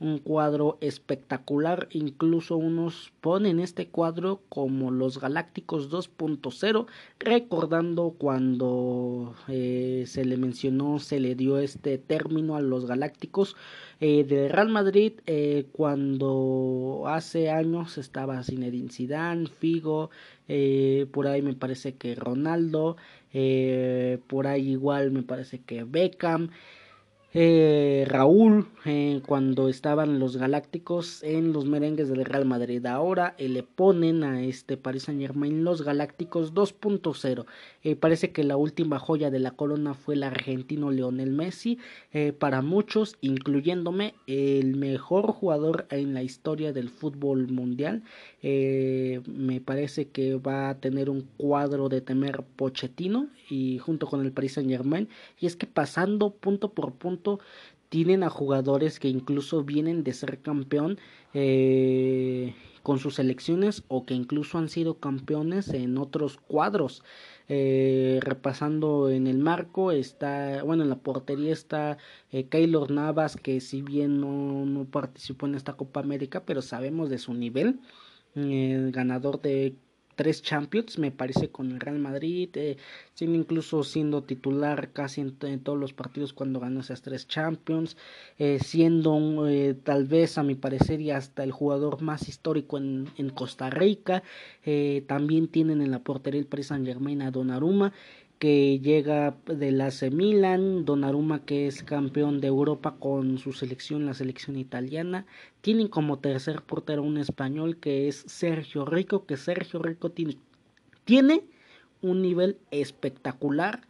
un 0.00 0.18
cuadro 0.18 0.76
espectacular, 0.80 1.88
incluso 1.90 2.56
unos 2.56 3.12
ponen 3.20 3.60
este 3.60 3.86
cuadro 3.86 4.40
como 4.48 4.90
los 4.90 5.20
Galácticos 5.20 5.90
2.0, 5.90 6.86
recordando 7.20 8.14
cuando 8.18 9.34
eh, 9.48 10.04
se 10.06 10.24
le 10.24 10.36
mencionó, 10.36 10.98
se 10.98 11.20
le 11.20 11.34
dio 11.34 11.58
este 11.58 11.98
término 11.98 12.56
a 12.56 12.60
los 12.60 12.86
Galácticos 12.86 13.56
eh, 14.00 14.24
de 14.24 14.48
Real 14.48 14.68
Madrid, 14.68 15.12
eh, 15.26 15.66
cuando 15.72 17.04
hace 17.06 17.50
años 17.50 17.96
estaba 17.96 18.42
Zinedine 18.42 18.90
Zidane, 18.90 19.46
Figo, 19.46 20.10
por 21.12 21.26
ahí 21.26 21.40
me 21.40 21.54
parece 21.54 21.94
que 21.94 22.14
Ronaldo, 22.14 22.96
por 24.26 24.46
ahí 24.46 24.72
igual 24.72 25.10
me 25.10 25.22
parece 25.22 25.60
que 25.60 25.84
Beckham, 25.84 26.50
eh, 27.36 28.04
Raúl 28.06 28.68
eh, 28.84 29.20
cuando 29.26 29.68
estaban 29.68 30.20
los 30.20 30.36
Galácticos 30.36 31.20
en 31.24 31.52
los 31.52 31.66
merengues 31.66 32.08
del 32.08 32.24
Real 32.24 32.44
Madrid. 32.44 32.86
Ahora 32.86 33.34
eh, 33.38 33.48
le 33.48 33.64
ponen 33.64 34.22
a 34.22 34.44
este 34.44 34.76
Paris 34.76 35.04
Saint 35.04 35.20
Germain 35.20 35.64
los 35.64 35.82
Galácticos 35.82 36.54
2.0. 36.54 37.44
parece 37.98 38.30
que 38.30 38.44
la 38.44 38.56
última 38.56 39.00
joya 39.00 39.32
de 39.32 39.40
la 39.40 39.50
corona 39.50 39.94
fue 39.94 40.14
el 40.14 40.22
argentino 40.22 40.92
Leonel 40.92 41.32
Messi. 41.32 41.78
para 42.38 42.62
muchos, 42.62 43.16
incluyéndome, 43.20 44.14
el 44.28 44.76
mejor 44.76 45.32
jugador 45.32 45.86
en 45.90 46.14
la 46.14 46.22
historia 46.22 46.72
del 46.72 46.88
fútbol 46.88 47.48
mundial. 47.48 48.02
me 48.42 49.60
parece 49.60 50.06
que 50.06 50.36
va 50.36 50.68
a 50.68 50.78
tener 50.78 51.10
un 51.10 51.22
cuadro 51.36 51.88
de 51.88 52.00
temer 52.00 52.44
Pochettino 52.56 53.28
y 53.50 53.78
junto 53.78 54.06
con 54.06 54.20
el 54.20 54.32
Paris 54.32 54.54
Saint 54.54 54.70
Germain. 54.70 55.08
Y 55.40 55.46
es 55.46 55.56
que 55.56 55.66
pasando 55.66 56.30
punto 56.30 56.72
por 56.72 56.92
punto 56.92 57.23
tienen 57.88 58.24
a 58.24 58.30
jugadores 58.30 58.98
que 58.98 59.08
incluso 59.08 59.62
vienen 59.62 60.02
de 60.02 60.12
ser 60.12 60.40
campeón 60.40 60.98
eh, 61.32 62.54
con 62.82 62.98
sus 62.98 63.14
selecciones 63.14 63.84
o 63.88 64.04
que 64.04 64.14
incluso 64.14 64.58
han 64.58 64.68
sido 64.68 64.98
campeones 64.98 65.68
en 65.68 65.96
otros 65.98 66.36
cuadros. 66.36 67.02
Eh, 67.48 68.20
repasando 68.22 69.10
en 69.10 69.26
el 69.26 69.38
marco 69.38 69.92
está, 69.92 70.62
bueno, 70.64 70.82
en 70.82 70.88
la 70.88 70.96
portería 70.96 71.52
está 71.52 71.98
eh, 72.32 72.46
Keylor 72.48 72.90
Navas, 72.90 73.36
que 73.36 73.60
si 73.60 73.82
bien 73.82 74.20
no, 74.20 74.64
no, 74.66 74.86
participó 74.86 75.46
en 75.46 75.54
esta 75.54 75.74
Copa 75.74 76.00
América, 76.00 76.42
pero 76.44 76.62
sabemos 76.62 77.10
de 77.10 77.18
su 77.18 77.34
nivel. 77.34 77.80
El 78.34 78.90
ganador 78.90 79.40
de 79.40 79.76
tres 80.14 80.42
Champions, 80.42 80.98
me 80.98 81.10
parece, 81.10 81.50
con 81.50 81.72
el 81.72 81.80
Real 81.80 81.98
Madrid, 81.98 82.48
eh, 82.54 82.76
siendo 83.14 83.38
incluso 83.38 83.84
siendo 83.84 84.22
titular 84.22 84.90
casi 84.92 85.20
en, 85.20 85.60
todos 85.60 85.78
los 85.78 85.92
partidos 85.92 86.32
cuando 86.32 86.60
ganó 86.60 86.80
esas 86.80 87.02
tres 87.02 87.28
Champions, 87.28 87.96
eh, 88.38 88.58
siendo 88.62 89.48
eh, 89.48 89.74
tal 89.74 90.04
vez 90.04 90.38
a 90.38 90.42
mi 90.42 90.54
parecer 90.54 91.00
y 91.00 91.10
hasta 91.10 91.44
el 91.44 91.52
jugador 91.52 92.02
más 92.02 92.28
histórico 92.28 92.78
en, 92.78 93.08
en 93.16 93.30
Costa 93.30 93.70
Rica, 93.70 94.22
también 95.06 95.48
tienen 95.48 95.82
en 95.82 95.90
la 95.90 95.98
portería 95.98 96.40
el 96.40 96.46
Paris 96.46 96.68
Saint 96.68 96.86
Germain 96.86 97.20
a 97.20 97.30
Donnarumma, 97.30 97.92
que 98.38 98.80
llega 98.80 99.36
del 99.46 99.80
AC 99.80 100.10
Milan, 100.10 100.84
Donnarumma 100.84 101.44
que 101.44 101.66
es 101.66 101.82
campeón 101.82 102.40
de 102.40 102.48
Europa 102.48 102.96
con 102.98 103.38
su 103.38 103.52
selección, 103.52 104.06
la 104.06 104.14
selección 104.14 104.56
italiana, 104.56 105.26
tienen 105.60 105.88
como 105.88 106.18
tercer 106.18 106.62
portero 106.62 107.02
un 107.02 107.18
español 107.18 107.78
que 107.78 108.08
es 108.08 108.24
Sergio 108.26 108.84
Rico, 108.84 109.26
que 109.26 109.36
Sergio 109.36 109.80
Rico 109.80 110.12
tiene, 111.04 111.44
un 112.02 112.22
nivel 112.22 112.58
espectacular, 112.70 113.82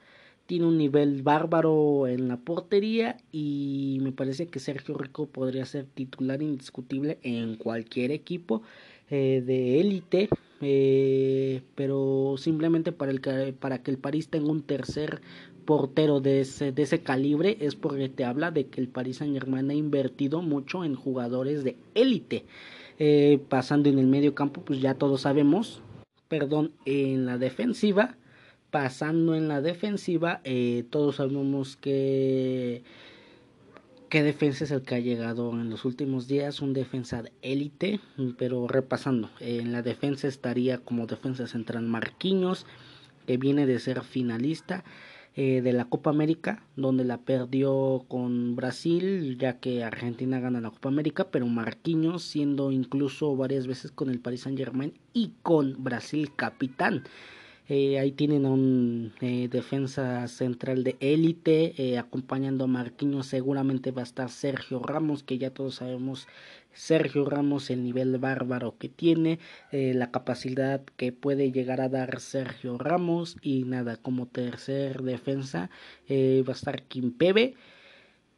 tiene 0.47 0.67
un 0.67 0.79
nivel 0.79 1.23
bárbaro 1.23 2.07
en 2.07 2.29
la 2.29 2.37
portería 2.37 3.17
y 3.33 3.99
me 4.03 4.13
parece 4.13 4.47
que 4.47 4.61
Sergio 4.61 4.95
Rico 4.97 5.27
podría 5.27 5.65
ser 5.65 5.87
titular 5.87 6.43
indiscutible 6.43 7.19
en 7.23 7.57
cualquier 7.57 8.11
equipo 8.11 8.63
eh, 9.11 9.43
de 9.45 9.81
élite 9.81 10.29
eh, 10.67 11.63
pero 11.75 11.99
simplemente 12.37 12.93
para, 12.93 13.13
el, 13.13 13.21
para 13.55 13.83
que 13.83 13.91
el 13.91 13.99
París 13.99 14.29
tenga 14.29 14.51
un 14.51 14.63
tercer 14.63 15.21
portero 15.65 16.21
de 16.21 16.41
ese, 16.41 16.73
de 16.73 16.83
ese 16.83 17.03
calibre 17.03 17.57
es 17.61 17.75
porque 17.75 18.09
te 18.09 18.25
habla 18.25 18.51
de 18.51 18.67
que 18.67 18.81
el 18.81 18.89
Paris 18.89 19.19
Saint 19.19 19.35
Germain 19.35 19.71
ha 19.71 19.75
invertido 19.75 20.43
mucho 20.43 20.85
en 20.85 20.95
jugadores 20.95 21.65
de 21.65 21.77
élite. 21.95 22.45
Eh, 22.99 23.41
pasando 23.49 23.89
en 23.89 23.99
el 23.99 24.07
medio 24.07 24.35
campo, 24.35 24.61
pues 24.61 24.81
ya 24.81 24.95
todos 24.95 25.23
sabemos, 25.23 25.83
perdón, 26.29 26.73
en 26.85 27.27
la 27.27 27.39
defensiva, 27.39 28.17
pasando 28.71 29.35
en 29.35 29.49
la 29.49 29.61
defensiva, 29.61 30.41
eh, 30.45 30.85
todos 30.91 31.17
sabemos 31.17 31.77
que 31.77 32.85
qué 34.09 34.23
defensa 34.23 34.65
es 34.65 34.71
el 34.71 34.83
que 34.83 34.95
ha 34.95 35.01
llegado 35.01 35.51
en 35.53 35.71
los 35.71 35.85
últimos 35.85 36.29
días, 36.29 36.61
un 36.61 36.73
defensa 36.73 37.23
de 37.23 37.33
élite, 37.43 38.01
pero 38.39 38.69
repasando, 38.69 39.31
en 39.41 39.73
la 39.73 39.83
defensa 39.83 40.29
estaría 40.29 40.79
como 40.79 41.07
defensa 41.07 41.47
central 41.47 41.85
Marquinhos, 41.85 42.67
que 43.27 43.37
viene 43.37 43.67
de 43.67 43.79
ser 43.79 44.03
finalista 44.03 44.85
eh, 45.37 45.63
de 45.63 45.73
la 45.73 45.87
Copa 45.87 46.11
América, 46.11 46.63
donde 46.77 47.05
la 47.05 47.19
perdió 47.19 48.05
con 48.07 48.55
Brasil, 48.55 49.37
ya 49.37 49.59
que 49.59 49.83
Argentina 49.83 50.39
gana 50.39 50.61
la 50.61 50.71
Copa 50.71 50.91
América, 50.91 51.29
pero 51.31 51.47
Marquinhos 51.47 52.23
siendo 52.23 52.71
incluso 52.71 53.35
varias 53.35 53.67
veces 53.67 53.91
con 53.91 54.11
el 54.11 54.21
Paris 54.21 54.43
Saint 54.43 54.57
Germain 54.57 54.95
y 55.13 55.33
con 55.43 55.83
Brasil 55.83 56.31
capitán. 56.37 57.03
Eh, 57.67 57.99
ahí 57.99 58.13
tienen 58.13 58.45
a 58.45 58.51
un 58.51 59.15
eh, 59.23 59.49
defensa 59.51 60.29
central 60.29 60.85
de 60.85 60.97
élite 61.01 61.73
eh, 61.79 61.99
acompañando 61.99 62.65
a 62.65 62.67
Marquinhos. 62.67 63.27
Seguramente 63.27 63.91
va 63.91 64.03
a 64.03 64.05
estar 64.05 64.29
Sergio 64.29 64.81
Ramos, 64.81 65.23
que 65.23 65.39
ya 65.39 65.51
todos 65.51 65.77
sabemos 65.77 66.29
Sergio 66.75 67.25
Ramos 67.25 67.71
el 67.71 67.83
nivel 67.83 68.19
bárbaro 68.19 68.77
que 68.79 68.89
tiene, 68.89 69.39
la 69.71 70.11
capacidad 70.11 70.83
que 70.97 71.13
puede 71.13 71.53
llegar 71.53 71.81
a 71.81 71.89
dar 71.89 72.21
Sergio 72.21 72.79
Ramos 72.79 73.37
y 73.43 73.63
nada, 73.63 73.97
como 73.97 74.27
tercer 74.27 75.03
defensa 75.03 75.71
va 76.11 76.53
a 76.53 76.57
estar 76.57 76.83
Kimpebe 76.83 77.55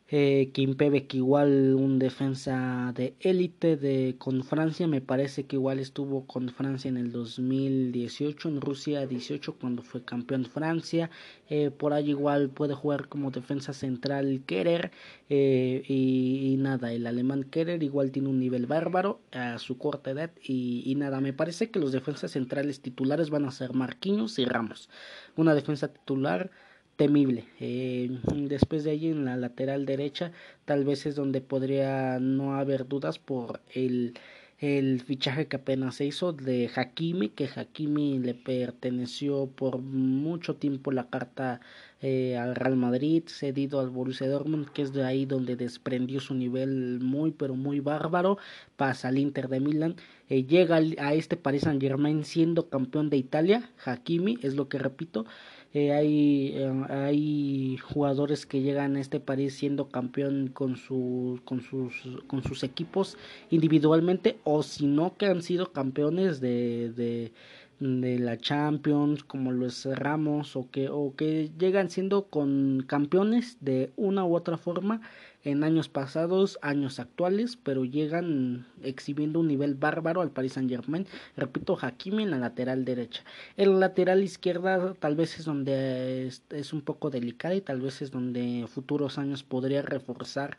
eh, 0.09 0.51
Kimpebe 0.53 1.07
que 1.07 1.17
igual 1.17 1.75
un 1.75 1.99
defensa 1.99 2.93
de 2.95 3.17
élite 3.19 3.77
de 3.77 4.15
con 4.19 4.45
Francia 4.45 4.87
me 4.87 5.01
parece 5.01 5.47
que 5.47 5.57
igual 5.57 5.81
estuvo 5.81 6.27
con 6.27 6.49
Francia 6.51 6.89
en 6.89 6.97
el 6.97 7.11
2018 7.11 8.49
en 8.49 8.61
Rusia 8.61 9.07
18 9.07 9.55
cuando 9.55 9.83
fue 9.83 10.05
campeón 10.05 10.45
Francia. 10.45 11.11
Eh, 11.49 11.71
por 11.71 11.93
ahí 11.93 12.11
igual 12.11 12.51
puede 12.51 12.75
jugar 12.75 13.09
como 13.09 13.33
defensa 13.33 13.73
central 13.73 14.43
Kerer 14.47 14.93
eh, 15.29 15.83
y, 15.89 16.57
nada 16.59 16.93
el 16.93 17.07
alemán 17.07 17.43
Kerer 17.45 17.83
igual 17.83 18.13
tiene 18.13 18.29
un 18.29 18.39
nivel 18.39 18.67
bárbaro 18.67 19.21
a 19.33 19.59
su 19.59 19.77
corta 19.77 20.11
edad 20.11 20.31
y, 20.43 20.83
y, 20.87 20.95
nada 20.95 21.21
me 21.21 21.33
parece 21.33 21.71
que 21.71 21.81
los 21.81 21.93
defensas 21.93 22.33
centrales 22.33 22.81
titulares 22.81 23.31
van 23.31 23.45
a 23.45 23.51
ser 23.51 23.73
Marquinhos 23.75 24.39
y 24.39 24.45
Ramos. 24.45 24.89
Una 25.37 25.55
defensa 25.55 25.89
titular 25.89 26.51
temible. 26.97 27.45
Eh, 27.61 28.11
después 28.35 28.85
de 28.85 28.93
ahí 28.93 29.09
en 29.09 29.25
la 29.25 29.37
lateral 29.37 29.87
derecha 29.87 30.33
tal 30.65 30.85
vez 30.85 31.07
es 31.07 31.15
donde 31.15 31.41
podría 31.41 32.19
no 32.21 32.55
haber 32.57 32.89
dudas 32.89 33.19
por 33.19 33.61
el, 33.75 34.15
el 34.59 35.03
fichaje 35.03 35.47
que 35.47 35.57
apenas 35.57 35.97
se 35.97 36.07
hizo 36.07 36.33
de 36.33 36.71
Hakimi, 36.75 37.29
que 37.29 37.49
Hakimi 37.55 38.19
le 38.19 38.35
perteneció 38.35 39.47
por 39.47 39.79
mucho 39.79 40.57
tiempo 40.57 40.93
la 40.93 41.09
carta 41.11 41.61
eh, 42.01 42.37
al 42.37 42.55
Real 42.55 42.77
Madrid, 42.77 43.25
cedido 43.27 43.81
al 43.81 43.91
Borussia 43.91 44.29
Dortmund, 44.29 44.69
que 44.71 44.83
es 44.83 44.93
de 44.93 45.05
ahí 45.05 45.27
donde 45.27 45.57
desprendió 45.57 46.21
su 46.21 46.35
nivel 46.35 47.01
muy 47.01 47.33
pero 47.33 47.55
muy 47.55 47.81
bárbaro, 47.81 48.39
pasa 48.77 49.09
al 49.09 49.19
Inter 49.19 49.49
de 49.49 49.61
Milán, 49.61 49.97
eh, 50.29 50.45
llega 50.45 50.77
a 50.77 51.15
este 51.15 51.37
Paris 51.37 51.63
Saint 51.63 51.81
Germain 51.81 52.25
siendo 52.25 52.69
campeón 52.69 53.11
de 53.11 53.17
Italia, 53.19 53.71
Hakimi, 53.85 54.39
es 54.43 54.55
lo 54.55 54.69
que 54.69 54.79
repito, 54.79 55.27
eh, 55.75 55.93
hay, 55.93 56.53
eh, 56.55 56.85
hay 56.89 57.77
jugadores 57.79 58.47
que 58.47 58.63
llegan 58.63 58.97
a 58.97 59.01
este 59.01 59.21
París 59.21 59.55
siendo 59.57 59.89
campeón 59.89 60.49
con, 60.53 60.77
su, 60.77 61.41
con, 61.45 61.61
sus, 61.61 61.93
con 62.27 62.43
sus 62.43 62.63
equipos 62.63 63.19
individualmente 63.51 64.39
o 64.45 64.63
si 64.63 64.87
no 64.87 65.17
que 65.17 65.27
han 65.27 65.43
sido 65.43 65.73
campeones 65.73 66.41
de, 66.41 66.93
de, 66.93 67.33
de 67.79 68.19
la 68.19 68.39
Champions 68.39 69.23
como 69.25 69.53
los 69.53 69.85
Ramos 69.85 70.57
o 70.57 70.71
que, 70.71 70.89
o 70.89 71.15
que 71.17 71.51
llegan 71.59 71.91
siendo 71.91 72.27
con 72.27 72.85
campeones 72.87 73.59
de 73.61 73.93
una 73.97 74.25
u 74.25 74.35
otra 74.35 74.57
forma 74.57 75.01
en 75.45 75.63
años 75.63 75.89
pasados, 75.89 76.59
años 76.61 76.99
actuales, 76.99 77.57
pero 77.57 77.85
llegan 77.85 78.67
exhibiendo 78.83 79.39
un 79.39 79.47
nivel 79.47 79.75
bárbaro 79.75 80.21
al 80.21 80.33
Paris 80.33 80.55
Saint 80.55 80.69
Germain. 80.69 81.07
Repito, 81.37 81.79
Hakimi 81.81 82.25
en 82.25 82.33
la 82.33 82.39
lateral 82.39 82.85
derecha. 82.85 83.23
En 83.57 83.75
la 83.75 83.79
lateral 83.79 84.25
izquierda 84.25 84.95
tal 84.95 85.15
vez 85.15 85.39
es 85.39 85.45
donde 85.45 86.27
es, 86.51 86.73
un 86.73 86.81
poco 86.81 87.11
delicada 87.11 87.55
y 87.55 87.61
tal 87.61 87.81
vez 87.81 88.03
es 88.03 88.11
donde 88.11 88.65
futuros 88.67 89.19
años 89.19 89.45
podría 89.45 89.83
reforzar. 89.83 90.57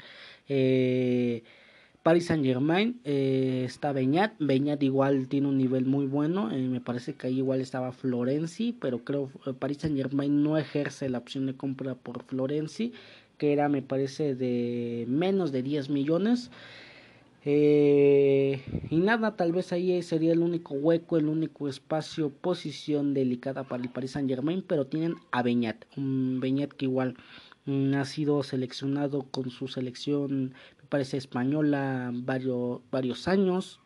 Eh, 0.47 1.43
Paris 2.07 2.27
Saint 2.27 2.45
Germain 2.45 3.01
eh, 3.03 3.63
está 3.65 3.91
Beñat, 3.91 4.31
Beñat 4.39 4.81
igual 4.81 5.27
tiene 5.27 5.49
un 5.49 5.57
nivel 5.57 5.85
muy 5.85 6.05
bueno, 6.05 6.49
eh, 6.53 6.69
me 6.69 6.79
parece 6.79 7.15
que 7.15 7.27
ahí 7.27 7.39
igual 7.39 7.59
estaba 7.59 7.91
Florenzi, 7.91 8.71
pero 8.71 9.03
creo 9.03 9.29
que 9.43 9.53
Paris 9.53 9.79
Saint 9.79 9.97
Germain 9.97 10.41
no 10.41 10.57
ejerce 10.57 11.09
la 11.09 11.17
opción 11.17 11.47
de 11.47 11.57
compra 11.57 11.95
por 11.95 12.23
Florenzi, 12.23 12.93
que 13.37 13.51
era 13.51 13.67
me 13.67 13.81
parece 13.81 14.35
de 14.35 15.03
menos 15.09 15.51
de 15.51 15.63
10 15.63 15.89
millones. 15.89 16.49
Eh, 17.43 18.61
y 18.89 18.95
nada, 18.99 19.35
tal 19.35 19.51
vez 19.51 19.73
ahí 19.73 20.01
sería 20.01 20.31
el 20.31 20.39
único 20.39 20.75
hueco, 20.75 21.17
el 21.17 21.27
único 21.27 21.67
espacio, 21.67 22.29
posición 22.29 23.13
delicada 23.13 23.65
para 23.65 23.83
el 23.83 23.89
Paris 23.89 24.11
Saint 24.11 24.29
Germain, 24.29 24.63
pero 24.65 24.87
tienen 24.87 25.15
a 25.31 25.43
Beñat, 25.43 25.83
un 25.97 26.39
Beñat 26.39 26.71
que 26.71 26.85
igual 26.85 27.17
mm, 27.65 27.95
ha 27.95 28.05
sido 28.05 28.43
seleccionado 28.43 29.23
con 29.23 29.49
su 29.49 29.67
selección, 29.67 30.53
parece 30.89 31.17
española, 31.17 32.11
varios, 32.13 32.81
varios 32.91 33.27
años. 33.27 33.79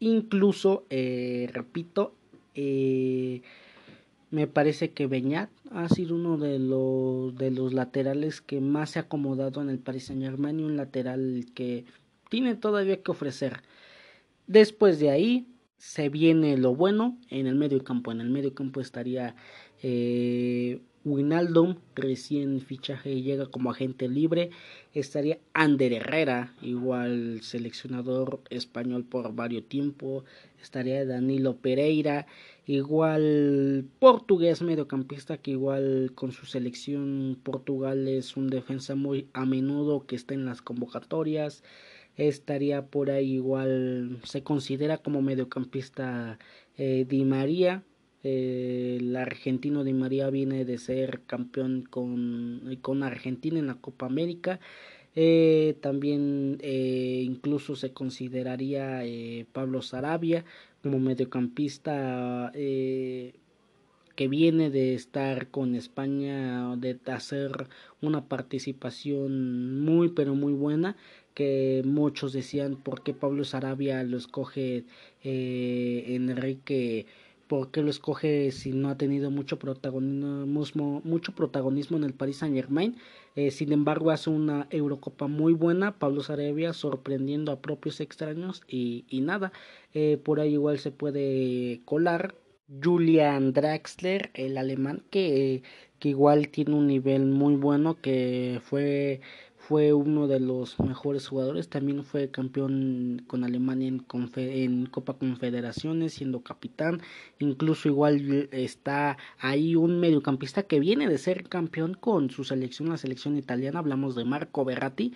Incluso, 0.00 0.84
eh, 0.90 1.48
repito, 1.52 2.14
eh, 2.54 3.42
Me 4.30 4.48
parece 4.48 4.90
que 4.90 5.06
Beñat 5.06 5.48
ha 5.70 5.88
sido 5.88 6.16
uno 6.16 6.36
de 6.38 6.58
los, 6.58 7.36
de 7.36 7.52
los 7.52 7.72
laterales 7.72 8.40
que 8.40 8.60
más 8.60 8.90
se 8.90 8.98
ha 8.98 9.02
acomodado 9.02 9.62
en 9.62 9.70
el 9.70 9.78
Paris 9.78 10.06
Saint 10.06 10.22
Germain 10.22 10.58
y 10.58 10.64
un 10.64 10.76
lateral 10.76 11.46
que 11.54 11.84
tiene 12.30 12.56
todavía 12.56 13.00
que 13.00 13.12
ofrecer. 13.12 13.62
Después 14.48 14.98
de 14.98 15.10
ahí 15.10 15.46
se 15.78 16.08
viene 16.08 16.56
lo 16.56 16.74
bueno 16.74 17.16
en 17.30 17.46
el 17.46 17.54
medio 17.54 17.84
campo. 17.84 18.10
En 18.10 18.20
el 18.20 18.30
medio 18.30 18.54
campo 18.54 18.80
estaría 18.80 19.36
eh, 19.82 20.80
Winaldum, 21.04 21.76
recién 21.94 22.60
fichaje 22.60 23.20
llega 23.20 23.46
como 23.46 23.70
agente 23.70 24.08
libre. 24.08 24.50
Estaría 24.94 25.38
Ander 25.52 25.92
Herrera, 25.92 26.54
igual 26.62 27.40
seleccionador 27.42 28.40
español 28.50 29.04
por 29.04 29.34
varios 29.34 29.64
tiempo. 29.64 30.24
Estaría 30.62 31.04
Danilo 31.04 31.56
Pereira, 31.56 32.26
igual 32.66 33.84
portugués 33.98 34.62
mediocampista 34.62 35.36
que 35.36 35.50
igual 35.50 36.12
con 36.14 36.32
su 36.32 36.46
selección 36.46 37.38
Portugal 37.42 38.08
es 38.08 38.36
un 38.36 38.48
defensa 38.48 38.94
muy 38.94 39.28
a 39.34 39.44
menudo 39.44 40.06
que 40.06 40.16
está 40.16 40.32
en 40.32 40.46
las 40.46 40.62
convocatorias. 40.62 41.62
Estaría 42.16 42.86
por 42.86 43.10
ahí 43.10 43.34
igual, 43.34 44.20
se 44.24 44.42
considera 44.42 44.98
como 44.98 45.20
mediocampista 45.20 46.38
eh, 46.78 47.04
Di 47.08 47.24
María, 47.24 47.82
el 48.24 49.14
argentino 49.16 49.84
Di 49.84 49.92
María 49.92 50.30
viene 50.30 50.64
de 50.64 50.78
ser 50.78 51.20
campeón 51.26 51.86
con, 51.88 52.78
con 52.80 53.02
Argentina 53.02 53.58
en 53.58 53.66
la 53.66 53.74
Copa 53.74 54.06
América. 54.06 54.60
Eh, 55.16 55.76
también 55.80 56.58
eh, 56.60 57.22
incluso 57.24 57.76
se 57.76 57.92
consideraría 57.92 59.04
eh, 59.04 59.46
Pablo 59.52 59.80
Sarabia 59.80 60.44
como 60.82 60.98
mediocampista 60.98 62.50
que 62.54 64.28
viene 64.28 64.70
de 64.70 64.94
estar 64.94 65.48
con 65.48 65.74
España, 65.74 66.76
de 66.76 66.98
hacer 67.06 67.68
una 68.00 68.28
participación 68.28 69.80
muy 69.84 70.08
pero 70.10 70.34
muy 70.34 70.52
buena 70.52 70.96
que 71.34 71.82
muchos 71.84 72.32
decían 72.32 72.76
por 72.76 73.02
qué 73.02 73.12
Pablo 73.12 73.44
Sarabia 73.44 74.02
lo 74.02 74.16
escoge 74.18 74.84
Enrique 75.22 77.06
por 77.54 77.70
qué 77.70 77.82
lo 77.82 77.90
escoge 77.90 78.50
si 78.50 78.72
no 78.72 78.88
ha 78.88 78.96
tenido 78.96 79.30
mucho 79.30 79.60
protagonismo, 79.60 81.00
mucho 81.04 81.36
protagonismo 81.36 81.96
en 81.96 82.02
el 82.02 82.12
Paris 82.12 82.38
Saint 82.38 82.56
Germain. 82.56 82.96
Eh, 83.36 83.52
sin 83.52 83.70
embargo, 83.70 84.10
hace 84.10 84.28
una 84.28 84.66
Eurocopa 84.70 85.28
muy 85.28 85.52
buena, 85.52 85.96
Pablo 85.96 86.24
Sarabia 86.24 86.72
sorprendiendo 86.72 87.52
a 87.52 87.60
propios 87.60 88.00
extraños 88.00 88.62
y, 88.66 89.06
nada, 89.22 89.52
eh, 89.92 90.18
por 90.24 90.40
ahí 90.40 90.54
igual 90.54 90.80
se 90.80 90.90
puede 90.90 91.80
colar 91.84 92.34
Julian 92.82 93.52
Draxler, 93.52 94.32
el 94.34 94.58
alemán 94.58 95.04
que, 95.10 95.62
que 96.00 96.08
igual 96.08 96.48
tiene 96.48 96.74
un 96.74 96.88
nivel 96.88 97.24
muy 97.26 97.54
bueno, 97.54 98.00
que 98.00 98.60
fue 98.64 99.20
fue 99.68 99.94
uno 99.94 100.28
de 100.28 100.40
los 100.40 100.78
mejores 100.78 101.26
jugadores, 101.26 101.68
también 101.68 102.04
fue 102.04 102.30
campeón 102.30 103.22
con 103.26 103.44
Alemania 103.44 103.88
en, 103.88 104.86
Copa 104.86 105.14
Confederaciones, 105.14 106.14
siendo 106.14 106.42
capitán, 106.42 107.00
incluso 107.38 107.88
igual 107.88 108.48
está 108.52 109.16
ahí 109.38 109.74
un 109.74 110.00
mediocampista 110.00 110.64
que 110.64 110.80
viene 110.80 111.08
de 111.08 111.18
ser 111.18 111.48
campeón 111.48 111.94
con 111.94 112.30
su 112.30 112.44
selección, 112.44 112.90
la 112.90 112.98
selección 112.98 113.38
italiana, 113.38 113.78
hablamos 113.78 114.14
de 114.14 114.24
Marco 114.24 114.64
Berratti, 114.64 115.12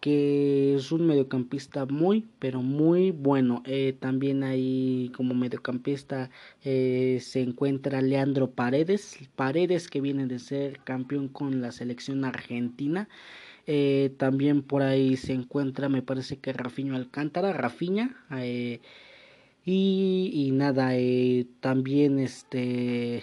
que 0.00 0.76
es 0.76 0.92
un 0.92 1.06
mediocampista 1.06 1.86
muy, 1.86 2.26
pero 2.38 2.62
muy 2.62 3.10
bueno. 3.10 3.62
Eh, 3.66 3.96
también 3.98 4.44
ahí 4.44 5.10
como 5.16 5.34
mediocampista 5.34 6.30
eh, 6.62 7.18
se 7.20 7.40
encuentra 7.40 8.00
Leandro 8.00 8.50
Paredes, 8.50 9.18
Paredes 9.34 9.88
que 9.88 10.00
viene 10.00 10.26
de 10.26 10.38
ser 10.38 10.80
campeón 10.84 11.28
con 11.28 11.60
la 11.60 11.72
selección 11.72 12.24
argentina. 12.24 13.08
Eh, 13.70 14.14
también 14.16 14.62
por 14.62 14.80
ahí 14.80 15.18
se 15.18 15.34
encuentra, 15.34 15.90
me 15.90 16.00
parece 16.00 16.38
que 16.38 16.54
Rafiño 16.54 16.96
Alcántara, 16.96 17.52
Rafiña. 17.52 18.16
Eh, 18.30 18.80
y, 19.66 20.30
y, 20.32 20.52
nada, 20.52 20.96
eh, 20.96 21.46
también 21.60 22.18
este 22.18 23.22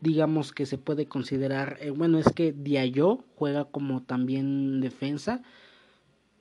digamos 0.00 0.52
que 0.52 0.66
se 0.66 0.78
puede 0.78 1.06
considerar, 1.06 1.78
bueno, 1.94 2.18
es 2.18 2.26
que 2.34 2.52
Diallo 2.52 3.24
juega 3.36 3.66
como 3.66 4.02
también 4.02 4.80
defensa 4.80 5.42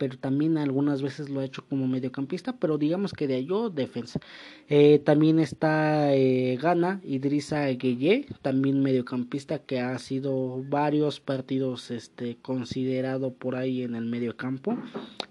pero 0.01 0.17
también 0.17 0.57
algunas 0.57 1.03
veces 1.03 1.29
lo 1.29 1.41
ha 1.41 1.45
hecho 1.45 1.63
como 1.69 1.87
mediocampista, 1.87 2.57
pero 2.57 2.79
digamos 2.79 3.13
que 3.13 3.27
de 3.27 3.35
ahí 3.35 3.47
defensa. 3.71 4.19
Eh, 4.67 4.97
también 4.97 5.37
está 5.37 6.15
eh, 6.15 6.57
Gana, 6.59 6.99
Idrissa 7.03 7.67
Gueye, 7.67 8.25
también 8.41 8.81
mediocampista 8.81 9.59
que 9.59 9.79
ha 9.79 9.95
sido 9.99 10.63
varios 10.67 11.19
partidos 11.19 11.91
este, 11.91 12.35
considerado 12.41 13.31
por 13.31 13.55
ahí 13.55 13.83
en 13.83 13.93
el 13.93 14.05
mediocampo. 14.05 14.75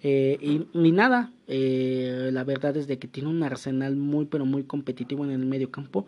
Eh, 0.04 0.38
y, 0.40 0.92
nada, 0.92 1.32
eh, 1.48 2.30
la 2.32 2.44
verdad 2.44 2.76
es 2.76 2.86
de 2.86 3.00
que 3.00 3.08
tiene 3.08 3.28
un 3.28 3.42
arsenal 3.42 3.96
muy 3.96 4.26
pero 4.26 4.46
muy 4.46 4.62
competitivo 4.62 5.24
en 5.24 5.32
el 5.32 5.46
mediocampo. 5.46 6.06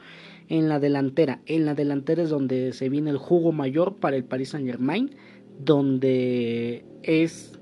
En 0.48 0.68
la 0.68 0.78
delantera, 0.78 1.40
en 1.46 1.66
la 1.66 1.74
delantera 1.74 2.22
es 2.22 2.30
donde 2.30 2.72
se 2.74 2.88
viene 2.88 3.10
el 3.10 3.18
jugo 3.18 3.50
mayor 3.50 3.96
para 3.96 4.14
el 4.14 4.22
Paris 4.22 4.50
Saint 4.50 4.68
Germain, 4.68 5.10
donde 5.58 6.84
es 7.02 7.58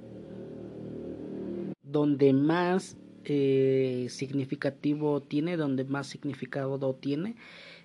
donde 1.90 2.32
más 2.32 2.96
eh, 3.24 4.06
significativo 4.08 5.20
tiene, 5.22 5.56
donde 5.56 5.84
más 5.84 6.06
significado 6.06 6.94
tiene. 6.94 7.36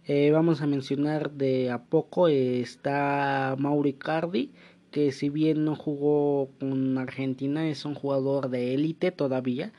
Eh, 0.08 0.32
vamos 0.32 0.62
a 0.62 0.68
mencionar 0.68 1.32
de 1.32 1.72
a 1.72 1.84
poco 1.84 2.28
está 2.28 3.56
Mauri 3.58 3.94
Cardi, 3.94 4.52
que 4.92 5.12
si 5.12 5.30
bien 5.30 5.66
no 5.66 5.76
jugó 5.76 6.50
con 6.60 6.98
Argentina, 6.98 7.68
es 7.70 7.86
un 7.86 7.96
jugador 7.96 8.50
de 8.50 8.74
élite 8.76 9.12
todavía. 9.12 9.74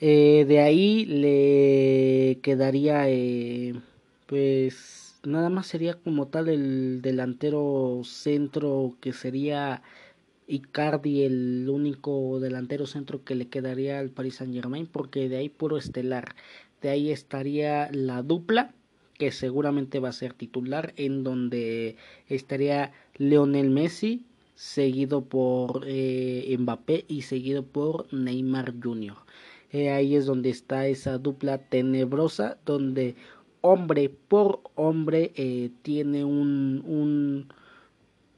Eh, 0.00 0.44
de 0.48 0.60
ahí 0.60 1.04
le 1.06 2.40
quedaría, 2.42 3.06
pues 4.26 5.20
nada 5.24 5.50
más 5.50 5.66
sería 5.66 5.94
como 5.94 6.28
tal 6.28 6.48
el 6.48 7.02
delantero 7.02 8.00
centro 8.04 8.96
que 9.00 9.12
sería 9.12 9.82
Icardi 10.50 11.22
el 11.22 11.68
único 11.70 12.40
delantero 12.40 12.86
centro 12.86 13.24
que 13.24 13.34
le 13.34 13.48
quedaría 13.48 13.98
al 13.98 14.10
Paris 14.10 14.36
Saint 14.36 14.54
Germain 14.54 14.86
porque 14.86 15.28
de 15.28 15.36
ahí 15.36 15.48
puro 15.48 15.76
estelar 15.76 16.34
de 16.82 16.90
ahí 16.90 17.10
estaría 17.10 17.90
la 17.92 18.22
dupla 18.22 18.72
que 19.18 19.32
seguramente 19.32 20.00
va 20.00 20.08
a 20.08 20.12
ser 20.12 20.32
titular 20.32 20.94
en 20.96 21.24
donde 21.24 21.96
estaría 22.28 22.92
Leonel 23.16 23.70
Messi 23.70 24.24
seguido 24.54 25.22
por 25.22 25.84
eh, 25.86 26.56
Mbappé 26.58 27.04
y 27.08 27.22
seguido 27.22 27.62
por 27.62 28.12
Neymar 28.12 28.74
Jr. 28.82 29.16
Eh, 29.72 29.90
ahí 29.90 30.16
es 30.16 30.26
donde 30.26 30.50
está 30.50 30.86
esa 30.86 31.18
dupla 31.18 31.58
tenebrosa 31.58 32.58
donde 32.66 33.14
hombre 33.60 34.10
por 34.28 34.60
hombre 34.74 35.32
eh, 35.34 35.70
tiene 35.82 36.24
un, 36.24 36.82
un 36.86 37.52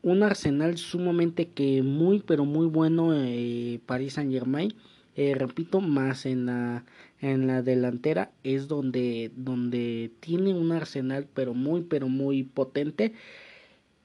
un 0.03 0.23
arsenal 0.23 0.77
sumamente 0.79 1.49
que 1.49 1.83
muy 1.83 2.21
pero 2.21 2.45
muy 2.45 2.67
bueno 2.67 3.15
eh, 3.15 3.81
Paris 3.87 4.15
Saint 4.15 4.33
Germain 4.33 4.75
eh, 5.15 5.35
repito 5.35 5.81
más 5.81 6.27
en 6.27 6.47
la 6.47 6.85
en 7.21 7.47
la 7.47 7.63
delantera 7.63 8.33
es 8.43 8.67
donde 8.67 9.31
donde 9.37 10.11
tiene 10.21 10.55
un 10.55 10.73
arsenal 10.73 11.29
pero 11.33 11.55
muy 11.55 11.83
pero 11.83 12.09
muy 12.09 12.43
potente. 12.43 13.13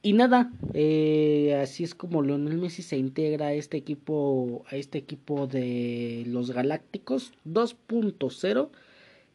Y 0.04 0.14
nada 0.14 0.52
eh, 0.74 1.60
así 1.62 1.84
es 1.84 1.95
como 1.95 2.22
Lionel 2.22 2.58
Messi 2.58 2.82
se 2.84 2.98
integra 2.98 3.48
a 3.48 3.54
este 3.54 3.78
equipo 3.78 4.64
a 4.70 4.76
este 4.76 4.98
equipo 5.00 5.48
de 5.48 6.24
los 6.28 6.52
Galácticos. 6.52 7.34
2.0 7.45 8.70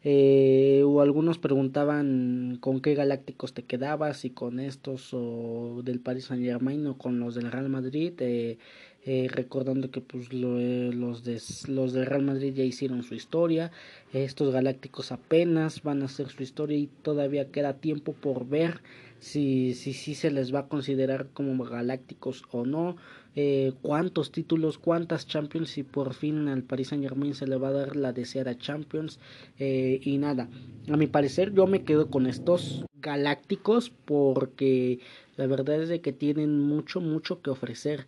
eh, 0.05 0.83
o 0.85 0.99
algunos 0.99 1.37
preguntaban 1.37 2.57
con 2.59 2.81
qué 2.81 2.93
galácticos 2.93 3.53
te 3.53 3.63
quedabas, 3.63 4.17
si 4.17 4.31
con 4.31 4.59
estos 4.59 5.13
o 5.13 5.81
del 5.83 6.01
Paris 6.01 6.25
Saint 6.25 6.43
Germain 6.43 6.85
o 6.87 6.97
con 6.97 7.19
los 7.21 7.35
del 7.35 7.49
Real 7.51 7.69
Madrid, 7.69 8.11
eh, 8.19 8.57
eh, 9.05 9.27
recordando 9.29 9.91
que 9.91 10.01
pues 10.01 10.33
los, 10.33 11.23
de, 11.23 11.41
los 11.67 11.93
del 11.93 12.05
Real 12.05 12.23
Madrid 12.23 12.53
ya 12.53 12.63
hicieron 12.65 13.03
su 13.03 13.15
historia, 13.15 13.71
estos 14.11 14.51
galácticos 14.53 15.13
apenas 15.13 15.83
van 15.83 16.01
a 16.01 16.05
hacer 16.05 16.27
su 16.27 16.43
historia 16.43 16.77
y 16.77 16.87
todavía 17.01 17.51
queda 17.51 17.73
tiempo 17.75 18.11
por 18.11 18.45
ver 18.45 18.81
si, 19.19 19.73
si, 19.73 19.93
si 19.93 20.15
se 20.15 20.31
les 20.31 20.53
va 20.53 20.59
a 20.59 20.67
considerar 20.67 21.27
como 21.33 21.63
galácticos 21.63 22.43
o 22.51 22.65
no. 22.65 22.97
Eh, 23.35 23.73
cuántos 23.81 24.31
títulos, 24.31 24.77
cuántas 24.77 25.25
Champions 25.25 25.77
y 25.79 25.83
por 25.83 26.13
fin 26.13 26.47
al 26.47 26.61
Paris 26.61 26.89
Saint 26.89 27.03
Germain 27.03 27.33
se 27.33 27.47
le 27.47 27.55
va 27.55 27.69
a 27.69 27.71
dar 27.71 27.95
la 27.95 28.13
deseada 28.13 28.57
Champions 28.57 29.19
eh, 29.57 29.99
y 30.03 30.19
nada, 30.19 30.49
a 30.87 30.97
mi 30.97 31.07
parecer 31.07 31.51
yo 31.51 31.65
me 31.65 31.83
quedo 31.83 32.11
con 32.11 32.27
estos 32.27 32.85
galácticos 33.01 33.89
porque 33.89 34.99
la 35.35 35.47
verdad 35.47 35.81
es 35.81 35.89
de 35.89 36.01
que 36.01 36.13
tienen 36.13 36.59
mucho, 36.59 37.01
mucho 37.01 37.41
que 37.41 37.49
ofrecer. 37.49 38.05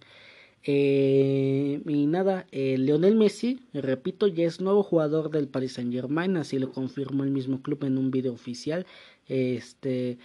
Eh, 0.67 1.81
y 1.85 2.07
nada, 2.07 2.47
eh, 2.51 2.77
Leonel 2.79 3.15
Messi, 3.15 3.59
repito, 3.73 4.25
ya 4.25 4.45
es 4.45 4.61
nuevo 4.61 4.81
jugador 4.81 5.29
del 5.29 5.47
Paris 5.47 5.73
Saint 5.73 5.93
Germain, 5.93 6.37
así 6.37 6.57
lo 6.57 6.71
confirmó 6.71 7.23
el 7.23 7.29
mismo 7.29 7.61
club 7.61 7.83
en 7.83 7.99
un 7.99 8.09
video 8.09 8.33
oficial. 8.33 8.87
Este, 9.27 10.17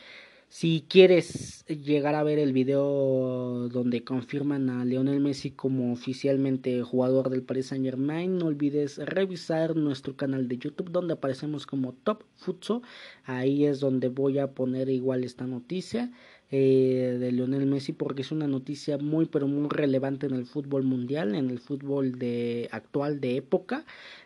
si 0.50 0.84
quieres 0.88 1.64
llegar 1.66 2.16
a 2.16 2.24
ver 2.24 2.40
el 2.40 2.52
video 2.52 3.68
donde 3.68 4.02
confirman 4.02 4.68
a 4.68 4.84
Leonel 4.84 5.20
Messi 5.20 5.52
como 5.52 5.92
oficialmente 5.92 6.82
jugador 6.82 7.30
del 7.30 7.44
Paris 7.44 7.68
Saint 7.68 7.84
Germain, 7.84 8.36
no 8.36 8.46
olvides 8.46 8.98
revisar 8.98 9.76
nuestro 9.76 10.16
canal 10.16 10.48
de 10.48 10.58
YouTube 10.58 10.90
donde 10.90 11.14
aparecemos 11.14 11.66
como 11.66 11.92
Top 11.92 12.24
Futso. 12.34 12.82
Ahí 13.24 13.64
es 13.64 13.78
donde 13.78 14.08
voy 14.08 14.40
a 14.40 14.52
poner 14.52 14.88
igual 14.88 15.22
esta 15.22 15.46
noticia. 15.46 16.10
Eh, 16.52 17.16
de 17.20 17.30
Lionel 17.30 17.64
Messi 17.66 17.92
porque 17.92 18.22
es 18.22 18.32
una 18.32 18.48
noticia 18.48 18.98
muy 18.98 19.26
pero 19.26 19.46
muy 19.46 19.68
relevante 19.68 20.26
en 20.26 20.34
el 20.34 20.46
fútbol 20.46 20.82
mundial, 20.82 21.36
en 21.36 21.48
el 21.48 21.60
fútbol 21.60 22.18
de 22.18 22.68
actual 22.72 23.20
de 23.20 23.36
época. 23.36 23.84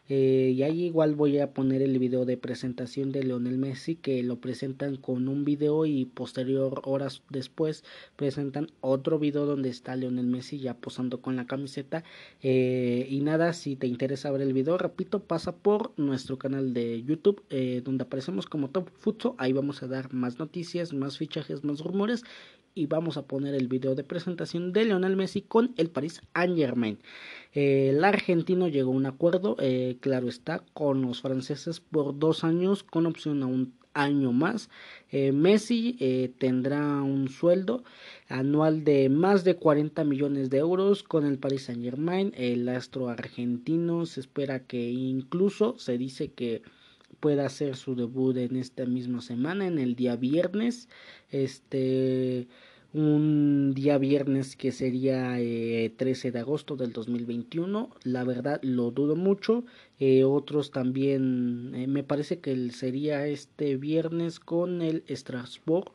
Eh, 0.09 0.53
y 0.55 0.63
ahí 0.63 0.85
igual 0.85 1.15
voy 1.15 1.39
a 1.39 1.55
poner 1.55 1.81
el 1.81 1.99
video 1.99 2.27
de 2.27 2.37
presentación 2.37 3.11
de 3.11 3.23
Lionel 3.23 3.57
Messi 3.57 3.97
que 3.97 4.23
lo 4.23 4.37
presentan 4.37 4.97
con 4.97 5.29
un 5.29 5.47
video 5.47 5.87
y 5.87 6.05
posterior 6.05 6.83
horas 6.85 7.23
después 7.31 7.85
presentan 8.17 8.71
otro 8.83 9.19
video 9.19 9.47
donde 9.47 9.71
está 9.71 9.97
Lionel 9.97 10.27
Messi 10.27 10.59
ya 10.59 10.75
posando 10.75 11.23
con 11.23 11.37
la 11.37 11.47
camiseta 11.47 12.05
eh, 12.43 13.07
y 13.09 13.23
nada 13.23 13.55
si 13.55 13.77
te 13.77 13.87
interesa 13.87 14.31
ver 14.31 14.43
el 14.43 14.53
video 14.53 14.77
repito 14.77 15.21
pasa 15.21 15.57
por 15.57 15.93
nuestro 15.97 16.39
canal 16.39 16.75
de 16.75 17.03
YouTube 17.03 17.43
donde 17.83 18.05
aparecemos 18.05 18.47
como 18.47 18.69
Top 18.69 18.91
Futsal 18.99 19.33
ahí 19.39 19.55
vamos 19.55 19.83
a 19.83 19.87
dar 19.87 20.13
más 20.13 20.39
noticias 20.39 20.93
más 20.93 21.17
fichajes 21.17 21.65
más 21.65 21.81
rumores 21.81 22.25
y 22.75 22.87
vamos 22.87 23.17
a 23.17 23.27
poner 23.27 23.55
el 23.55 23.69
video 23.69 23.95
de 23.95 24.05
presentación 24.05 24.73
de 24.73 24.85
Lionel 24.85 25.17
Messi 25.17 25.43
con 25.43 25.73
el 25.77 25.91
Paris 25.91 26.21
Saint 26.35 26.57
Germain. 26.57 26.99
Eh, 27.55 27.91
el 27.91 28.05
argentino 28.05 28.69
llegó 28.69 28.93
a 28.93 28.97
un 28.97 29.07
acuerdo, 29.07 29.57
eh, 29.61 29.97
claro 30.01 30.29
está, 30.29 30.65
con 30.75 31.03
los 31.03 31.23
franceses 31.23 31.81
por 31.81 32.19
dos 32.19 32.45
años 32.45 32.83
con 32.83 33.07
opción 33.07 33.43
a 33.43 33.47
un 33.47 33.75
año 33.95 34.33
más. 34.33 34.71
Eh, 35.11 35.31
Messi 35.31 36.33
tendrá 36.39 37.01
un 37.03 37.29
sueldo 37.29 37.85
anual 38.29 38.83
de 38.83 39.09
más 39.09 39.45
de 39.45 39.55
40 39.55 40.03
millones 40.05 40.51
de 40.51 40.59
euros 40.59 41.05
con 41.05 41.25
el 41.25 41.39
Paris 41.39 41.65
Saint 41.65 41.83
Germain. 41.85 42.33
El 42.37 42.69
astro 42.69 43.09
argentino 43.09 44.05
se 44.07 44.21
espera 44.21 44.61
que 44.67 44.91
incluso 44.91 45.79
se 45.79 45.97
dice 45.97 46.33
que 46.33 46.63
pueda 47.21 47.47
hacer 47.47 47.77
su 47.77 47.95
debut 47.95 48.37
en 48.37 48.57
esta 48.57 48.85
misma 48.85 49.21
semana, 49.23 49.67
en 49.67 49.79
el 49.79 49.95
día 49.95 50.17
viernes. 50.17 50.89
Este, 51.31 52.49
un 52.95 53.73
día 53.75 53.99
viernes 53.99 54.55
que 54.55 54.71
sería 54.71 55.33
13 55.35 56.29
eh, 56.29 56.31
de 56.31 56.39
agosto 56.39 56.77
del 56.77 56.93
2021. 56.93 57.91
La 58.05 58.23
verdad 58.23 58.61
lo 58.63 58.93
dudo 58.93 59.17
mucho. 59.17 59.65
Eh, 59.99 60.23
otros 60.23 60.71
también, 60.71 61.73
eh, 61.75 61.89
me 61.89 62.05
parece 62.05 62.39
que 62.39 62.71
sería 62.71 63.27
este 63.27 63.77
viernes 63.77 64.39
con 64.39 64.81
el 64.81 65.03
Strasbourg. 65.11 65.93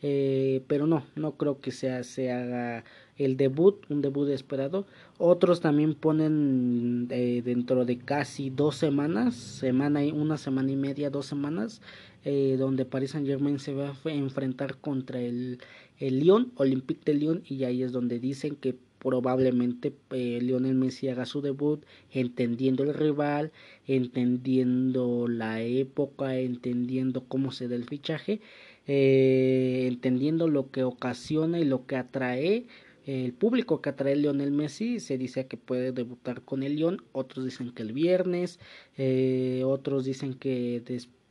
pero 0.00 0.86
no, 0.86 1.04
no 1.14 1.36
creo 1.36 1.60
que 1.60 1.70
sea, 1.70 2.02
se 2.02 2.32
haga 2.32 2.84
el 3.16 3.36
debut, 3.36 3.86
un 3.88 4.02
debut 4.02 4.28
esperado. 4.28 4.84
Otros 5.18 5.60
también 5.60 5.94
ponen 5.94 7.08
dentro 7.08 7.84
de 7.84 7.98
casi 7.98 8.50
dos 8.50 8.76
semanas, 8.76 9.34
semana 9.36 10.04
y 10.04 10.10
una 10.10 10.36
semana 10.36 10.72
y 10.72 10.76
media, 10.76 11.08
dos 11.08 11.26
semanas, 11.26 11.80
eh, 12.24 12.56
donde 12.58 12.84
Paris 12.84 13.10
Saint 13.10 13.26
Germain 13.26 13.58
se 13.58 13.74
va 13.74 13.94
a 14.04 14.10
enfrentar 14.10 14.76
contra 14.78 15.20
el, 15.20 15.58
el 15.98 16.20
Lyon, 16.20 16.52
Olympique 16.56 17.02
de 17.04 17.14
Lyon, 17.14 17.42
y 17.48 17.64
ahí 17.64 17.82
es 17.82 17.92
donde 17.92 18.18
dicen 18.18 18.56
que 18.56 18.76
probablemente 18.98 19.92
eh, 20.10 20.38
Lionel 20.40 20.76
Messi 20.76 21.08
haga 21.08 21.26
su 21.26 21.40
debut 21.40 21.84
entendiendo 22.12 22.84
el 22.84 22.94
rival, 22.94 23.50
entendiendo 23.86 25.26
la 25.26 25.60
época, 25.60 26.38
entendiendo 26.38 27.24
cómo 27.26 27.50
se 27.50 27.66
da 27.66 27.74
el 27.74 27.84
fichaje, 27.84 28.40
entendiendo 28.86 30.46
lo 30.48 30.70
que 30.70 30.84
ocasiona 30.84 31.58
y 31.58 31.64
lo 31.64 31.86
que 31.86 31.96
atrae 31.96 32.66
el 33.06 33.32
público 33.32 33.80
que 33.80 33.90
atrae 33.90 34.16
Lionel 34.16 34.52
Messi. 34.52 35.00
Se 35.00 35.18
dice 35.18 35.46
que 35.46 35.56
puede 35.56 35.92
debutar 35.92 36.42
con 36.42 36.62
el 36.62 36.76
Lyon, 36.76 37.02
otros 37.12 37.44
dicen 37.44 37.72
que 37.72 37.82
el 37.82 37.92
viernes, 37.92 38.60
eh, 38.96 39.62
otros 39.64 40.04
dicen 40.04 40.34
que 40.34 40.82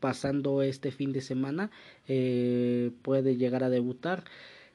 pasando 0.01 0.61
este 0.61 0.91
fin 0.91 1.13
de 1.13 1.21
semana 1.21 1.71
eh, 2.09 2.91
puede 3.01 3.37
llegar 3.37 3.63
a 3.63 3.69
debutar. 3.69 4.25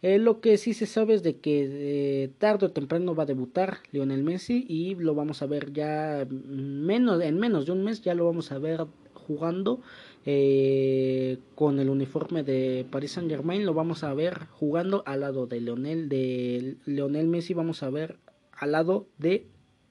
Eh, 0.00 0.18
lo 0.18 0.40
que 0.40 0.56
sí 0.56 0.72
se 0.72 0.86
sabe 0.86 1.14
es 1.14 1.22
de 1.22 1.36
que 1.38 2.30
tarde 2.38 2.66
o 2.66 2.70
temprano 2.70 3.14
va 3.14 3.24
a 3.24 3.26
debutar 3.26 3.78
Lionel 3.92 4.22
Messi 4.22 4.64
y 4.68 4.94
lo 4.94 5.14
vamos 5.14 5.42
a 5.42 5.46
ver 5.46 5.72
ya 5.72 6.26
menos 6.30 7.22
en 7.22 7.38
menos 7.38 7.66
de 7.66 7.72
un 7.72 7.82
mes 7.82 8.02
ya 8.02 8.14
lo 8.14 8.26
vamos 8.26 8.52
a 8.52 8.58
ver 8.58 8.86
jugando 9.14 9.80
eh, 10.26 11.38
con 11.54 11.80
el 11.80 11.88
uniforme 11.88 12.42
de 12.42 12.86
Paris 12.90 13.12
Saint 13.12 13.30
Germain 13.30 13.64
lo 13.64 13.74
vamos 13.74 14.04
a 14.04 14.12
ver 14.12 14.46
jugando 14.52 15.02
al 15.06 15.20
lado 15.20 15.46
de 15.46 15.60
Leonel 15.60 16.08
de 16.08 16.76
Leonel 16.84 17.26
Messi 17.26 17.54
vamos 17.54 17.82
a 17.82 17.90
ver 17.90 18.18
al 18.52 18.72
lado 18.72 19.08
de 19.18 19.46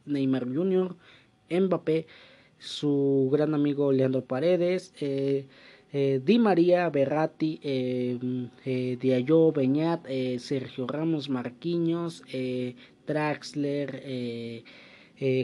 Neymar 0.06 0.46
Jr. 0.46 0.96
Mbappé 1.50 2.08
su 2.60 3.30
gran 3.32 3.54
amigo 3.54 3.92
Leandro 3.92 4.24
Paredes 4.24 4.94
eh, 5.00 5.46
eh, 5.98 6.20
Di 6.22 6.40
María, 6.40 6.90
Berratti, 6.90 7.58
eh, 7.64 8.20
eh 8.66 8.98
Diallo, 9.00 9.54
Beñat, 9.54 10.06
Sergio 10.40 10.88
Ramos, 10.88 11.30
Marquinhos, 11.30 12.22
Draxler, 13.08 14.04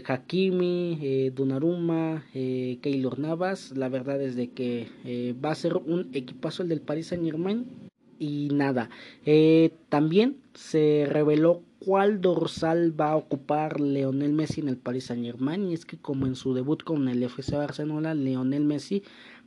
Hakimi, 0.06 1.30
Donnarumma, 1.34 2.26
eh, 2.34 2.80
Keylor 2.82 3.18
Navas. 3.18 3.72
La 3.78 3.88
verdad 3.88 4.22
es 4.22 4.36
de 4.36 4.50
que 4.50 4.88
va 5.42 5.52
a 5.52 5.56
ser 5.56 5.78
un 5.78 6.10
equipazo 6.14 6.64
el 6.64 6.70
del 6.70 6.82
Paris 6.82 7.08
Saint 7.08 7.24
Germain. 7.24 7.66
Y 8.20 8.50
nada, 8.52 8.90
también 9.88 10.36
se 10.54 11.08
reveló 11.08 11.64
cuál 11.84 12.22
dorsal 12.22 13.00
va 13.00 13.12
a 13.12 13.16
ocupar 13.16 13.82
Leonel 13.82 14.34
Messi 14.34 14.62
en 14.62 14.70
el 14.70 14.78
Paris 14.78 15.06
Saint 15.06 15.26
Germain. 15.26 15.68
Y 15.68 15.74
es 15.74 15.86
que 15.86 15.98
como 15.98 16.28
en 16.28 16.36
su 16.36 16.54
debut 16.54 16.84
con 16.84 17.08
el 17.08 17.24
FC 17.24 17.56
Barcelona, 17.56 18.14
Leonel 18.14 18.64
Messi 18.64 19.04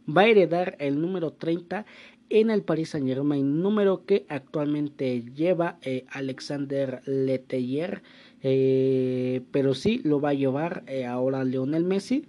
va 0.07 0.23
a 0.23 0.27
heredar 0.27 0.77
el 0.81 1.01
número 1.01 1.33
30 1.33 1.87
en 2.31 2.51
el 2.51 2.63
Paris 2.63 2.91
Saint 2.91 3.07
Germain, 3.07 3.63
número 3.63 4.05
que 4.07 4.27
actualmente 4.29 5.23
lleva 5.35 5.79
Alexander 6.09 7.03
Leteller. 7.07 8.03
Eh, 8.47 9.41
pero 9.53 9.73
sí 9.73 10.03
lo 10.05 10.21
va 10.21 10.31
a 10.31 10.35
llevar 10.35 10.85
eh, 10.87 11.07
ahora 11.07 11.45
Lionel 11.45 11.85
Messi. 11.85 12.27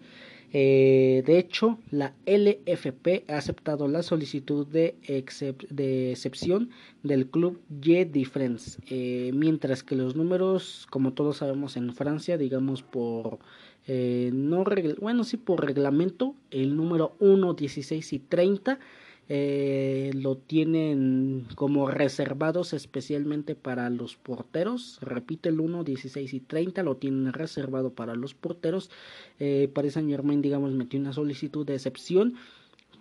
Eh, 0.57 1.21
de 1.25 1.37
hecho, 1.37 1.79
la 1.91 2.13
LFP 2.25 3.29
ha 3.29 3.35
aceptado 3.35 3.89
la 3.89 4.03
solicitud 4.03 4.65
de, 4.65 4.95
excepción 5.05 6.69
del 7.03 7.27
club 7.27 7.59
J 7.83 8.05
Difference, 8.05 8.79
mientras 9.33 9.83
que 9.83 9.97
los 9.97 10.15
números, 10.15 10.87
como 10.89 11.11
todos 11.11 11.37
sabemos 11.37 11.75
en 11.75 11.93
Francia, 11.93 12.37
digamos 12.37 12.83
por 12.83 13.39
no 13.89 14.63
bueno 15.01 15.25
sí 15.25 15.35
por 15.35 15.65
reglamento, 15.65 16.35
el 16.51 16.77
número 16.77 17.17
1, 17.19 17.53
16 17.53 18.13
y 18.13 18.19
30 18.19 18.79
eh, 19.27 20.11
lo 20.13 20.37
tienen 20.37 21.47
como 21.55 21.89
reservados 21.89 22.73
especialmente 22.73 23.55
para 23.55 23.89
los 23.89 24.15
porteros. 24.15 24.99
Repite 25.01 25.49
el 25.49 25.59
1, 25.59 25.83
16 25.83 26.33
y 26.33 26.39
30 26.39 26.83
lo 26.83 26.97
tienen 26.97 27.33
reservado 27.33 27.93
para 27.93 28.15
los 28.15 28.33
porteros. 28.33 28.91
Eh, 29.39 29.69
Paris 29.73 29.93
Saint 29.93 30.09
Germain, 30.09 30.41
digamos, 30.41 30.71
metió 30.73 30.99
una 30.99 31.13
solicitud 31.13 31.65
de 31.65 31.75
excepción 31.75 32.35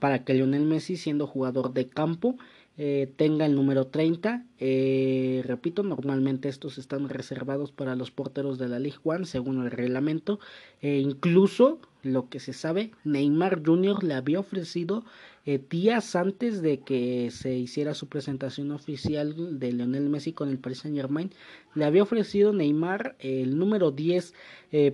para 0.00 0.24
que 0.24 0.34
Lionel 0.34 0.64
Messi, 0.64 0.96
siendo 0.96 1.26
jugador 1.26 1.72
de 1.72 1.86
campo, 1.86 2.36
eh, 2.76 3.12
tenga 3.16 3.46
el 3.46 3.54
número 3.54 3.86
30. 3.86 4.44
Eh, 4.58 5.42
repito, 5.46 5.82
normalmente 5.82 6.48
estos 6.48 6.78
están 6.78 7.08
reservados 7.08 7.70
para 7.70 7.94
los 7.94 8.10
porteros 8.10 8.58
de 8.58 8.68
la 8.68 8.78
League 8.78 8.98
One 9.04 9.26
según 9.26 9.62
el 9.62 9.70
reglamento. 9.70 10.40
E 10.80 10.98
incluso 10.98 11.78
lo 12.02 12.28
que 12.28 12.40
se 12.40 12.52
sabe, 12.52 12.90
Neymar 13.04 13.62
Jr. 13.64 14.02
le 14.02 14.14
había 14.14 14.40
ofrecido 14.40 15.04
eh, 15.46 15.60
días 15.70 16.16
antes 16.16 16.62
de 16.62 16.80
que 16.80 17.30
se 17.30 17.54
hiciera 17.56 17.94
su 17.94 18.08
presentación 18.08 18.70
oficial 18.72 19.58
de 19.58 19.72
Lionel 19.72 20.08
Messi 20.08 20.32
con 20.32 20.48
el 20.48 20.58
Paris 20.58 20.78
Saint 20.78 20.96
Germain, 20.96 21.30
le 21.74 21.84
había 21.84 22.02
ofrecido 22.02 22.52
Neymar 22.52 23.16
el 23.18 23.58
número 23.58 23.90
10, 23.90 24.34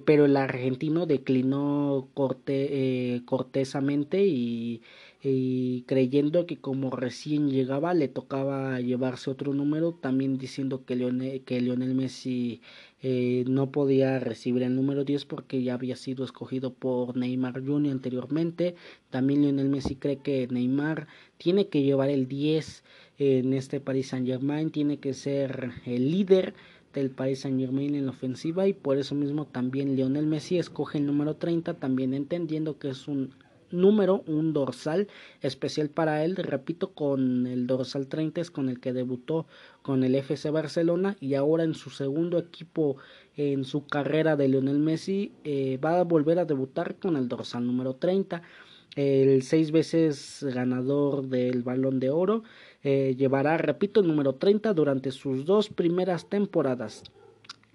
pero 0.04 0.26
el 0.26 0.36
argentino 0.36 1.06
declinó 1.06 2.08
corte, 2.14 3.22
cortesamente 3.24 4.26
y 4.26 4.82
y 5.22 5.82
creyendo 5.82 6.46
que 6.46 6.58
como 6.58 6.90
recién 6.90 7.50
llegaba 7.50 7.92
le 7.92 8.08
tocaba 8.08 8.80
llevarse 8.80 9.30
otro 9.30 9.52
número, 9.52 9.92
también 9.92 10.38
diciendo 10.38 10.84
que 10.86 10.96
Lionel, 10.96 11.42
que 11.42 11.60
Lionel 11.60 11.94
Messi 11.94 12.62
eh, 13.02 13.44
no 13.48 13.70
podía 13.70 14.18
recibir 14.18 14.62
el 14.62 14.76
número 14.76 15.04
10 15.04 15.24
porque 15.24 15.62
ya 15.62 15.74
había 15.74 15.96
sido 15.96 16.24
escogido 16.24 16.72
por 16.72 17.16
Neymar 17.16 17.64
Jr. 17.64 17.92
anteriormente. 17.92 18.74
También 19.10 19.42
Lionel 19.42 19.68
Messi 19.68 19.96
cree 19.96 20.18
que 20.18 20.46
Neymar 20.48 21.06
tiene 21.38 21.68
que 21.68 21.82
llevar 21.82 22.10
el 22.10 22.28
10 22.28 22.84
en 23.18 23.52
este 23.52 23.80
Paris 23.80 24.08
Saint 24.08 24.26
Germain, 24.26 24.70
tiene 24.70 24.98
que 24.98 25.14
ser 25.14 25.72
el 25.86 26.10
líder 26.10 26.54
del 26.94 27.10
Paris 27.10 27.40
Saint 27.40 27.60
Germain 27.60 27.94
en 27.94 28.06
la 28.06 28.12
ofensiva 28.12 28.66
y 28.66 28.72
por 28.72 28.98
eso 28.98 29.14
mismo 29.14 29.46
también 29.46 29.94
Lionel 29.94 30.26
Messi 30.26 30.58
escoge 30.58 30.98
el 30.98 31.06
número 31.06 31.36
30 31.36 31.74
también 31.74 32.14
entendiendo 32.14 32.78
que 32.78 32.88
es 32.90 33.08
un 33.08 33.32
número, 33.70 34.22
un 34.26 34.52
dorsal 34.52 35.08
especial 35.40 35.88
para 35.88 36.24
él, 36.24 36.36
repito, 36.36 36.92
con 36.92 37.46
el 37.46 37.66
dorsal 37.66 38.06
30 38.06 38.40
es 38.40 38.50
con 38.50 38.68
el 38.68 38.80
que 38.80 38.92
debutó 38.92 39.46
con 39.82 40.04
el 40.04 40.14
FC 40.14 40.50
Barcelona 40.50 41.16
y 41.20 41.34
ahora 41.34 41.64
en 41.64 41.74
su 41.74 41.90
segundo 41.90 42.38
equipo 42.38 42.96
en 43.36 43.64
su 43.64 43.86
carrera 43.86 44.36
de 44.36 44.48
Lionel 44.48 44.78
Messi 44.78 45.32
eh, 45.44 45.78
va 45.82 46.00
a 46.00 46.04
volver 46.04 46.38
a 46.38 46.44
debutar 46.44 46.96
con 46.96 47.16
el 47.16 47.28
dorsal 47.28 47.66
número 47.66 47.94
30 47.94 48.42
el 48.96 49.42
seis 49.42 49.70
veces 49.70 50.44
ganador 50.52 51.28
del 51.28 51.62
balón 51.62 52.00
de 52.00 52.10
oro 52.10 52.42
eh, 52.82 53.14
llevará 53.16 53.56
repito 53.56 54.00
el 54.00 54.08
número 54.08 54.34
30 54.34 54.74
durante 54.74 55.12
sus 55.12 55.44
dos 55.44 55.68
primeras 55.68 56.28
temporadas 56.28 57.04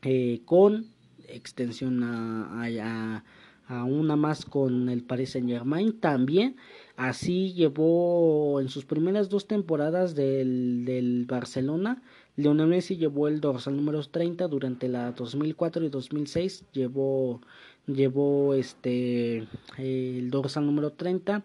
eh, 0.01 0.41
con 0.45 0.87
extensión 1.27 2.03
a, 2.03 3.23
una 3.69 4.15
más 4.15 4.45
con 4.45 4.89
el 4.89 5.03
Paris 5.03 5.31
Saint 5.31 5.49
Germain 5.49 5.99
también 5.99 6.55
así 6.95 7.53
llevó 7.53 8.59
en 8.61 8.69
sus 8.69 8.85
primeras 8.85 9.29
dos 9.29 9.47
temporadas 9.47 10.15
del, 10.15 10.85
del 10.85 11.25
Barcelona 11.25 12.01
Lionel 12.35 12.67
Messi 12.67 12.97
llevó 12.97 13.27
el 13.27 13.39
dorsal 13.41 13.75
número 13.75 14.03
30 14.03 14.47
durante 14.47 14.87
la 14.87 15.11
2004 15.11 15.85
y 15.85 15.89
2006 15.89 16.65
llevó 16.73 17.41
llevó 17.87 18.53
este 18.53 19.47
el 19.77 20.29
dorsal 20.29 20.65
número 20.65 20.91
30 20.91 21.43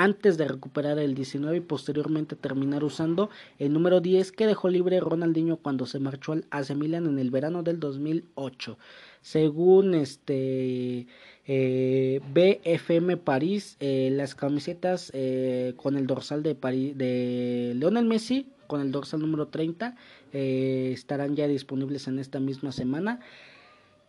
antes 0.00 0.38
de 0.38 0.48
recuperar 0.48 0.98
el 0.98 1.14
19 1.14 1.58
y 1.58 1.60
posteriormente 1.60 2.34
terminar 2.34 2.84
usando 2.84 3.28
el 3.58 3.70
número 3.74 4.00
10 4.00 4.32
que 4.32 4.46
dejó 4.46 4.70
libre 4.70 4.98
Ronaldinho 4.98 5.58
cuando 5.58 5.84
se 5.84 5.98
marchó 5.98 6.32
al 6.32 6.46
AC 6.50 6.70
en 6.70 7.18
el 7.18 7.30
verano 7.30 7.62
del 7.62 7.78
2008. 7.80 8.78
Según 9.20 9.92
este 9.92 11.06
eh, 11.46 12.20
BFM 12.32 13.18
París, 13.18 13.76
eh, 13.80 14.08
las 14.10 14.34
camisetas 14.34 15.10
eh, 15.12 15.74
con 15.76 15.98
el 15.98 16.06
dorsal 16.06 16.42
de, 16.42 16.54
París, 16.54 16.96
de 16.96 17.74
Lionel 17.76 18.06
Messi, 18.06 18.46
con 18.68 18.80
el 18.80 18.92
dorsal 18.92 19.20
número 19.20 19.48
30, 19.48 19.96
eh, 20.32 20.92
estarán 20.94 21.36
ya 21.36 21.46
disponibles 21.46 22.08
en 22.08 22.18
esta 22.20 22.40
misma 22.40 22.72
semana. 22.72 23.20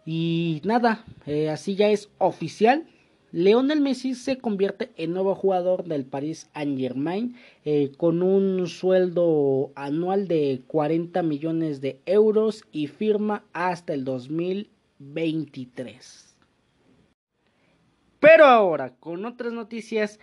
Y 0.06 0.62
nada, 0.64 1.04
así 1.52 1.76
ya 1.76 1.90
es 1.90 2.08
oficial. 2.18 2.88
Leonel 3.34 3.80
Messi 3.80 4.14
se 4.14 4.40
convierte 4.40 4.92
en 4.98 5.14
nuevo 5.14 5.36
jugador 5.36 5.86
del 5.86 6.04
Paris 6.04 6.50
Saint 6.54 6.78
Germain 6.78 7.38
eh, 7.64 7.94
con 7.96 8.24
un 8.24 8.68
sueldo 8.68 9.72
anual 9.76 10.28
de 10.28 10.64
40 10.68 11.24
millones 11.24 11.80
de 11.80 12.02
euros 12.06 12.66
y 12.74 12.88
firma 12.88 13.46
hasta 13.54 13.94
el 13.94 14.04
2023. 14.04 16.36
Pero 18.20 18.44
ahora, 18.46 18.96
con 19.00 19.24
otras 19.26 19.54
noticias, 19.54 20.20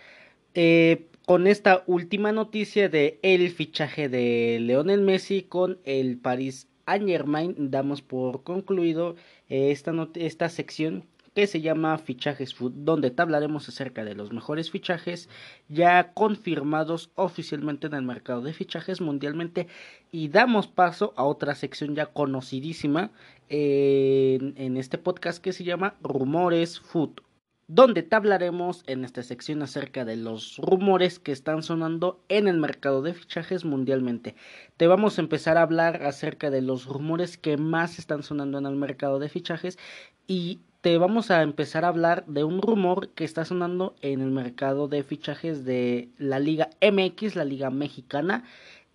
eh, 0.53 1.07
con 1.25 1.47
esta 1.47 1.83
última 1.87 2.31
noticia 2.31 2.89
de 2.89 3.17
el 3.23 3.49
fichaje 3.49 4.07
de 4.07 4.59
Leonel 4.61 5.01
Messi 5.01 5.41
con 5.41 5.79
el 5.83 6.19
Paris 6.19 6.67
Saint 6.85 7.07
Germain, 7.07 7.71
damos 7.71 8.03
por 8.03 8.43
concluido 8.43 9.15
eh, 9.49 9.71
esta, 9.71 9.91
esta 10.13 10.49
sección 10.49 11.05
que 11.33 11.47
se 11.47 11.61
llama 11.61 11.97
Fichajes 11.97 12.53
Food, 12.53 12.73
donde 12.75 13.11
te 13.11 13.21
acerca 13.21 14.03
de 14.03 14.15
los 14.15 14.31
mejores 14.31 14.71
fichajes 14.71 15.29
ya 15.67 16.13
confirmados 16.13 17.11
oficialmente 17.15 17.87
en 17.87 17.93
el 17.93 18.03
mercado 18.03 18.41
de 18.41 18.53
fichajes 18.53 19.01
mundialmente 19.01 19.67
y 20.11 20.29
damos 20.29 20.67
paso 20.67 21.13
a 21.15 21.23
otra 21.23 21.55
sección 21.55 21.95
ya 21.95 22.07
conocidísima 22.07 23.11
en, 23.49 24.53
en 24.57 24.77
este 24.77 24.97
podcast 24.97 25.41
que 25.43 25.53
se 25.53 25.63
llama 25.63 25.95
Rumores 26.01 26.79
Food 26.79 27.21
donde 27.69 28.01
te 28.01 28.15
hablaremos 28.15 28.83
en 28.87 29.05
esta 29.05 29.21
sección 29.21 29.61
acerca 29.61 30.03
de 30.03 30.15
los 30.15 30.57
rumores 30.57 31.19
que 31.19 31.31
están 31.31 31.61
sonando 31.61 32.19
en 32.27 32.47
el 32.47 32.57
mercado 32.57 33.03
de 33.03 33.13
fichajes 33.13 33.63
mundialmente. 33.63 34.33
Te 34.75 34.87
vamos 34.87 35.17
a 35.17 35.21
empezar 35.21 35.55
a 35.57 35.61
hablar 35.61 36.01
acerca 36.01 36.49
de 36.49 36.63
los 36.63 36.87
rumores 36.87 37.37
que 37.37 37.57
más 37.57 37.99
están 37.99 38.23
sonando 38.23 38.57
en 38.57 38.65
el 38.65 38.75
mercado 38.75 39.19
de 39.19 39.29
fichajes 39.29 39.77
y 40.25 40.61
te 40.81 40.97
vamos 40.97 41.29
a 41.29 41.41
empezar 41.41 41.83
a 41.83 41.89
hablar 41.89 42.25
de 42.25 42.43
un 42.43 42.61
rumor 42.61 43.09
que 43.09 43.25
está 43.25 43.43
sonando 43.43 43.95
en 44.01 44.21
el 44.21 44.31
mercado 44.31 44.87
de 44.87 45.03
fichajes 45.03 45.65
de 45.65 46.09
la 46.17 46.39
Liga 46.39 46.69
MX, 46.81 47.35
la 47.35 47.43
Liga 47.43 47.69
Mexicana 47.69 48.45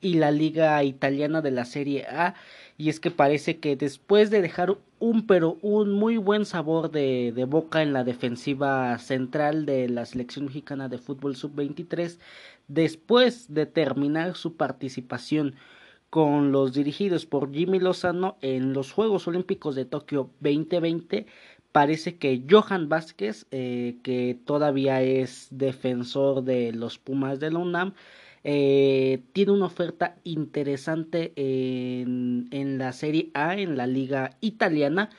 y 0.01 0.15
la 0.15 0.31
Liga 0.31 0.83
Italiana 0.83 1.43
de 1.43 1.51
la 1.51 1.67
Serie 1.67 2.07
A. 2.07 2.35
Y 2.79 2.89
es 2.89 3.01
que 3.01 3.11
parece 3.11 3.59
que 3.59 3.77
después 3.77 4.31
de 4.31 4.41
dejar 4.41 4.79
un 4.99 5.27
pero 5.27 5.59
un 5.61 5.93
muy 5.93 6.17
buen 6.17 6.47
sabor 6.47 6.91
de, 6.91 7.33
de 7.37 7.45
boca 7.45 7.83
en 7.83 7.93
la 7.93 8.05
defensiva 8.05 8.97
central 8.99 9.67
de 9.67 9.89
la 9.91 10.07
selección 10.07 10.47
mexicana 10.47 10.89
de 10.89 10.99
fútbol 10.99 11.37
sub-23, 11.37 12.19
después 12.67 13.53
de 13.53 13.67
terminar 13.67 14.37
su 14.37 14.57
participación 14.57 15.55
con 16.15 16.53
los 16.53 16.73
dirigidos 16.73 17.27
por 17.27 17.53
Jimmy 17.53 17.81
Lozano 17.81 18.37
en 18.41 18.73
los 18.73 18.93
Juegos 18.93 19.27
Olímpicos 19.27 19.75
de 19.75 19.85
Tokio 19.85 20.31
2020, 20.39 21.27
parece 21.75 22.19
que 22.19 22.45
Johan 22.49 22.89
Vázquez, 22.89 23.49
eh, 23.51 23.97
que 24.05 24.39
todavía 24.45 25.03
es 25.03 25.49
defensor 25.51 26.45
de 26.45 26.73
los 26.73 27.01
Pumas 27.01 27.41
de 27.41 27.51
la 27.51 27.59
UNAM, 27.59 27.95
eh, 28.45 29.25
tiene 29.33 29.51
una 29.51 29.67
oferta 29.67 30.15
interesante 30.23 31.33
en, 31.35 32.47
en, 32.53 32.79
la 32.79 32.93
Serie 32.93 33.33
A, 33.35 33.57
en 33.57 33.77
la 33.77 33.89
liga 33.89 34.37
italiana, 34.41 35.11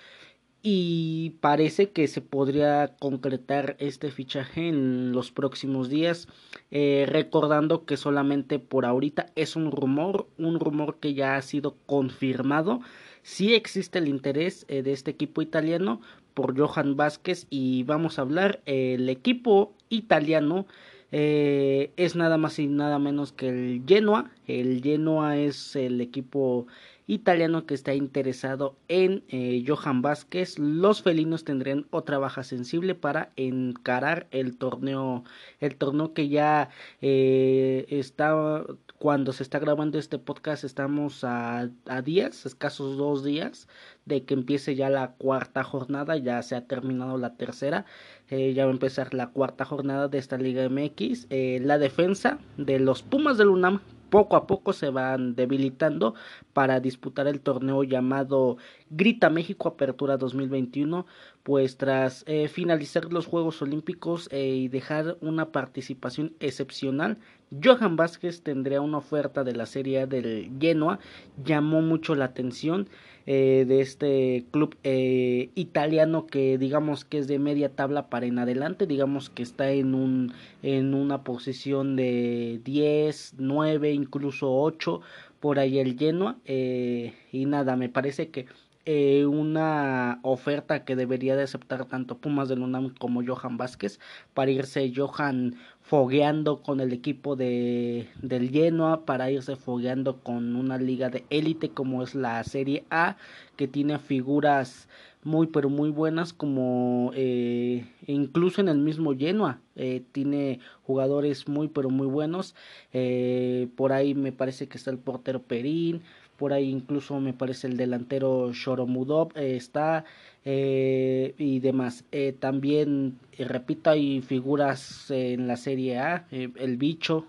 y 0.64 1.32
parece 1.42 1.90
que 1.90 2.08
se 2.08 2.22
podría 2.22 2.96
concretar 3.00 3.76
este 3.80 4.10
fichaje 4.10 4.70
en 4.70 5.12
los 5.12 5.32
próximos 5.32 5.90
días, 5.90 6.30
eh, 6.72 7.06
recordando 7.06 7.84
que 7.84 7.98
solamente 7.98 8.60
por 8.60 8.86
ahorita 8.86 9.26
es 9.36 9.58
un 9.58 9.72
rumor, 9.72 10.30
un 10.38 10.62
rumor 10.62 11.00
que 11.02 11.14
ya 11.14 11.36
ha 11.36 11.42
sido 11.42 11.76
confirmado. 11.86 12.80
Sí 13.24 13.56
existe 13.56 14.00
el 14.00 14.08
interés 14.08 14.66
de 14.68 14.92
este 14.92 15.10
equipo 15.12 15.42
italiano, 15.42 16.00
por 16.36 16.56
Johan 16.56 16.96
Vázquez 16.96 17.48
y 17.50 17.82
vamos 17.84 18.20
a 18.20 18.22
hablar 18.22 18.62
el 18.68 19.10
equipo 19.10 19.74
italiano 19.90 20.68
eh, 21.12 21.92
es 21.96 22.16
nada 22.18 22.38
más 22.38 22.60
y 22.60 22.68
nada 22.68 23.00
menos 23.00 23.32
que 23.32 23.48
el 23.48 23.84
Genoa. 23.88 24.32
El 24.48 24.82
Genoa 24.84 25.38
es 25.38 25.76
el 25.76 26.02
equipo 26.02 26.68
italiano 27.08 27.66
que 27.66 27.74
está 27.74 27.94
interesado 27.94 28.76
en 28.88 29.24
eh, 29.30 29.64
Johan 29.68 30.02
Vázquez. 30.02 30.60
Los 30.60 31.02
felinos 31.02 31.44
tendrían 31.44 31.86
otra 31.92 32.18
baja 32.18 32.44
sensible 32.44 32.96
para 32.96 33.32
encarar 33.36 34.28
el 34.32 34.58
torneo, 34.58 35.24
el 35.60 35.76
torneo 35.76 36.14
que 36.14 36.30
ya 36.30 36.70
eh, 37.02 37.86
está 37.90 38.66
cuando 38.98 39.34
se 39.34 39.44
está 39.44 39.60
grabando 39.60 40.00
este 40.00 40.18
podcast 40.18 40.64
estamos 40.64 41.24
a, 41.24 41.70
días, 42.04 42.46
escasos 42.46 42.98
dos 42.98 43.24
días 43.24 43.68
de 44.06 44.24
que 44.24 44.34
empiece 44.34 44.76
ya 44.76 44.90
la 44.90 45.12
cuarta 45.12 45.64
jornada, 45.64 46.18
ya 46.18 46.42
se 46.42 46.56
ha 46.56 46.66
terminado 46.66 47.18
la 47.18 47.36
tercera, 47.36 47.86
eh, 48.30 48.54
ya 48.54 48.66
va 48.66 48.72
a 48.72 48.74
empezar 48.74 49.14
la 49.14 49.28
cuarta 49.28 49.66
jornada 49.66 50.08
de 50.08 50.18
esta 50.18 50.38
Liga 50.38 50.68
MX. 50.70 51.28
Eh, 51.30 51.60
la 51.62 51.78
defensa 51.78 52.40
de 52.58 52.80
los 52.80 53.04
Pumas 53.04 53.38
del 53.38 53.50
UNAM 53.50 53.82
poco 54.16 54.38
a 54.38 54.48
poco 54.48 54.72
se 54.72 54.90
van 54.92 55.36
debilitando 55.36 56.16
para 56.54 56.80
disputar 56.80 57.28
el 57.28 57.42
torneo 57.42 57.84
llamado 57.84 58.56
Grita 58.92 59.32
México 59.32 59.68
Apertura 59.68 60.18
2021, 60.18 61.08
pues 61.42 61.78
tras 61.78 62.24
eh, 62.28 62.48
finalizar 62.48 63.12
los 63.12 63.26
Juegos 63.26 63.62
Olímpicos 63.64 64.30
eh, 64.32 64.48
y 64.48 64.68
dejar 64.68 65.18
una 65.22 65.52
participación 65.52 66.34
excepcional, 66.40 67.18
Johan 67.64 67.96
Vázquez 67.96 68.42
tendría 68.42 68.82
una 68.82 68.98
oferta 68.98 69.44
de 69.44 69.56
la 69.56 69.66
Serie 69.66 70.06
del 70.06 70.52
Genoa, 70.60 71.00
llamó 71.44 71.82
mucho 71.82 72.14
la 72.14 72.26
atención 72.26 72.88
eh, 73.26 73.66
de 73.68 73.82
este 73.82 74.46
club 74.52 74.78
eh, 74.84 75.50
italiano 75.56 76.28
que 76.28 76.60
digamos 76.60 77.06
que 77.06 77.18
es 77.18 77.28
de 77.28 77.40
media 77.40 77.70
tabla 77.70 78.08
para 78.10 78.28
en 78.28 78.38
adelante, 78.38 78.86
digamos 78.86 79.32
que 79.32 79.42
está 79.42 79.72
en 79.72 79.96
un 79.96 80.34
en 80.62 80.94
una 80.94 81.24
posición 81.24 81.96
de 81.96 82.62
10, 82.64 83.36
9, 83.40 83.94
incluso 83.94 84.56
8 84.56 85.02
por 85.40 85.58
ahí 85.60 85.80
el 85.80 85.98
Genoa 85.98 86.38
y 86.46 87.46
nada, 87.46 87.76
me 87.76 87.90
parece 87.90 88.30
que 88.30 88.46
eh, 88.86 89.26
una 89.26 90.20
oferta 90.22 90.86
que 90.86 90.96
debería 90.96 91.36
de 91.36 91.44
aceptar 91.44 91.86
tanto 91.86 92.18
Pumas 92.18 92.50
del 92.50 92.62
UNAM 92.62 92.94
como 92.94 93.24
Johan 93.26 93.58
Vázquez 93.58 94.00
para 94.34 94.52
irse 94.52 94.94
Johan 94.96 95.56
fogueando 95.82 96.62
con 96.62 96.80
el 96.80 96.94
equipo 96.94 97.36
de 97.36 98.08
del 98.22 98.50
Genoa 98.52 99.06
para 99.06 99.32
irse 99.32 99.56
fogueando 99.56 100.22
con 100.22 100.56
una 100.56 100.78
liga 100.78 101.10
de 101.10 101.26
élite 101.30 101.70
como 101.70 102.04
es 102.04 102.16
la 102.16 102.44
Serie 102.44 102.86
A 102.90 103.18
que 103.56 103.68
tiene 103.68 103.98
figuras 104.00 104.88
muy 105.24 105.48
pero 105.48 105.70
muy 105.70 105.90
buenas 105.90 106.34
como 106.34 107.12
eh, 107.16 107.86
incluso 108.06 108.62
en 108.62 108.70
el 108.70 108.78
mismo 108.78 109.16
Genoa 109.16 109.60
eh, 109.76 110.04
tiene 110.12 110.60
jugadores 110.84 111.48
muy 111.48 111.68
pero 111.68 111.90
muy 111.90 112.08
buenos. 112.08 112.56
Eh, 112.94 113.68
por 113.76 113.92
ahí 113.92 114.14
me 114.14 114.32
parece 114.32 114.68
que 114.68 114.78
está 114.78 114.92
el 114.92 114.98
portero 114.98 115.42
Perín 115.42 116.02
por 116.38 116.54
ahí 116.54 116.70
incluso 116.70 117.20
me 117.20 117.34
parece 117.34 117.68
el 117.68 117.78
delantero 117.78 118.52
Shoromudov 118.54 119.32
está 119.36 120.06
y 120.46 121.60
demás. 121.60 122.06
también, 122.40 123.18
repito, 123.38 123.90
hay 123.90 124.22
figuras 124.22 125.10
en 125.10 125.48
la 125.48 125.58
Serie 125.58 125.98
A, 125.98 126.28
el 126.30 126.78
bicho, 126.78 127.26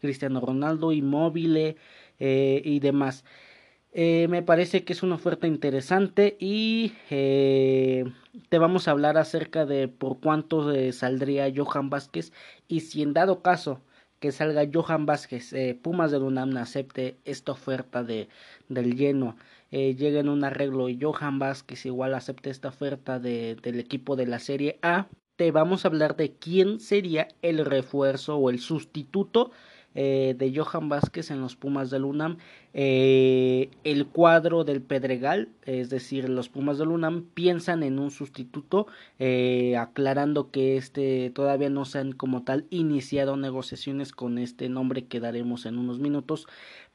Cristiano 0.00 0.40
Ronaldo, 0.40 0.92
Inmóvil 0.92 1.76
y 2.18 2.80
demás. 2.80 3.24
Eh, 3.96 4.26
me 4.28 4.42
parece 4.42 4.84
que 4.84 4.92
es 4.92 5.04
una 5.04 5.14
oferta 5.14 5.46
interesante 5.46 6.36
y 6.40 6.94
eh, 7.10 8.04
te 8.48 8.58
vamos 8.58 8.88
a 8.88 8.90
hablar 8.90 9.16
acerca 9.16 9.66
de 9.66 9.86
por 9.86 10.18
cuánto 10.18 10.72
eh, 10.72 10.92
saldría 10.92 11.52
Johan 11.54 11.90
Vázquez 11.90 12.32
y 12.66 12.80
si 12.80 13.02
en 13.02 13.12
dado 13.14 13.40
caso 13.40 13.80
que 14.24 14.32
salga 14.32 14.66
Johan 14.72 15.04
Vázquez, 15.04 15.54
Pumas 15.82 16.10
de 16.10 16.16
UNAM 16.16 16.56
acepte 16.56 17.18
esta 17.26 17.52
oferta 17.52 18.02
de, 18.02 18.30
del 18.70 18.96
lleno, 18.96 19.36
llegue 19.70 20.18
en 20.18 20.30
un 20.30 20.44
arreglo 20.44 20.88
y 20.88 20.98
Johan 20.98 21.38
Vázquez 21.38 21.84
igual 21.84 22.14
acepte 22.14 22.48
esta 22.48 22.68
oferta 22.68 23.18
de, 23.18 23.54
del 23.56 23.78
equipo 23.78 24.16
de 24.16 24.26
la 24.26 24.38
Serie 24.38 24.78
A, 24.80 25.08
te 25.36 25.50
vamos 25.50 25.84
a 25.84 25.88
hablar 25.88 26.16
de 26.16 26.32
quién 26.32 26.80
sería 26.80 27.28
el 27.42 27.66
refuerzo 27.66 28.38
o 28.38 28.48
el 28.48 28.60
sustituto 28.60 29.50
eh, 29.94 30.34
de 30.36 30.52
Johan 30.54 30.88
Vázquez 30.88 31.30
en 31.30 31.40
los 31.40 31.56
Pumas 31.56 31.90
del 31.90 32.04
UNAM, 32.04 32.38
eh, 32.72 33.70
el 33.84 34.06
cuadro 34.06 34.64
del 34.64 34.82
Pedregal, 34.82 35.48
es 35.64 35.90
decir, 35.90 36.28
los 36.28 36.48
Pumas 36.48 36.78
del 36.78 36.88
UNAM 36.88 37.24
piensan 37.34 37.82
en 37.82 37.98
un 37.98 38.10
sustituto, 38.10 38.86
eh, 39.18 39.76
aclarando 39.76 40.50
que 40.50 40.76
este 40.76 41.30
todavía 41.30 41.70
no 41.70 41.84
se 41.84 41.98
han 41.98 42.12
como 42.12 42.42
tal 42.42 42.66
iniciado 42.70 43.36
negociaciones 43.36 44.12
con 44.12 44.38
este 44.38 44.68
nombre 44.68 45.06
que 45.06 45.20
daremos 45.20 45.66
en 45.66 45.78
unos 45.78 45.98
minutos, 45.98 46.46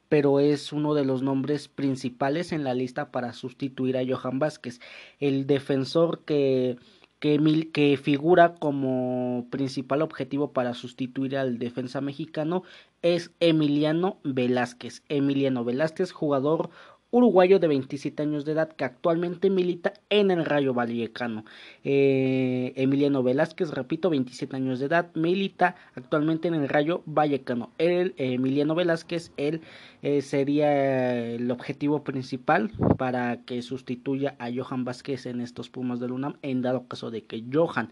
pero 0.09 0.39
es 0.39 0.73
uno 0.73 0.95
de 0.95 1.05
los 1.05 1.21
nombres 1.21 1.67
principales 1.67 2.51
en 2.51 2.63
la 2.63 2.73
lista 2.73 3.11
para 3.11 3.31
sustituir 3.33 3.95
a 3.95 4.05
Johan 4.05 4.39
Vázquez, 4.39 4.81
el 5.19 5.47
defensor 5.47 6.21
que 6.25 6.77
que, 7.19 7.69
que, 7.73 7.97
figura 7.97 8.55
como 8.55 9.47
principal 9.49 10.01
objetivo 10.01 10.53
para 10.53 10.73
sustituir 10.73 11.37
al 11.37 11.59
defensa 11.59 12.01
mexicano 12.01 12.63
es 13.01 13.31
Emiliano 13.39 14.19
Velázquez. 14.23 15.03
Emiliano 15.09 15.63
Velázquez, 15.63 16.11
jugador 16.11 16.69
uruguayo 17.11 17.59
de 17.59 17.67
27 17.67 18.21
años 18.21 18.45
de 18.45 18.51
edad 18.51 18.69
que 18.69 18.83
actualmente 18.83 19.49
milita 19.49 19.93
en 20.09 20.31
el 20.31 20.45
Rayo 20.45 20.73
Vallecano. 20.73 21.45
Eh, 21.83 22.73
Emiliano 22.75 23.23
Velázquez, 23.23 23.71
repito, 23.71 24.09
27 24.09 24.55
años 24.55 24.79
de 24.79 24.85
edad, 24.85 25.09
milita 25.15 25.75
actualmente 25.95 26.47
en 26.47 26.55
el 26.55 26.69
Rayo 26.69 27.01
Vallecano. 27.05 27.71
El, 27.77 28.13
Emiliano 28.17 28.75
Velázquez, 28.75 29.31
él 29.37 29.61
eh, 30.01 30.21
sería 30.21 31.17
el 31.25 31.49
objetivo 31.51 32.03
principal 32.03 32.71
para 32.97 33.43
que 33.45 33.61
sustituya 33.61 34.35
a 34.39 34.49
Johan 34.51 34.85
Vázquez 34.85 35.25
en 35.25 35.41
estos 35.41 35.69
Pumas 35.69 35.99
del 35.99 36.11
UNAM, 36.11 36.37
en 36.41 36.61
dado 36.61 36.87
caso 36.87 37.11
de 37.11 37.23
que 37.23 37.43
Johan 37.51 37.91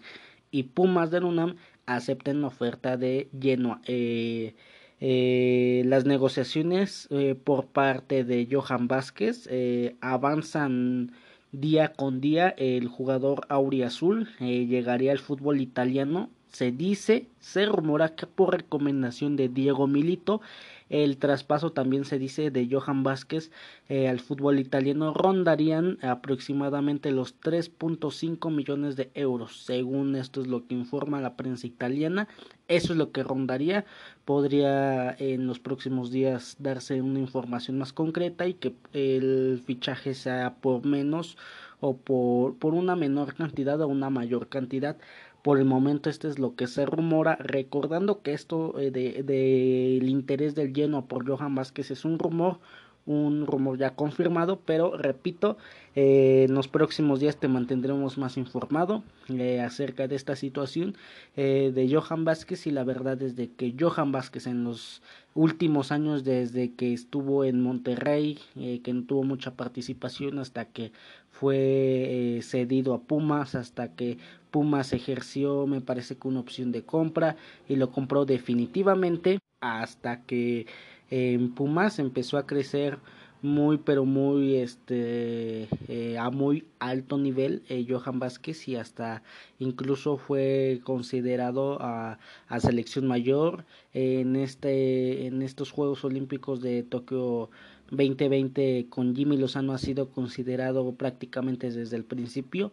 y 0.52 0.64
Pumas 0.64 1.12
del 1.12 1.24
UNAM 1.24 1.56
acepten 1.86 2.42
la 2.42 2.48
oferta 2.48 2.98
de 2.98 3.30
Genoa. 3.40 3.82
Eh, 3.86 4.56
eh, 5.00 5.84
las 5.86 6.06
negociaciones 6.06 7.08
eh, 7.12 7.36
por 7.36 7.68
parte 7.68 8.24
de 8.24 8.48
Johan 8.52 8.88
Vázquez 8.88 9.48
eh, 9.52 9.96
avanzan 10.02 11.12
día 11.52 11.94
con 11.94 12.20
día. 12.20 12.50
El 12.58 12.88
jugador 12.88 13.46
Auriazul 13.50 14.30
llegaría 14.40 15.12
al 15.12 15.20
fútbol 15.20 15.62
italiano. 15.62 16.30
Se 16.48 16.72
dice, 16.72 17.28
se 17.40 17.66
rumora 17.66 18.16
que 18.16 18.26
por 18.26 18.56
recomendación 18.58 19.36
de 19.36 19.50
Diego 19.50 19.86
Milito 19.86 20.42
el 20.90 21.18
traspaso 21.18 21.72
también 21.72 22.06
se 22.06 22.20
dice 22.20 22.52
de 22.52 22.68
Johan 22.72 23.04
Vázquez 23.04 23.52
eh, 23.90 24.08
al 24.08 24.20
fútbol 24.20 24.60
italiano 24.60 25.14
rondarían 25.14 25.98
aproximadamente 26.02 27.12
los 27.12 27.40
3.5 27.42 28.52
millones 28.52 28.96
de 28.96 29.12
euros. 29.14 29.64
Según 29.66 30.16
esto 30.16 30.42
es 30.42 30.48
lo 30.48 30.66
que 30.66 30.76
informa 30.76 31.22
la 31.22 31.36
prensa 31.36 31.68
italiana. 31.68 32.28
Eso 32.68 32.94
es 32.94 32.98
lo 32.98 33.12
que 33.12 33.24
rondaría. 33.24 33.86
Podría 34.26 35.12
en 35.20 35.48
los 35.48 35.60
próximos 35.60 36.12
días 36.12 36.58
darse 36.60 37.02
una 37.02 37.20
información 37.20 37.78
más 37.78 37.94
concreta 37.94 38.48
y 38.48 38.54
que 38.54 38.76
el 38.94 39.62
fichaje 39.66 40.14
sea 40.14 40.56
por 40.62 40.86
menos 40.86 41.38
o 41.80 41.96
por, 41.96 42.56
por 42.56 42.74
una 42.74 42.96
menor 42.96 43.36
cantidad 43.36 43.80
o 43.82 43.88
una 43.88 44.10
mayor 44.10 44.48
cantidad 44.48 44.98
por 45.44 45.60
el 45.60 45.66
momento 45.66 46.10
este 46.10 46.28
es 46.28 46.40
lo 46.40 46.56
que 46.56 46.68
se 46.68 46.86
rumora, 46.86 47.36
recordando 47.38 48.22
que 48.22 48.34
esto 48.34 48.80
eh, 48.80 48.92
del 48.92 49.26
de, 49.26 50.00
interés 50.06 50.56
del 50.56 50.74
lleno 50.74 51.08
por 51.08 51.28
Johan 51.28 51.56
Vázquez 51.56 51.92
es 51.92 52.06
un 52.06 52.20
rumor, 52.20 52.60
un 53.08 53.48
rumor 53.48 53.78
ya 53.78 53.96
confirmado, 53.96 54.60
pero 54.64 54.96
repito, 54.96 55.58
eh, 55.96 56.46
en 56.48 56.54
los 56.54 56.68
próximos 56.68 57.22
días 57.22 57.38
te 57.38 57.48
mantendremos 57.48 58.18
más 58.18 58.38
informado 58.38 59.02
eh, 59.30 59.62
acerca 59.62 60.08
de 60.08 60.16
esta 60.16 60.36
situación 60.36 60.96
eh, 61.38 61.72
de 61.74 61.92
Johan 61.92 62.26
Vázquez 62.26 62.68
y 62.68 62.72
la 62.72 62.84
verdad 62.84 63.20
es 63.22 63.36
de 63.36 63.50
que 63.50 63.74
Johan 63.80 64.12
Vázquez 64.12 64.46
en 64.46 64.66
los 64.66 65.02
últimos 65.34 65.92
años 65.94 66.26
desde 66.26 66.74
que 66.74 66.94
estuvo 66.94 67.46
en 67.46 67.62
Monterrey, 67.62 68.40
que 68.56 68.94
no 68.94 69.04
tuvo 69.04 69.24
mucha 69.24 69.56
participación 69.56 70.40
hasta 70.40 70.66
que 70.66 70.92
fue 71.32 72.40
cedido 72.42 72.94
a 72.94 73.02
Pumas, 73.02 73.56
hasta 73.56 73.94
que 73.96 74.18
Pumas 74.52 74.94
ejerció 74.94 75.68
me 75.68 75.80
parece 75.80 76.18
que 76.18 76.28
una 76.28 76.40
opción 76.40 76.72
de 76.72 76.82
compra 76.82 77.36
y 77.70 77.76
lo 77.76 77.92
compró 77.92 78.26
definitivamente 78.26 79.40
hasta 79.62 80.22
que 80.24 80.66
en 81.10 81.54
Pumas 81.54 82.00
empezó 82.00 82.38
a 82.38 82.46
crecer 82.46 83.00
muy 83.42 83.78
pero 83.78 84.04
muy 84.06 84.56
este 84.56 85.68
eh, 85.88 86.18
a 86.18 86.32
muy 86.32 86.66
alto 86.80 87.18
nivel 87.18 87.62
eh, 87.70 87.86
Johan 87.88 88.20
Vázquez 88.20 88.68
y 88.68 88.76
hasta 88.76 89.22
incluso 89.60 90.18
fue 90.18 90.82
considerado 90.84 91.82
a, 91.82 92.18
a 92.48 92.60
selección 92.60 93.06
mayor 93.08 93.66
en 93.94 94.36
este 94.36 95.28
en 95.28 95.44
estos 95.44 95.72
Juegos 95.72 96.04
Olímpicos 96.04 96.62
de 96.62 96.84
Tokio 96.84 97.50
2020 97.92 98.88
con 98.90 99.16
Jimmy 99.16 99.38
Lozano. 99.38 99.74
Ha 99.74 99.78
sido 99.78 100.10
considerado 100.10 100.94
prácticamente 100.96 101.72
desde 101.72 101.96
el 101.96 102.04
principio 102.04 102.72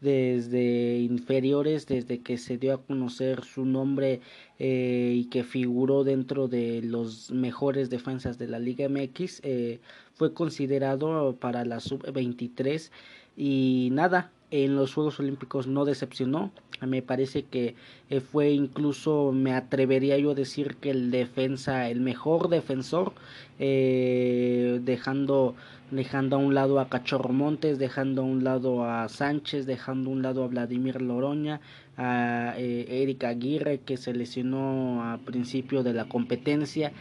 desde 0.00 0.98
inferiores, 0.98 1.86
desde 1.86 2.20
que 2.20 2.38
se 2.38 2.58
dio 2.58 2.74
a 2.74 2.82
conocer 2.82 3.44
su 3.44 3.64
nombre 3.64 4.20
eh, 4.58 5.12
y 5.16 5.24
que 5.26 5.44
figuró 5.44 6.04
dentro 6.04 6.48
de 6.48 6.82
los 6.82 7.30
mejores 7.30 7.90
defensas 7.90 8.38
de 8.38 8.48
la 8.48 8.58
Liga 8.58 8.88
MX, 8.88 9.40
eh, 9.42 9.80
fue 10.14 10.32
considerado 10.34 11.36
para 11.36 11.64
la 11.64 11.80
sub-23 11.80 12.90
y 13.36 13.90
nada, 13.92 14.30
en 14.50 14.76
los 14.76 14.94
Juegos 14.94 15.18
Olímpicos 15.20 15.66
no 15.66 15.84
decepcionó. 15.84 16.50
Me 16.86 17.00
parece 17.00 17.44
que 17.44 17.74
eh, 18.10 18.20
fue 18.20 18.50
incluso, 18.50 19.32
me 19.32 19.54
atrevería 19.54 20.18
yo 20.18 20.32
a 20.32 20.34
decir 20.34 20.76
que 20.76 20.90
el 20.90 21.10
defensa, 21.10 21.88
el 21.88 22.00
mejor 22.00 22.48
defensor, 22.48 23.14
eh, 23.58 24.80
dejando, 24.82 25.54
dejando 25.90 26.36
a 26.36 26.38
un 26.38 26.54
lado 26.54 26.78
a 26.78 26.88
Cachorro 26.88 27.32
Montes, 27.32 27.78
dejando 27.78 28.22
a 28.22 28.24
un 28.26 28.44
lado 28.44 28.84
a 28.84 29.08
Sánchez, 29.08 29.64
dejando 29.64 30.10
a 30.10 30.12
un 30.12 30.22
lado 30.22 30.44
a 30.44 30.48
Vladimir 30.48 31.00
Loroña, 31.00 31.60
a 31.96 32.54
eh, 32.58 33.02
Erika 33.02 33.28
Aguirre 33.28 33.78
que 33.78 33.96
se 33.96 34.12
lesionó 34.12 35.02
a 35.02 35.18
principio 35.18 35.82
de 35.82 35.94
la 35.94 36.04
competencia, 36.04 36.92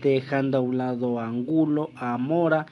dejando 0.00 0.58
a 0.58 0.60
un 0.62 0.78
lado 0.78 1.20
a 1.20 1.26
Angulo, 1.26 1.90
a 1.96 2.16
Mora, 2.16 2.66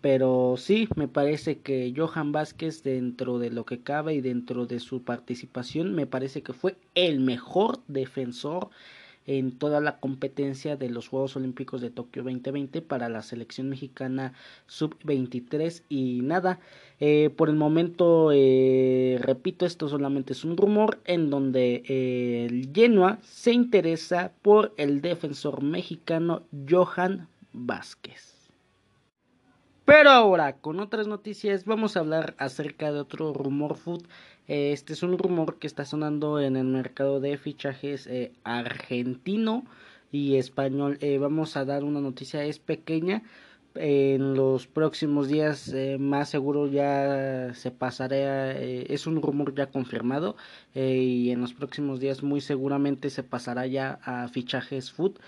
pero 0.00 0.54
sí, 0.56 0.88
me 0.96 1.08
parece 1.08 1.58
que 1.58 1.92
Johan 1.96 2.32
Vázquez 2.32 2.82
dentro 2.82 3.38
de 3.38 3.50
lo 3.50 3.64
que 3.64 3.80
cabe 3.80 4.14
y 4.14 4.20
dentro 4.20 4.66
de 4.66 4.80
su 4.80 5.02
participación, 5.02 5.94
me 5.94 6.06
parece 6.06 6.42
que 6.42 6.52
fue 6.52 6.76
el 6.94 7.20
mejor 7.20 7.80
defensor 7.88 8.70
en 9.28 9.52
toda 9.52 9.80
la 9.80 10.00
competencia 10.00 10.76
de 10.76 10.88
los 10.88 11.08
Juegos 11.08 11.36
Olímpicos 11.36 11.82
de 11.82 11.90
Tokio 11.90 12.22
2020 12.22 12.80
para 12.80 13.10
la 13.10 13.20
selección 13.20 13.68
mexicana 13.68 14.32
sub-23 14.68 15.82
y 15.90 16.20
nada, 16.22 16.60
eh, 16.98 17.28
por 17.36 17.50
el 17.50 17.56
momento, 17.56 18.30
eh, 18.32 19.18
repito, 19.20 19.66
esto 19.66 19.86
solamente 19.86 20.32
es 20.32 20.44
un 20.44 20.56
rumor 20.56 21.00
en 21.04 21.28
donde 21.28 21.82
eh, 21.88 22.46
el 22.48 22.70
Genoa 22.72 23.18
se 23.22 23.52
interesa 23.52 24.32
por 24.40 24.72
el 24.78 25.02
defensor 25.02 25.62
mexicano 25.62 26.42
Johan 26.66 27.28
Vázquez. 27.52 28.37
Pero 29.88 30.10
ahora, 30.10 30.52
con 30.52 30.80
otras 30.80 31.06
noticias, 31.06 31.64
vamos 31.64 31.96
a 31.96 32.00
hablar 32.00 32.34
acerca 32.36 32.92
de 32.92 33.00
otro 33.00 33.32
rumor 33.32 33.74
food. 33.74 34.04
Este 34.46 34.92
es 34.92 35.02
un 35.02 35.16
rumor 35.16 35.58
que 35.58 35.66
está 35.66 35.86
sonando 35.86 36.40
en 36.40 36.56
el 36.56 36.66
mercado 36.66 37.20
de 37.20 37.38
fichajes 37.38 38.06
eh, 38.06 38.32
argentino 38.44 39.64
y 40.12 40.36
español. 40.36 40.98
Eh, 41.00 41.16
vamos 41.16 41.56
a 41.56 41.64
dar 41.64 41.84
una 41.84 42.02
noticia, 42.02 42.44
es 42.44 42.58
pequeña. 42.58 43.22
En 43.76 44.34
los 44.34 44.66
próximos 44.66 45.28
días, 45.28 45.72
eh, 45.72 45.96
más 45.98 46.28
seguro 46.28 46.66
ya 46.66 47.54
se 47.54 47.70
pasará. 47.70 48.52
es 48.52 49.06
un 49.06 49.22
rumor 49.22 49.54
ya 49.54 49.70
confirmado. 49.70 50.36
y 50.74 51.30
en 51.30 51.40
los 51.40 51.54
próximos 51.54 51.98
días, 51.98 52.22
muy 52.22 52.42
seguramente 52.42 53.08
se 53.08 53.22
pasará 53.22 53.66
ya 53.66 54.00
a 54.02 54.28
fichajes 54.28 54.92
food. 54.92 55.18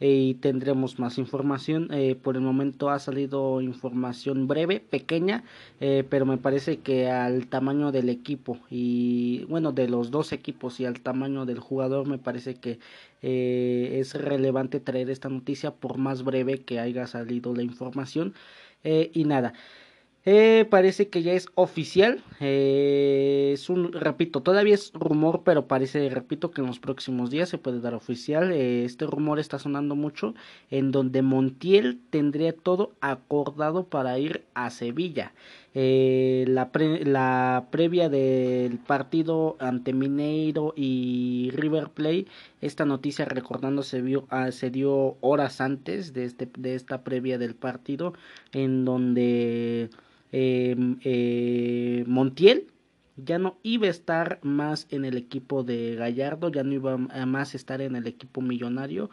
Y 0.00 0.34
tendremos 0.34 0.98
más 0.98 1.18
información. 1.18 1.88
Eh, 1.92 2.14
por 2.14 2.36
el 2.36 2.42
momento 2.42 2.90
ha 2.90 2.98
salido 2.98 3.60
información 3.60 4.46
breve, 4.46 4.80
pequeña, 4.80 5.44
eh, 5.80 6.04
pero 6.08 6.26
me 6.26 6.38
parece 6.38 6.78
que 6.78 7.10
al 7.10 7.46
tamaño 7.48 7.92
del 7.92 8.08
equipo 8.08 8.58
y 8.70 9.44
bueno, 9.48 9.72
de 9.72 9.88
los 9.88 10.10
dos 10.10 10.32
equipos 10.32 10.80
y 10.80 10.84
al 10.86 11.00
tamaño 11.00 11.46
del 11.46 11.58
jugador, 11.60 12.06
me 12.06 12.18
parece 12.18 12.54
que 12.56 12.78
eh, 13.22 13.98
es 14.00 14.14
relevante 14.14 14.80
traer 14.80 15.10
esta 15.10 15.28
noticia 15.28 15.72
por 15.72 15.98
más 15.98 16.22
breve 16.22 16.58
que 16.62 16.80
haya 16.80 17.06
salido 17.06 17.54
la 17.54 17.62
información. 17.62 18.34
y 18.84 19.24
nada. 19.24 19.52
Eh, 20.30 20.66
parece 20.68 21.08
que 21.08 21.22
ya 21.22 21.32
es 21.32 21.48
oficial. 21.54 22.22
Eh, 22.38 23.52
es 23.54 23.70
un, 23.70 23.94
repito, 23.94 24.42
todavía 24.42 24.74
es 24.74 24.92
rumor, 24.92 25.40
pero 25.42 25.66
parece, 25.66 26.10
repito, 26.10 26.50
que 26.50 26.60
en 26.60 26.66
los 26.66 26.78
próximos 26.80 27.30
días 27.30 27.48
se 27.48 27.56
puede 27.56 27.80
dar 27.80 27.94
oficial. 27.94 28.52
Eh, 28.52 28.84
este 28.84 29.06
rumor 29.06 29.38
está 29.38 29.58
sonando 29.58 29.96
mucho, 29.96 30.34
en 30.70 30.92
donde 30.92 31.22
Montiel 31.22 31.98
tendría 32.10 32.52
todo 32.52 32.92
acordado 33.00 33.84
para 33.86 34.18
ir 34.18 34.44
a 34.52 34.68
Sevilla. 34.68 35.32
la, 35.72 36.70
la 36.74 37.66
previa 37.70 38.10
del 38.10 38.78
partido 38.78 39.56
ante 39.60 39.94
Mineiro 39.94 40.74
y 40.76 41.50
River 41.54 41.88
Plate, 41.88 42.26
esta 42.60 42.84
noticia 42.84 43.24
recordando 43.24 43.82
se, 43.82 44.02
vio, 44.02 44.26
ah, 44.28 44.52
se 44.52 44.70
dio 44.70 45.16
horas 45.22 45.62
antes 45.62 46.12
de, 46.12 46.24
este, 46.24 46.50
de 46.58 46.74
esta 46.74 47.02
previa 47.02 47.38
del 47.38 47.54
partido, 47.54 48.12
en 48.52 48.84
donde 48.84 49.88
Em, 50.32 50.98
eh, 51.04 52.04
Montiel 52.06 52.66
ya 53.18 53.38
no 53.38 53.58
iba 53.62 53.88
a 53.88 53.90
estar 53.90 54.38
más 54.42 54.86
en 54.90 55.04
el 55.04 55.16
equipo 55.16 55.64
de 55.64 55.96
Gallardo, 55.96 56.50
ya 56.50 56.62
no 56.62 56.72
iba 56.72 56.94
a 56.94 57.26
más 57.26 57.54
estar 57.54 57.80
en 57.80 57.96
el 57.96 58.06
equipo 58.06 58.40
millonario. 58.40 59.10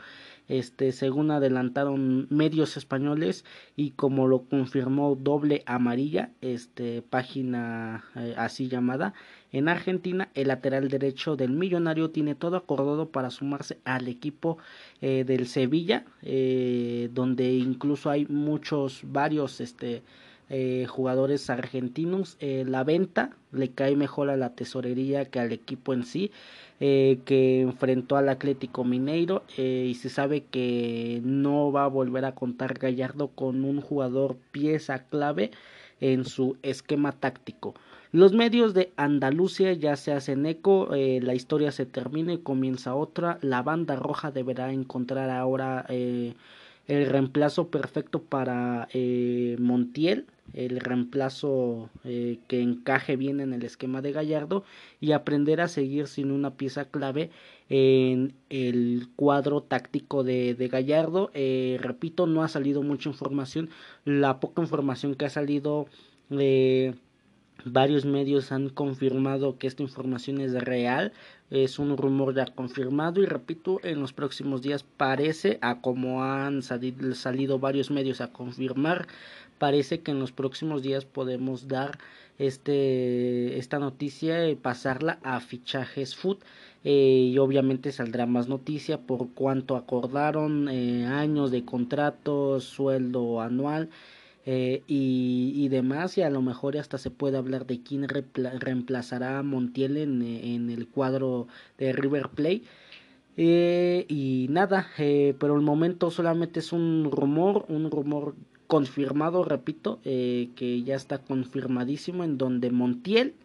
Este, 0.48 0.92
según 0.92 1.32
adelantaron 1.32 2.28
medios 2.30 2.78
españoles 2.78 3.46
y 3.76 3.92
como 3.92 4.28
lo 4.28 4.44
confirmó 4.44 5.16
doble 5.16 5.64
amarilla, 5.66 6.30
este, 6.42 7.02
página 7.02 8.04
eh, 8.16 8.36
así 8.38 8.68
llamada, 8.68 9.16
en 9.52 9.70
Argentina 9.70 10.30
el 10.36 10.50
lateral 10.50 10.88
derecho 10.88 11.36
del 11.36 11.52
millonario 11.52 12.12
tiene 12.12 12.36
todo 12.36 12.58
acordado 12.58 13.10
para 13.10 13.32
sumarse 13.32 13.80
al 13.86 14.08
equipo 14.08 14.60
eh, 15.02 15.24
del 15.26 15.48
Sevilla, 15.48 16.06
eh, 16.22 17.10
donde 17.12 17.54
incluso 17.54 18.12
hay 18.12 18.28
muchos, 18.28 19.02
varios, 19.04 19.62
este, 19.62 20.04
eh, 20.48 20.86
jugadores 20.88 21.50
argentinos. 21.50 22.38
Eh, 22.40 22.66
la 22.68 22.84
venta 22.84 23.32
le 23.52 23.72
cae 23.72 23.96
mejor 23.96 24.30
a 24.30 24.38
la 24.38 24.54
tesorería 24.54 25.26
que 25.26 25.40
al 25.40 25.52
equipo 25.52 25.92
en 25.94 26.04
sí, 26.04 26.32
eh, 26.80 27.20
que 27.26 27.62
enfrentó 27.62 28.16
al 28.16 28.30
Atlético 28.30 28.84
Mineiro 28.84 29.44
y 29.58 29.96
se 29.96 30.10
sabe 30.10 30.44
que 30.44 31.20
no 31.24 31.72
va 31.72 31.86
a 31.86 31.88
volver 31.88 32.26
a 32.26 32.36
contar 32.36 32.76
Gallardo 32.78 33.30
con 33.30 33.64
un 33.64 33.82
jugador 33.82 34.38
pieza 34.52 35.00
clave 35.06 35.50
en 36.00 36.26
su 36.26 36.58
esquema 36.62 37.12
táctico. 37.14 37.74
Los 38.12 38.34
medios 38.34 38.74
de 38.74 38.92
Andalucía 38.98 39.74
ya 39.74 39.96
se 39.96 40.12
hacen 40.12 40.46
eco, 40.46 40.90
la 40.92 41.34
historia 41.34 41.72
se 41.72 41.86
termina 41.86 42.34
y 42.34 42.38
comienza 42.38 42.94
otra. 42.96 43.40
La 43.42 43.62
banda 43.64 43.96
roja 43.96 44.32
deberá 44.32 44.72
encontrar 44.72 45.30
ahora 45.30 45.86
el 45.90 46.36
reemplazo 46.88 47.68
perfecto 47.70 48.22
para 48.22 48.88
Montiel 49.58 50.26
el 50.54 50.80
reemplazo 50.80 51.90
eh, 52.04 52.40
que 52.48 52.62
encaje 52.62 53.16
bien 53.16 53.40
en 53.40 53.54
el 53.54 53.64
esquema 53.64 54.02
de 54.02 54.12
Gallardo 54.12 54.64
y 55.02 55.12
aprender 55.12 55.62
a 55.62 55.68
seguir 55.68 56.08
sin 56.08 56.32
una 56.32 56.56
pieza 56.56 56.86
clave 56.86 57.32
en 57.70 58.34
el 58.50 59.08
cuadro 59.16 59.62
táctico 59.62 60.24
de, 60.24 60.56
de 60.56 60.68
Gallardo. 60.68 61.32
Eh, 61.34 61.78
repito, 61.82 62.28
no 62.28 62.44
ha 62.44 62.48
salido 62.48 62.84
mucha 62.84 63.10
información. 63.10 63.70
La 64.06 64.40
poca 64.40 64.62
información 64.62 65.16
que 65.16 65.26
ha 65.26 65.30
salido, 65.30 65.88
eh, 66.30 66.94
varios 67.66 68.06
medios 68.06 68.52
han 68.52 68.70
confirmado 68.70 69.58
que 69.58 69.68
esta 69.68 69.84
información 69.84 70.40
es 70.40 70.54
real. 70.54 71.12
Es 71.50 71.80
un 71.80 71.96
rumor 71.98 72.36
ya 72.36 72.46
confirmado 72.46 73.22
y 73.22 73.26
repito, 73.26 73.80
en 73.84 74.00
los 74.00 74.14
próximos 74.14 74.62
días 74.62 74.84
parece, 74.84 75.60
a 75.62 75.80
como 75.82 76.24
han 76.24 76.62
salido 76.64 77.60
varios 77.60 77.92
medios 77.92 78.20
a 78.20 78.32
confirmar, 78.32 79.08
parece 79.58 80.02
que 80.02 80.12
en 80.12 80.20
los 80.20 80.32
próximos 80.32 80.82
días 80.82 81.06
podemos 81.06 81.68
dar 81.68 81.98
este 82.38 83.58
esta 83.58 83.80
noticia 83.80 84.50
y 84.50 84.56
pasarla 84.56 85.20
a 85.24 85.40
fichajes 85.40 86.16
food 86.16 86.38
eh, 86.88 87.32
y 87.32 87.38
obviamente 87.40 87.92
saldrá 87.92 88.28
más 88.28 88.48
noticia 88.48 89.00
por 89.00 89.30
cuánto 89.34 89.76
acordaron 89.76 90.70
eh, 90.70 91.08
años 91.08 91.50
de 91.50 91.66
contrato 91.66 92.60
sueldo 92.60 93.42
anual 93.42 93.90
eh, 94.46 94.84
y, 94.88 95.54
y, 95.56 95.68
demás. 95.70 96.16
Y 96.20 96.22
a 96.22 96.30
lo 96.30 96.44
mejor 96.44 96.78
hasta 96.78 97.00
se 97.00 97.10
puede 97.10 97.38
hablar 97.38 97.66
de 97.66 97.82
quién 97.82 98.08
reemplazará 98.08 99.40
a 99.40 99.44
Montiel 99.44 99.98
en, 99.98 100.22
en, 100.22 100.70
el 100.70 100.88
cuadro 100.88 101.48
de 101.80 101.92
River 101.92 102.30
Plate. 102.30 102.62
Y 103.36 104.46
nada, 104.52 104.88
pero 104.98 105.56
el 105.56 105.62
momento 105.62 106.12
solamente 106.12 106.60
es 106.60 106.72
un 106.72 107.10
rumor, 107.12 107.66
un 107.68 107.90
rumor 107.90 108.36
confirmado, 108.68 109.44
repito, 109.44 110.00
eh, 110.04 110.50
que 110.56 110.84
ya 110.84 110.96
está 110.96 111.20
confirmadísimo 111.20 112.24
en 112.24 112.38
donde 112.38 112.72
Montiel 112.72 113.36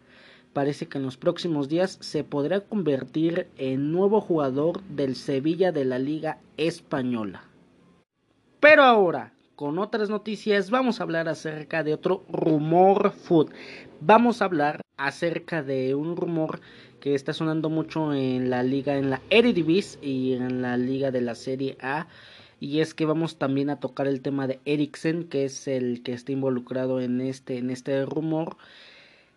parece 0.53 0.87
que 0.87 0.97
en 0.97 1.05
los 1.05 1.17
próximos 1.17 1.69
días 1.69 1.97
se 2.01 2.23
podrá 2.23 2.61
convertir 2.61 3.47
en 3.57 3.91
nuevo 3.91 4.21
jugador 4.21 4.81
del 4.83 5.15
Sevilla 5.15 5.71
de 5.71 5.85
la 5.85 5.99
Liga 5.99 6.39
Española. 6.57 7.43
Pero 8.59 8.83
ahora, 8.83 9.33
con 9.55 9.79
otras 9.79 10.09
noticias, 10.09 10.69
vamos 10.69 10.99
a 10.99 11.03
hablar 11.03 11.29
acerca 11.29 11.83
de 11.83 11.93
otro 11.93 12.23
rumor 12.29 13.11
food. 13.11 13.51
Vamos 14.01 14.41
a 14.41 14.45
hablar 14.45 14.81
acerca 14.97 15.63
de 15.63 15.95
un 15.95 16.15
rumor 16.15 16.61
que 16.99 17.15
está 17.15 17.33
sonando 17.33 17.69
mucho 17.69 18.13
en 18.13 18.49
la 18.49 18.61
liga, 18.61 18.95
en 18.97 19.09
la 19.09 19.21
Eredivisie 19.29 19.99
y 20.03 20.33
en 20.33 20.61
la 20.61 20.77
liga 20.77 21.11
de 21.11 21.21
la 21.21 21.35
Serie 21.35 21.77
A 21.81 22.07
y 22.61 22.79
es 22.79 22.93
que 22.93 23.05
vamos 23.05 23.37
también 23.37 23.71
a 23.71 23.79
tocar 23.79 24.07
el 24.07 24.21
tema 24.21 24.47
de 24.47 24.59
Eriksen 24.65 25.25
que 25.25 25.45
es 25.45 25.67
el 25.67 26.03
que 26.03 26.13
está 26.13 26.31
involucrado 26.31 27.01
en 27.01 27.19
este 27.19 27.57
en 27.57 27.71
este 27.71 28.05
rumor. 28.05 28.55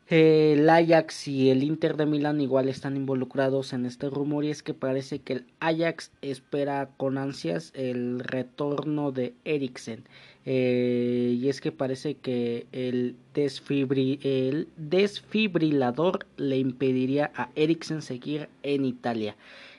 El 0.09 0.69
Ajax 0.69 1.29
y 1.29 1.49
el 1.49 1.63
Inter 1.63 1.97
de 1.97 2.05
Milán 2.05 2.43
igual 2.43 2.69
están 2.69 2.95
involucrados 2.95 3.73
en 3.73 3.87
este 3.87 4.11
rumor 4.11 4.45
y 4.45 4.51
es 4.51 4.63
que 4.63 4.75
parece 4.75 5.21
que 5.21 5.33
el 5.33 5.47
Ajax 5.61 6.13
espera 6.21 6.91
con 6.99 7.17
ansias 7.17 7.73
el 7.75 8.21
retorno 8.21 9.13
de 9.13 9.33
Eriksen. 9.47 10.05
Eh, 10.45 11.39
y 11.41 11.49
es 11.49 11.63
que 11.63 11.73
parece 11.73 12.17
que 12.17 12.67
el, 12.73 13.17
el 13.35 14.69
desfibrilador 14.77 16.27
le 16.37 16.59
impediría 16.59 17.33
a 17.35 17.49
Eriksen 17.55 18.03
seguir 18.03 18.51
en 18.63 18.85
Italia 18.85 19.37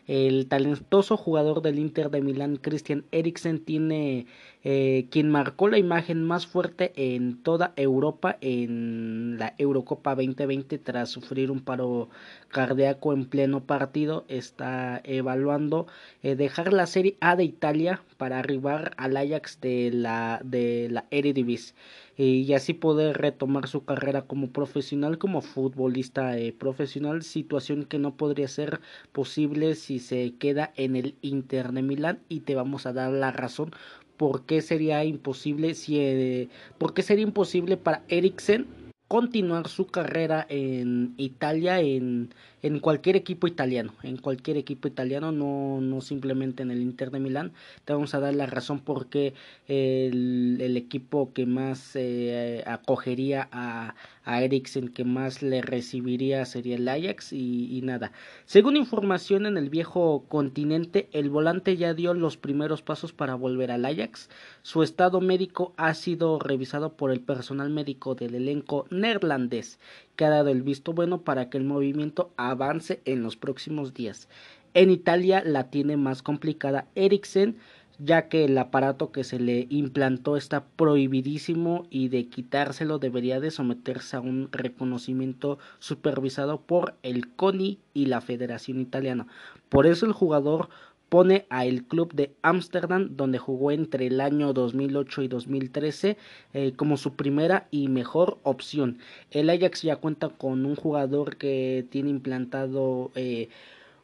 el 0.07 0.47
talentoso 0.47 1.17
jugador 1.17 1.61
del 1.61 1.79
Inter 1.79 2.09
de 2.09 2.21
Milán, 2.21 2.57
Christian 2.57 3.05
Eriksen, 3.11 3.63
tiene 3.63 4.27
eh, 4.67 5.05
quien 5.11 5.29
marcó 5.29 5.67
la 5.67 5.77
imagen 5.77 6.23
más 6.23 6.47
fuerte 6.47 6.91
en 6.95 7.37
toda 7.43 7.73
Europa 7.75 8.35
en 8.41 9.37
la 9.37 9.53
Eurocopa 9.59 10.15
2020 10.15 10.79
tras 10.79 11.09
sufrir 11.09 11.51
un 11.51 11.61
paro 11.61 12.09
cardíaco 12.49 13.13
en 13.13 13.25
pleno 13.25 13.63
partido, 13.63 14.25
está 14.27 15.01
evaluando 15.03 15.85
eh, 16.23 16.35
dejar 16.35 16.73
la 16.73 16.87
Serie 16.87 17.15
A 17.21 17.35
de 17.35 17.43
Italia 17.43 18.01
para 18.17 18.39
arribar 18.39 18.95
al 18.97 19.17
Ajax 19.17 19.61
de 19.61 19.91
la, 19.93 20.41
de 20.43 20.87
la 20.89 21.05
Eredivisie 21.11 21.75
y 22.17 22.53
así 22.53 22.73
poder 22.73 23.17
retomar 23.17 23.67
su 23.67 23.83
carrera 23.83 24.21
como 24.23 24.49
profesional, 24.49 25.17
como 25.17 25.41
futbolista 25.41 26.37
eh, 26.37 26.53
profesional, 26.53 27.23
situación 27.23 27.83
que 27.85 27.99
no 27.99 28.15
podría 28.15 28.47
ser 28.47 28.79
posible 29.11 29.75
si 29.75 29.99
se 29.99 30.33
queda 30.37 30.71
en 30.75 30.95
el 30.95 31.15
Inter 31.21 31.71
de 31.73 31.81
Milán 31.81 32.19
y 32.29 32.39
te 32.41 32.55
vamos 32.55 32.85
a 32.85 32.93
dar 32.93 33.11
la 33.11 33.31
razón 33.31 33.71
por 34.17 34.45
qué 34.45 34.61
sería 34.61 35.03
imposible 35.03 35.73
si 35.73 35.99
eh, 35.99 36.49
por 36.77 36.93
qué 36.93 37.01
sería 37.01 37.23
imposible 37.23 37.77
para 37.77 38.03
Eriksen 38.07 38.67
continuar 39.07 39.67
su 39.67 39.87
carrera 39.87 40.45
en 40.49 41.13
Italia 41.17 41.79
en 41.79 42.33
en 42.65 42.79
cualquier 42.79 43.15
equipo 43.15 43.45
italiano, 43.45 43.93
en 44.01 44.17
cualquier 44.17 44.57
equipo 44.57 44.87
italiano, 44.87 45.31
no, 45.31 45.79
no 45.81 46.01
simplemente 46.01 46.63
en 46.63 46.71
el 46.71 46.81
Inter 46.81 47.11
de 47.11 47.19
Milán. 47.19 47.53
Te 47.85 47.93
vamos 47.93 48.15
a 48.15 48.19
dar 48.19 48.33
la 48.33 48.47
razón 48.47 48.79
porque 48.79 49.35
el, 49.67 50.57
el 50.59 50.75
equipo 50.75 51.31
que 51.31 51.45
más 51.45 51.91
eh, 51.95 52.63
acogería 52.65 53.47
a, 53.51 53.93
a 54.23 54.41
Eriksen, 54.41 54.89
que 54.89 55.03
más 55.05 55.43
le 55.43 55.61
recibiría 55.61 56.43
sería 56.45 56.75
el 56.75 56.87
Ajax 56.87 57.31
y, 57.31 57.81
nada. 57.83 58.11
Según 58.45 58.77
información 58.77 59.45
en 59.45 59.57
el 59.57 59.69
viejo 59.69 60.25
continente, 60.27 61.07
el 61.11 61.29
volante 61.29 61.77
ya 61.77 61.93
dio 61.93 62.15
los 62.15 62.35
primeros 62.35 62.81
pasos 62.81 63.13
para 63.13 63.35
volver 63.35 63.71
al 63.71 63.85
Ajax. 63.85 64.29
Su 64.63 64.81
estado 64.81 65.21
médico 65.21 65.73
ha 65.77 65.93
sido 65.93 66.39
revisado 66.39 66.93
por 66.93 67.11
el 67.11 67.21
personal 67.21 67.69
médico 67.69 68.15
del 68.15 68.33
elenco 68.33 68.87
neerlandés 68.89 69.77
que 70.15 70.25
ha 70.25 70.29
dado 70.29 70.49
el 70.49 70.63
visto 70.63 70.93
bueno 70.93 71.21
para 71.21 71.49
que 71.49 71.57
el 71.57 71.63
movimiento 71.63 72.31
avance 72.37 73.01
en 73.05 73.23
los 73.23 73.35
próximos 73.35 73.93
días. 73.93 74.27
En 74.73 74.91
Italia 74.91 75.41
la 75.45 75.69
tiene 75.69 75.95
más 75.97 76.21
complicada 76.21 76.87
Eriksen, 76.95 77.57
ya 77.97 78.27
que 78.27 78.45
el 78.45 78.57
aparato 78.57 79.11
que 79.11 79.23
se 79.23 79.39
le 79.39 79.67
implantó 79.69 80.35
está 80.35 80.65
prohibidísimo 80.65 81.87
y 81.89 82.09
de 82.09 82.27
quitárselo 82.27 82.99
debería 82.99 83.39
de 83.39 83.51
someterse 83.51 84.17
a 84.17 84.19
un 84.19 84.49
reconocimiento 84.51 85.59
supervisado 85.79 86.59
por 86.61 86.95
el 87.03 87.29
CONI 87.29 87.79
y 87.93 88.07
la 88.07 88.19
Federación 88.19 88.81
Italiana. 88.81 89.27
Por 89.69 89.85
eso 89.87 90.05
el 90.05 90.11
jugador 90.11 90.69
pone 91.09 91.45
a 91.49 91.65
el 91.65 91.83
club 91.85 92.13
de 92.13 92.31
Ámsterdam 92.41 93.15
donde 93.15 93.37
jugó 93.37 93.71
entre 93.71 94.07
el 94.07 94.21
año 94.21 94.53
2008 94.53 95.23
y 95.23 95.27
2013 95.27 96.17
eh, 96.53 96.73
como 96.75 96.97
su 96.97 97.15
primera 97.15 97.67
y 97.71 97.87
mejor 97.87 98.39
opción. 98.43 98.99
El 99.31 99.49
Ajax 99.49 99.83
ya 99.83 99.97
cuenta 99.97 100.29
con 100.29 100.65
un 100.65 100.75
jugador 100.75 101.37
que 101.37 101.85
tiene 101.89 102.09
implantado 102.09 103.11
eh, 103.15 103.49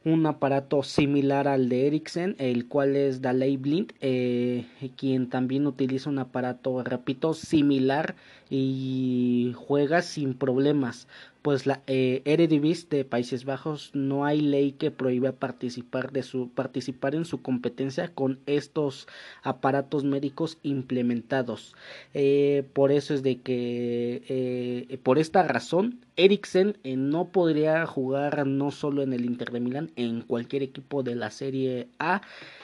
un 0.04 0.26
aparato 0.26 0.82
similar 0.82 1.48
al 1.48 1.70
de 1.70 1.88
Ericsson, 1.88 2.36
el 2.40 2.68
cual 2.68 2.96
es 2.96 3.22
Daley 3.22 3.58
Blind, 3.58 3.94
eh, 4.02 4.66
quien 4.98 5.30
también 5.30 5.68
utiliza 5.68 6.10
un 6.10 6.18
aparato, 6.18 6.84
repito, 6.84 7.34
similar 7.36 8.16
y 8.50 9.54
juega 9.56 10.02
sin 10.02 10.34
problemas 10.34 11.08
pues 11.42 11.66
la 11.66 11.82
eh, 11.88 12.22
Eredivisie 12.26 12.88
de 12.90 13.06
Países 13.06 13.46
Bajos 13.46 13.92
no 13.94 14.26
hay 14.26 14.42
ley 14.42 14.74
que 14.74 14.92
prohíba 14.92 15.32
participar 15.32 16.12
de 16.12 16.24
su 16.24 16.50
participar 16.50 17.16
en 17.16 17.26
su 17.26 17.42
competencia 17.42 18.10
con 18.14 18.40
estos 18.46 19.08
aparatos 19.44 20.04
médicos 20.04 20.58
implementados. 20.64 21.76
Eh, 22.14 22.64
por 22.74 22.92
eso 22.92 23.14
es 23.14 23.24
de 23.24 23.40
que 23.40 24.24
eh, 24.28 24.98
por 25.04 25.18
esta 25.18 25.44
razón 25.44 26.00
Eriksen 26.18 26.78
eh, 26.84 26.98
no 26.98 27.30
podría 27.30 27.86
jugar 27.86 28.46
no 28.46 28.72
solo 28.72 29.02
en 29.02 29.14
el 29.14 29.26
Inter 29.26 29.52
de 29.52 29.60
Milán 29.60 29.92
en 29.96 30.22
cualquier 30.22 30.64
equipo 30.64 31.04
de 31.04 31.16
la 31.16 31.32
Serie 31.32 31.88
A. 32.00 32.22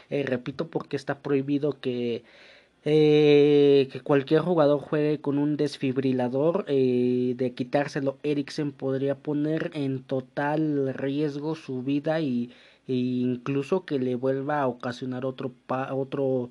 Eh, 0.10 0.24
repito 0.24 0.68
porque 0.68 0.96
está 0.96 1.20
prohibido 1.20 1.80
que 1.80 2.24
eh, 2.90 3.90
que 3.92 4.00
cualquier 4.00 4.42
jugador 4.42 4.80
juegue 4.80 5.20
con 5.20 5.38
un 5.40 5.58
desfibrilador 5.58 6.64
eh, 6.70 7.34
de 7.36 7.54
quitárselo 7.54 8.18
Eriksen 8.24 8.72
podría 8.72 9.16
poner 9.16 9.72
en 9.74 10.04
total 10.04 10.94
riesgo 10.94 11.56
su 11.56 11.84
vida 11.84 12.22
y, 12.22 12.50
e 12.88 12.94
incluso 12.94 13.84
que 13.86 14.00
le 14.00 14.16
vuelva 14.16 14.62
a 14.62 14.68
ocasionar 14.68 15.26
otro 15.26 15.52
otro 15.92 16.48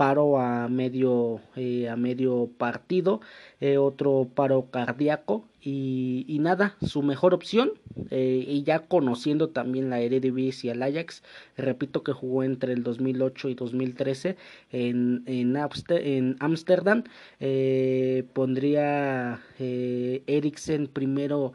paro 0.00 0.38
a 0.40 0.66
medio 0.68 1.42
eh, 1.56 1.90
a 1.90 1.94
medio 1.94 2.48
partido 2.56 3.20
eh, 3.60 3.76
otro 3.76 4.26
paro 4.34 4.70
cardíaco 4.70 5.44
y, 5.60 6.38
nada 6.40 6.74
su 6.80 7.02
mejor 7.02 7.34
opción 7.34 7.72
eh, 8.08 8.42
y 8.48 8.62
ya 8.62 8.78
conociendo 8.78 9.50
también 9.50 9.90
la 9.90 10.00
Eredivisie 10.00 10.68
y 10.68 10.72
el 10.72 10.82
Ajax 10.82 11.22
repito 11.58 12.02
que 12.02 12.12
jugó 12.12 12.44
entre 12.44 12.72
el 12.72 12.82
2008 12.82 13.50
y 13.50 13.54
2013 13.54 14.36
en 14.72 15.22
en, 15.26 15.54
en 15.54 16.36
Amsterdam 16.40 17.04
eh, 17.38 18.24
pondría 18.32 19.42
eh, 19.58 20.22
Eriksen 20.26 20.86
primero 20.86 21.52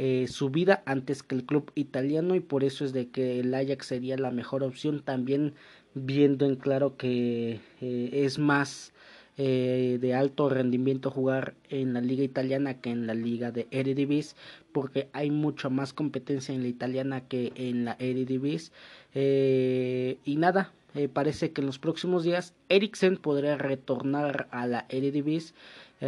eh, 0.00 0.28
su 0.28 0.48
vida 0.48 0.84
antes 0.86 1.24
que 1.24 1.34
el 1.34 1.44
club 1.44 1.72
italiano 1.74 2.36
y 2.36 2.40
por 2.40 2.62
eso 2.62 2.84
es 2.84 2.92
de 2.92 3.08
que 3.08 3.40
el 3.40 3.52
Ajax 3.52 3.84
sería 3.84 4.16
la 4.16 4.30
mejor 4.30 4.62
opción 4.62 5.02
también 5.02 5.54
viendo 5.94 6.46
en 6.46 6.56
claro 6.56 6.96
que 6.96 7.60
eh, 7.80 8.10
es 8.12 8.38
más 8.38 8.92
eh, 9.36 9.98
de 10.00 10.14
alto 10.14 10.48
rendimiento 10.48 11.10
jugar 11.10 11.54
en 11.70 11.94
la 11.94 12.00
liga 12.00 12.24
italiana 12.24 12.80
que 12.80 12.90
en 12.90 13.06
la 13.06 13.14
liga 13.14 13.52
de 13.52 13.68
Eredivisie 13.70 14.36
porque 14.72 15.08
hay 15.12 15.30
mucha 15.30 15.68
más 15.68 15.92
competencia 15.92 16.54
en 16.54 16.62
la 16.62 16.68
italiana 16.68 17.20
que 17.22 17.52
en 17.54 17.84
la 17.84 17.96
Eredivisie. 17.98 18.72
Eh, 19.14 20.18
y 20.24 20.36
nada 20.36 20.72
parece 21.12 21.52
que 21.52 21.60
en 21.60 21.68
los 21.68 21.78
próximos 21.78 22.24
días 22.24 22.54
Eriksen 22.68 23.18
podría 23.18 23.56
retornar 23.56 24.48
a 24.50 24.66
la 24.66 24.84
Eredivisie. 24.88 25.54
Y 26.00 26.04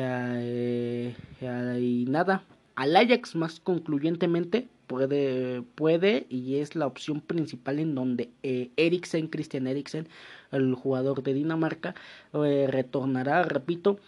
nada 2.08 2.42
al 2.74 2.96
Ajax 2.96 3.36
más 3.36 3.60
concluyentemente 3.60 4.66
puede, 4.90 5.62
puede 5.62 6.26
y 6.28 6.56
es 6.56 6.74
la 6.74 6.88
opción 6.88 7.20
principal 7.20 7.78
en 7.78 7.94
donde 7.94 8.32
eh, 8.42 8.72
Eriksen, 8.76 9.28
Christian 9.28 9.68
Eriksen, 9.68 10.08
el 10.50 10.74
jugador 10.74 11.22
de 11.22 11.32
Dinamarca, 11.32 11.94
eh, 12.32 12.66
retornará, 12.68 13.44
repito, 13.44 14.00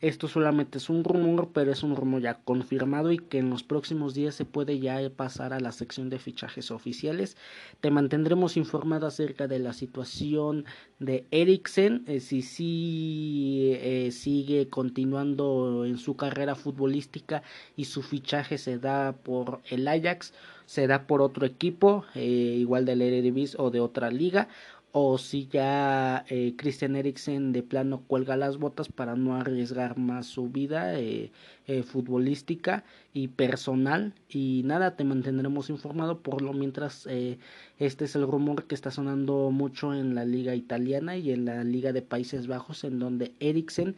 esto 0.00 0.28
solamente 0.28 0.78
es 0.78 0.88
un 0.88 1.04
rumor, 1.04 1.50
pero 1.52 1.72
es 1.72 1.82
un 1.82 1.94
rumor 1.94 2.22
ya 2.22 2.34
confirmado 2.42 3.12
y 3.12 3.18
que 3.18 3.38
en 3.38 3.50
los 3.50 3.62
próximos 3.62 4.14
días 4.14 4.34
se 4.34 4.46
puede 4.46 4.78
ya 4.78 4.98
pasar 5.10 5.52
a 5.52 5.60
la 5.60 5.72
sección 5.72 6.08
de 6.08 6.18
fichajes 6.18 6.70
oficiales. 6.70 7.36
Te 7.80 7.90
mantendremos 7.90 8.56
informado 8.56 9.06
acerca 9.06 9.46
de 9.46 9.58
la 9.58 9.74
situación 9.74 10.64
de 11.00 11.26
Eriksen, 11.30 12.04
eh, 12.06 12.20
si 12.20 13.72
eh, 13.74 14.10
sigue 14.10 14.68
continuando 14.68 15.84
en 15.84 15.98
su 15.98 16.16
carrera 16.16 16.54
futbolística 16.54 17.42
y 17.76 17.84
su 17.84 18.02
fichaje 18.02 18.56
se 18.56 18.78
da 18.78 19.12
por 19.12 19.60
el 19.68 19.86
Ajax, 19.86 20.32
se 20.64 20.86
da 20.86 21.06
por 21.06 21.20
otro 21.20 21.44
equipo, 21.44 22.04
eh, 22.14 22.22
igual 22.58 22.86
del 22.86 23.02
Eredivisie 23.02 23.56
o 23.60 23.70
de 23.70 23.80
otra 23.80 24.10
liga 24.10 24.48
o 24.92 25.18
si 25.18 25.46
ya 25.46 26.24
eh, 26.28 26.54
Christian 26.56 26.96
Eriksen 26.96 27.52
de 27.52 27.62
plano 27.62 28.02
cuelga 28.06 28.36
las 28.36 28.58
botas 28.58 28.88
para 28.88 29.14
no 29.16 29.36
arriesgar 29.36 29.96
más 29.98 30.26
su 30.26 30.48
vida 30.48 30.98
eh, 30.98 31.30
eh, 31.66 31.82
futbolística 31.82 32.84
y 33.12 33.28
personal. 33.28 34.14
Y 34.28 34.62
nada 34.64 34.96
te 34.96 35.04
mantendremos 35.04 35.70
informado. 35.70 36.20
Por 36.20 36.42
lo 36.42 36.52
mientras 36.52 37.06
eh, 37.08 37.38
este 37.78 38.04
es 38.06 38.16
el 38.16 38.26
rumor 38.26 38.64
que 38.64 38.74
está 38.74 38.90
sonando 38.90 39.50
mucho 39.50 39.94
en 39.94 40.14
la 40.14 40.24
liga 40.24 40.54
italiana 40.54 41.16
y 41.16 41.30
en 41.30 41.44
la 41.44 41.62
liga 41.64 41.92
de 41.92 42.02
Países 42.02 42.46
Bajos 42.46 42.84
en 42.84 42.98
donde 42.98 43.32
Eriksen 43.40 43.96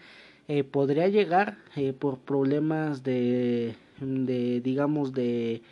eh, 0.48 0.64
podría 0.64 1.08
llegar 1.08 1.58
eh, 1.76 1.92
por 1.92 2.18
problemas 2.18 3.02
de, 3.02 3.76
de 4.00 4.60
digamos 4.60 5.12
de 5.12 5.62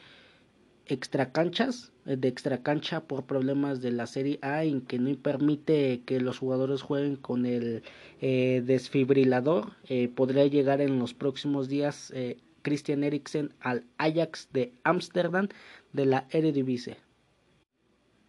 extracanchas 0.90 1.92
eh, 2.06 2.16
de 2.16 2.28
extracancha 2.28 3.02
por 3.02 3.24
problemas 3.24 3.80
de 3.80 3.92
la 3.92 4.06
Serie 4.06 4.38
A 4.42 4.64
en 4.64 4.80
que 4.80 4.98
no 4.98 5.14
permite 5.16 6.02
que 6.06 6.20
los 6.20 6.38
jugadores 6.38 6.82
jueguen 6.82 7.16
con 7.16 7.46
el 7.46 7.82
eh, 8.20 8.62
desfibrilador 8.64 9.72
eh, 9.88 10.08
podría 10.08 10.46
llegar 10.46 10.80
en 10.80 10.98
los 10.98 11.14
próximos 11.14 11.68
días 11.68 12.12
eh, 12.14 12.38
Christian 12.62 13.04
Eriksen 13.04 13.54
al 13.60 13.84
Ajax 13.98 14.48
de 14.52 14.72
Ámsterdam 14.84 15.48
de 15.92 16.06
la 16.06 16.26
Eredivisie 16.30 16.96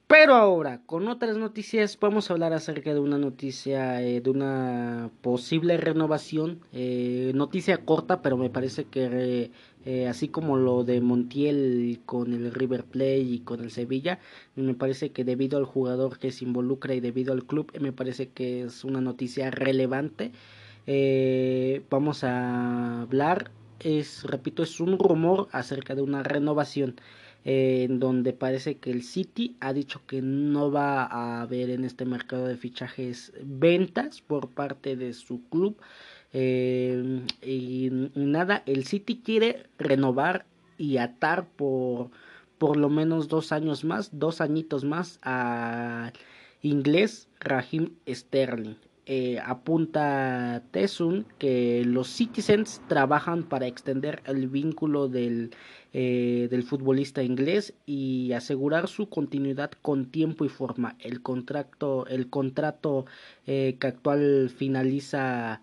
pero 0.07 0.35
ahora, 0.35 0.81
con 0.85 1.07
otras 1.07 1.37
noticias, 1.37 1.97
vamos 1.97 2.29
a 2.29 2.33
hablar 2.33 2.51
acerca 2.51 2.93
de 2.93 2.99
una 2.99 3.17
noticia, 3.17 3.93
de 3.93 4.29
una 4.29 5.09
posible 5.21 5.77
renovación. 5.77 6.59
Noticia 7.33 7.85
corta, 7.85 8.21
pero 8.21 8.35
me 8.35 8.49
parece 8.49 8.83
que 8.83 9.51
así 10.07 10.27
como 10.27 10.57
lo 10.57 10.83
de 10.83 11.01
Montiel 11.01 11.99
con 12.05 12.33
el 12.33 12.53
River 12.53 12.83
Plate 12.83 13.19
y 13.19 13.39
con 13.39 13.61
el 13.61 13.71
Sevilla, 13.71 14.19
me 14.55 14.73
parece 14.73 15.11
que 15.11 15.23
debido 15.23 15.57
al 15.57 15.65
jugador 15.65 16.19
que 16.19 16.31
se 16.31 16.45
involucra 16.45 16.93
y 16.93 16.99
debido 16.99 17.33
al 17.33 17.45
club, 17.45 17.71
me 17.79 17.91
parece 17.91 18.29
que 18.29 18.63
es 18.63 18.83
una 18.83 19.01
noticia 19.01 19.51
relevante. 19.51 20.31
Eh, 20.87 21.83
vamos 21.89 22.23
a 22.23 23.01
hablar, 23.01 23.51
es, 23.79 24.23
repito, 24.23 24.63
es 24.63 24.79
un 24.79 24.97
rumor 24.97 25.47
acerca 25.51 25.95
de 25.95 26.01
una 26.01 26.23
renovación 26.23 26.95
eh, 27.43 27.87
en 27.89 27.99
donde 27.99 28.33
parece 28.33 28.77
que 28.77 28.91
el 28.91 29.03
City 29.03 29.55
ha 29.59 29.73
dicho 29.73 30.01
que 30.05 30.21
no 30.21 30.71
va 30.71 31.03
a 31.05 31.41
haber 31.41 31.71
en 31.71 31.83
este 31.85 32.05
mercado 32.05 32.45
de 32.47 32.57
fichajes 32.57 33.33
ventas 33.43 34.21
por 34.21 34.49
parte 34.49 34.95
de 34.95 35.13
su 35.13 35.41
club. 35.49 35.77
Eh, 36.33 37.21
y 37.41 37.89
nada, 38.15 38.63
el 38.65 38.85
City 38.85 39.21
quiere 39.23 39.67
renovar 39.77 40.45
y 40.77 40.97
atar 40.97 41.47
por 41.47 42.09
por 42.57 42.77
lo 42.77 42.89
menos 42.89 43.27
dos 43.27 43.51
años 43.51 43.83
más, 43.83 44.11
dos 44.19 44.39
añitos 44.39 44.83
más 44.83 45.17
a 45.23 46.13
inglés 46.61 47.27
Raheem 47.39 47.89
Sterling. 48.07 48.75
Eh, 49.07 49.39
apunta 49.43 50.61
Tesun 50.69 51.25
que 51.39 51.83
los 51.83 52.07
Citizens 52.07 52.79
trabajan 52.87 53.45
para 53.49 53.65
extender 53.65 54.21
el 54.27 54.47
vínculo 54.47 55.07
del 55.07 55.55
eh, 55.93 56.47
del 56.49 56.63
futbolista 56.63 57.21
inglés 57.21 57.73
y 57.85 58.31
asegurar 58.31 58.87
su 58.87 59.09
continuidad 59.09 59.71
con 59.81 60.05
tiempo 60.05 60.45
y 60.45 60.49
forma. 60.49 60.95
El 60.99 61.21
contrato, 61.21 62.05
el 62.07 62.29
contrato 62.29 63.05
eh, 63.45 63.75
que 63.77 63.87
actual 63.87 64.49
finaliza 64.55 65.61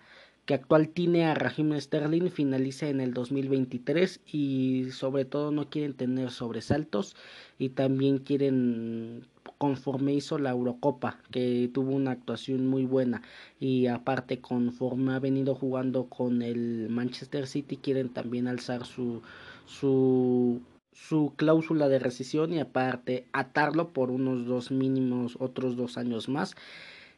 que 0.49 0.55
actual 0.55 0.89
tiene 0.89 1.27
a 1.27 1.35
Raheem 1.35 1.79
Sterling 1.79 2.31
finaliza 2.31 2.89
en 2.89 3.03
el 3.03 3.13
2023 3.13 4.23
y 4.33 4.87
sobre 4.93 5.27
todo 5.27 5.51
no 5.51 5.69
quieren 5.69 5.93
tener 5.93 6.31
sobresaltos 6.31 7.17
y 7.59 7.69
también 7.69 8.17
quieren 8.17 9.27
conforme 9.59 10.15
hizo 10.15 10.39
la 10.39 10.53
Eurocopa 10.53 11.19
que 11.31 11.71
tuvo 11.75 11.95
una 11.95 12.13
actuación 12.13 12.67
muy 12.67 12.87
buena 12.87 13.21
y 13.61 13.89
aparte 13.89 14.41
conforme 14.41 15.13
ha 15.13 15.19
venido 15.19 15.55
jugando 15.55 16.07
con 16.07 16.41
el 16.41 16.89
Manchester 16.89 17.47
City 17.47 17.77
quieren 17.77 18.09
también 18.09 18.49
alzar 18.49 18.87
su 18.87 19.21
su, 19.67 20.63
su 20.95 21.35
cláusula 21.37 21.89
de 21.89 21.99
rescisión 21.99 22.55
y 22.55 22.61
aparte 22.61 23.27
atarlo 23.35 23.91
por 23.93 24.11
unos 24.11 24.47
dos 24.47 24.71
mínimos, 24.71 25.37
otros 25.41 25.77
dos 25.77 25.99
años 25.99 26.31
más. 26.31 26.55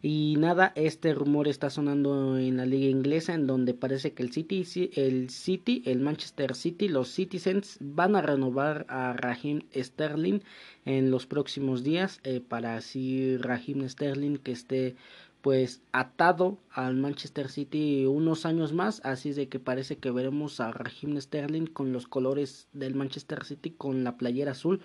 Y 0.03 0.37
nada, 0.39 0.73
este 0.77 1.13
rumor 1.13 1.47
está 1.47 1.69
sonando 1.69 2.39
en 2.39 2.57
la 2.57 2.65
liga 2.65 2.89
inglesa 2.89 3.35
en 3.35 3.47
donde 3.47 3.75
parece 3.75 4.15
que 4.15 4.23
el 4.23 4.33
City, 4.33 4.65
el 4.95 5.29
City, 5.29 5.83
el 5.85 6.01
Manchester 6.01 6.55
City, 6.55 6.89
los 6.89 7.09
Citizens 7.11 7.77
van 7.81 8.17
a 8.17 8.23
renovar 8.23 8.87
a 8.89 9.13
Raheem 9.13 9.61
Sterling 9.77 10.41
en 10.87 11.11
los 11.11 11.27
próximos 11.27 11.85
días 11.85 12.21
eh, 12.25 12.41
para 12.41 12.77
así 12.77 13.37
Raheem 13.37 13.87
Sterling 13.87 14.39
que 14.39 14.53
esté 14.53 14.97
pues 15.43 15.83
atado 15.93 16.59
al 16.71 16.97
Manchester 16.97 17.51
City 17.51 18.07
unos 18.07 18.47
años 18.47 18.73
más, 18.73 19.03
así 19.05 19.33
de 19.33 19.49
que 19.49 19.59
parece 19.59 19.99
que 19.99 20.11
veremos 20.11 20.61
a 20.61 20.71
Raheem 20.71 21.21
Sterling 21.21 21.67
con 21.67 21.93
los 21.93 22.07
colores 22.07 22.69
del 22.73 22.95
Manchester 22.95 23.45
City 23.45 23.71
con 23.71 24.03
la 24.03 24.17
playera 24.17 24.53
azul 24.53 24.81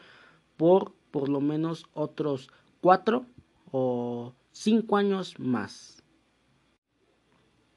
por 0.58 0.92
por 1.12 1.30
lo 1.30 1.40
menos 1.40 1.86
otros 1.94 2.50
cuatro 2.82 3.26
o 3.72 4.34
cinco 4.56 4.96
años 4.98 5.38
más. 5.38 6.02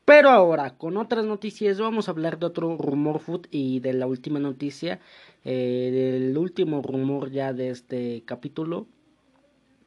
Pero 0.04 0.30
ahora, 0.30 0.78
con 0.78 0.96
otras 0.96 1.26
noticias, 1.26 1.78
vamos 1.78 2.08
a 2.08 2.12
hablar 2.12 2.38
de 2.38 2.46
otro 2.46 2.78
rumor 2.78 3.18
food 3.18 3.46
y 3.50 3.80
de 3.80 3.92
la 3.92 4.06
última 4.06 4.38
noticia, 4.38 5.00
eh, 5.44 5.90
del 5.92 6.38
último 6.38 6.80
rumor 6.80 7.30
ya 7.30 7.52
de 7.52 7.70
este 7.70 8.22
capítulo. 8.24 8.86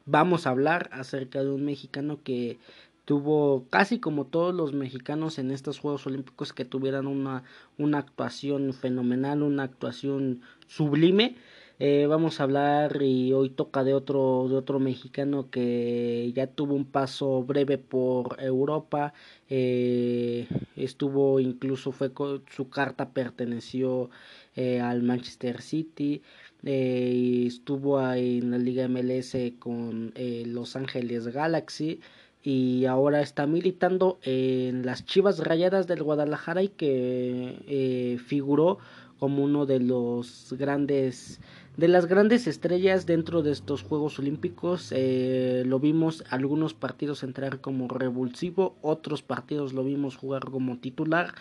Vamos 0.04 0.46
a 0.46 0.50
hablar 0.50 0.90
acerca 0.92 1.42
de 1.42 1.50
un 1.50 1.64
mexicano 1.64 2.20
que 2.22 2.58
tuvo 3.04 3.66
casi 3.68 3.98
como 3.98 4.26
todos 4.26 4.54
los 4.54 4.72
mexicanos 4.72 5.38
en 5.38 5.50
estos 5.50 5.80
Juegos 5.80 6.06
Olímpicos 6.06 6.52
que 6.52 6.64
tuvieran 6.64 7.08
una, 7.08 7.42
una 7.78 7.98
actuación 7.98 8.72
fenomenal, 8.74 9.42
una 9.42 9.64
actuación 9.64 10.42
sublime. 10.68 11.36
Eh, 11.84 12.06
vamos 12.06 12.38
a 12.38 12.44
hablar 12.44 13.02
y 13.02 13.32
hoy 13.32 13.50
toca 13.50 13.82
de 13.82 13.92
otro 13.92 14.46
de 14.48 14.54
otro 14.54 14.78
mexicano 14.78 15.50
que 15.50 16.30
ya 16.32 16.46
tuvo 16.46 16.74
un 16.76 16.84
paso 16.84 17.42
breve 17.42 17.76
por 17.76 18.40
Europa 18.40 19.14
eh, 19.50 20.46
estuvo 20.76 21.40
incluso 21.40 21.90
fue 21.90 22.12
su 22.54 22.68
carta 22.70 23.10
perteneció 23.10 24.10
eh, 24.54 24.80
al 24.80 25.02
Manchester 25.02 25.60
City 25.60 26.22
y 26.62 27.48
estuvo 27.48 28.00
en 28.12 28.52
la 28.52 28.58
Liga 28.58 28.86
MLS 28.86 29.36
con 29.58 30.14
Los 30.46 30.76
Ángeles 30.76 31.26
Galaxy 31.26 31.98
y 32.44 32.84
ahora 32.84 33.22
está 33.22 33.48
militando 33.48 34.20
en 34.22 34.86
las 34.86 35.04
Chivas 35.04 35.40
Rayadas 35.40 35.88
del 35.88 36.04
Guadalajara 36.04 36.62
y 36.62 36.68
que 36.68 38.20
figuró 38.24 38.78
como 39.22 39.44
uno 39.44 39.66
de 39.66 39.78
los 39.78 40.52
grandes 40.58 41.40
de 41.76 41.88
las 41.88 42.06
grandes 42.06 42.46
estrellas 42.46 43.06
dentro 43.06 43.42
de 43.42 43.52
estos 43.52 43.82
Juegos 43.82 44.18
Olímpicos. 44.18 44.92
Eh, 44.94 45.62
lo 45.66 45.78
vimos 45.80 46.22
algunos 46.28 46.74
partidos 46.74 47.22
entrar 47.22 47.60
como 47.60 47.88
revulsivo, 47.88 48.76
otros 48.82 49.22
partidos 49.22 49.72
lo 49.72 49.84
vimos 49.84 50.16
jugar 50.16 50.44
como 50.44 50.78
titular. 50.78 51.34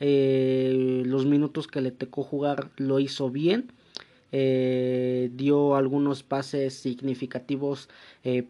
Eh, 0.00 1.02
los 1.06 1.26
minutos 1.26 1.66
que 1.66 1.80
le 1.80 1.90
tocó 1.90 2.22
jugar 2.22 2.70
lo 2.76 3.00
hizo 3.00 3.30
bien. 3.30 3.72
Eh, 4.32 5.30
dio 5.34 5.74
algunos 5.74 6.22
pases 6.22 6.74
significativos 6.74 7.88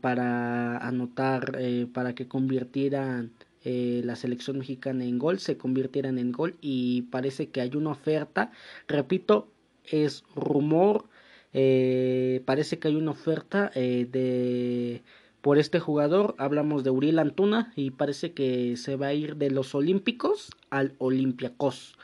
para 0.02 0.76
anotar, 0.78 1.58
para 1.94 2.14
que 2.14 2.28
convirtieran 2.28 3.30
la 3.64 4.16
selección 4.16 4.58
mexicana 4.58 5.04
en 5.04 5.18
gol, 5.18 5.38
se 5.38 5.56
convirtieran 5.56 6.18
en 6.18 6.32
gol 6.32 6.56
y 6.60 7.02
parece 7.02 7.48
que 7.48 7.60
hay 7.60 7.70
una 7.76 7.90
oferta, 7.90 8.50
repito, 8.88 9.48
es 9.84 10.24
rumor, 10.34 11.04
eh, 11.52 12.42
parece 12.44 12.78
que 12.78 12.88
hay 12.88 12.96
una 12.96 13.10
oferta 13.12 13.70
eh, 13.74 14.06
de 14.10 15.02
por 15.40 15.58
este 15.58 15.80
jugador. 15.80 16.34
Hablamos 16.38 16.84
de 16.84 16.90
Uriel 16.90 17.18
Antuna 17.18 17.72
y 17.76 17.90
parece 17.90 18.32
que 18.32 18.76
se 18.76 18.96
va 18.96 19.08
a 19.08 19.14
ir 19.14 19.36
de 19.36 19.50
los 19.50 19.74
Olímpicos 19.74 20.50
al 20.70 20.94
Olympiacos. 20.98 21.96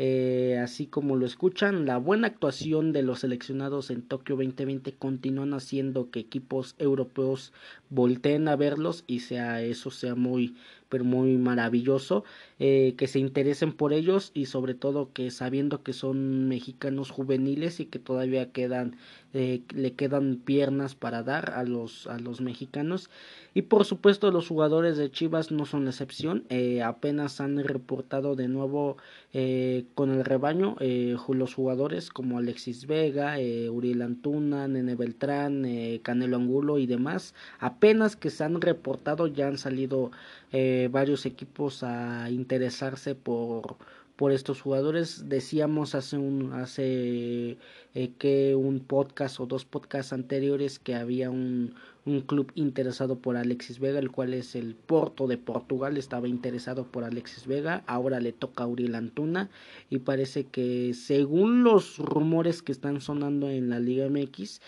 Eh, 0.00 0.60
así 0.62 0.86
como 0.86 1.16
lo 1.16 1.26
escuchan, 1.26 1.84
la 1.84 1.98
buena 1.98 2.28
actuación 2.28 2.92
de 2.92 3.02
los 3.02 3.18
seleccionados 3.18 3.90
en 3.90 4.02
Tokio 4.02 4.36
2020 4.36 4.92
continúan 4.92 5.54
haciendo 5.54 6.12
que 6.12 6.20
equipos 6.20 6.76
europeos 6.78 7.52
volteen 7.90 8.46
a 8.46 8.54
verlos 8.54 9.02
y 9.08 9.20
sea 9.20 9.60
eso 9.60 9.90
sea 9.90 10.14
muy 10.14 10.54
pero 10.88 11.04
muy 11.04 11.36
maravilloso 11.38 12.24
eh, 12.58 12.94
que 12.96 13.06
se 13.06 13.18
interesen 13.18 13.72
por 13.72 13.92
ellos 13.92 14.30
y 14.34 14.46
sobre 14.46 14.74
todo 14.74 15.12
que 15.12 15.30
sabiendo 15.30 15.82
que 15.82 15.92
son 15.92 16.48
mexicanos 16.48 17.10
juveniles 17.10 17.80
y 17.80 17.86
que 17.86 17.98
todavía 17.98 18.52
quedan 18.52 18.96
eh, 19.34 19.62
le 19.74 19.92
quedan 19.92 20.36
piernas 20.36 20.94
para 20.94 21.22
dar 21.22 21.50
a 21.50 21.64
los 21.64 22.06
a 22.06 22.18
los 22.18 22.40
mexicanos. 22.40 23.10
Y 23.54 23.62
por 23.62 23.84
supuesto 23.84 24.30
los 24.30 24.48
jugadores 24.48 24.96
de 24.96 25.10
Chivas 25.10 25.50
no 25.50 25.66
son 25.66 25.84
la 25.84 25.90
excepción. 25.90 26.44
Eh, 26.48 26.82
apenas 26.82 27.40
han 27.40 27.62
reportado 27.62 28.36
de 28.36 28.48
nuevo 28.48 28.96
con 29.94 30.10
el 30.10 30.24
rebaño 30.24 30.76
los 30.80 31.54
jugadores 31.54 32.08
como 32.10 32.38
Alexis 32.38 32.86
Vega 32.86 33.36
Uriel 33.70 34.02
Antuna 34.02 34.66
Nene 34.66 34.94
Beltrán 34.94 35.64
Canelo 36.02 36.36
Angulo 36.36 36.78
y 36.78 36.86
demás. 36.86 37.34
Apenas 37.60 38.16
que 38.16 38.30
se 38.30 38.44
han 38.44 38.60
reportado 38.60 39.26
ya 39.26 39.46
han 39.48 39.58
salido 39.58 40.10
eh, 40.52 40.88
varios 40.90 41.26
equipos 41.26 41.82
a 41.82 42.30
interesarse 42.30 43.14
por 43.14 43.76
por 44.18 44.32
estos 44.32 44.60
jugadores. 44.60 45.28
Decíamos 45.28 45.94
hace 45.94 46.18
un 46.18 46.52
hace 46.52 47.56
eh, 47.94 48.10
que 48.18 48.56
un 48.56 48.80
podcast 48.80 49.38
o 49.38 49.46
dos 49.46 49.64
podcasts 49.64 50.12
anteriores 50.12 50.80
que 50.80 50.96
había 50.96 51.30
un, 51.30 51.76
un 52.04 52.22
club 52.22 52.50
interesado 52.56 53.20
por 53.20 53.36
Alexis 53.36 53.78
Vega 53.78 54.00
el 54.00 54.10
cual 54.10 54.34
es 54.34 54.56
el 54.56 54.74
Porto 54.74 55.28
de 55.28 55.38
Portugal 55.38 55.96
estaba 55.96 56.26
interesado 56.26 56.84
por 56.84 57.04
Alexis 57.04 57.46
Vega 57.46 57.84
ahora 57.86 58.18
le 58.18 58.32
toca 58.32 58.64
a 58.64 58.66
Uriel 58.66 58.96
Antuna 58.96 59.50
y 59.88 60.00
parece 60.00 60.42
que 60.42 60.94
según 60.94 61.62
los 61.62 61.98
rumores 61.98 62.60
que 62.60 62.72
están 62.72 63.00
sonando 63.00 63.48
en 63.48 63.70
la 63.70 63.78
Liga 63.78 64.08
MX 64.08 64.60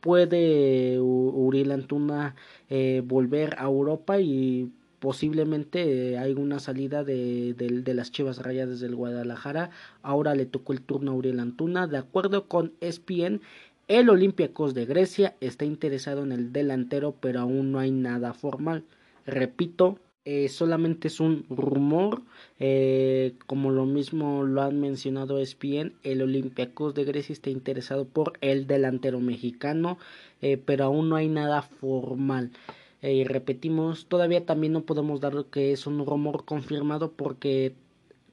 puede 0.00 0.98
Uriel 1.00 1.70
Antuna 1.70 2.34
eh, 2.70 3.02
volver 3.04 3.56
a 3.58 3.64
Europa 3.64 4.18
y 4.20 4.70
posiblemente 4.98 6.18
hay 6.18 6.32
una 6.32 6.58
salida 6.58 7.04
de, 7.04 7.54
de, 7.54 7.94
las 7.94 8.10
Chivas 8.10 8.42
Rayadas 8.42 8.80
del 8.80 8.94
Guadalajara. 8.94 9.70
Ahora 10.02 10.34
le 10.34 10.46
tocó 10.46 10.72
el 10.72 10.82
turno 10.82 11.12
a 11.12 11.14
Uriel 11.14 11.40
Antuna. 11.40 11.86
De 11.86 11.98
acuerdo 11.98 12.48
con 12.48 12.72
ESPN, 12.80 13.40
el 13.88 14.10
Olympiacos 14.10 14.74
de 14.74 14.84
Grecia 14.84 15.36
está 15.40 15.64
interesado 15.64 16.24
en 16.24 16.32
el 16.32 16.52
delantero, 16.52 17.14
pero 17.20 17.40
aún 17.40 17.72
no 17.72 17.78
hay 17.78 17.90
nada 17.90 18.34
formal. 18.34 18.84
Repito, 19.26 19.98
eh, 20.28 20.48
solamente 20.48 21.06
es 21.06 21.20
un 21.20 21.46
rumor, 21.48 22.22
eh, 22.58 23.34
como 23.46 23.70
lo 23.70 23.86
mismo 23.86 24.42
lo 24.42 24.60
han 24.62 24.80
mencionado 24.80 25.38
ESPN, 25.38 25.92
el 26.02 26.20
Olympiacos 26.20 26.94
de 26.94 27.04
Grecia 27.04 27.32
está 27.32 27.50
interesado 27.50 28.06
por 28.06 28.32
el 28.40 28.66
delantero 28.66 29.20
mexicano, 29.20 29.98
eh, 30.42 30.56
pero 30.56 30.86
aún 30.86 31.08
no 31.08 31.14
hay 31.14 31.28
nada 31.28 31.62
formal. 31.62 32.50
Eh, 33.02 33.14
y 33.14 33.24
repetimos, 33.24 34.06
todavía 34.06 34.46
también 34.46 34.72
no 34.72 34.82
podemos 34.82 35.20
dar 35.20 35.34
lo 35.34 35.50
que 35.50 35.72
es 35.72 35.86
un 35.86 36.04
rumor 36.04 36.44
confirmado 36.44 37.12
porque 37.12 37.74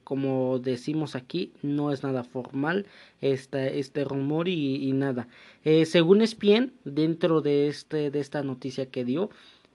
como 0.04 0.58
decimos 0.58 1.16
aquí, 1.16 1.52
no 1.62 1.90
es 1.90 2.02
nada 2.02 2.22
formal 2.22 2.86
este, 3.20 4.04
rumor 4.04 4.48
y, 4.48 4.92
nada. 4.92 5.28
Eh, 5.64 5.86
según 5.86 6.20
ESPN, 6.20 6.72
dentro 6.84 7.40
de, 7.40 7.68
este, 7.68 8.10
de 8.10 8.20
esta 8.20 8.42
noticia 8.42 8.86
que 8.86 9.04
dio, 9.04 9.30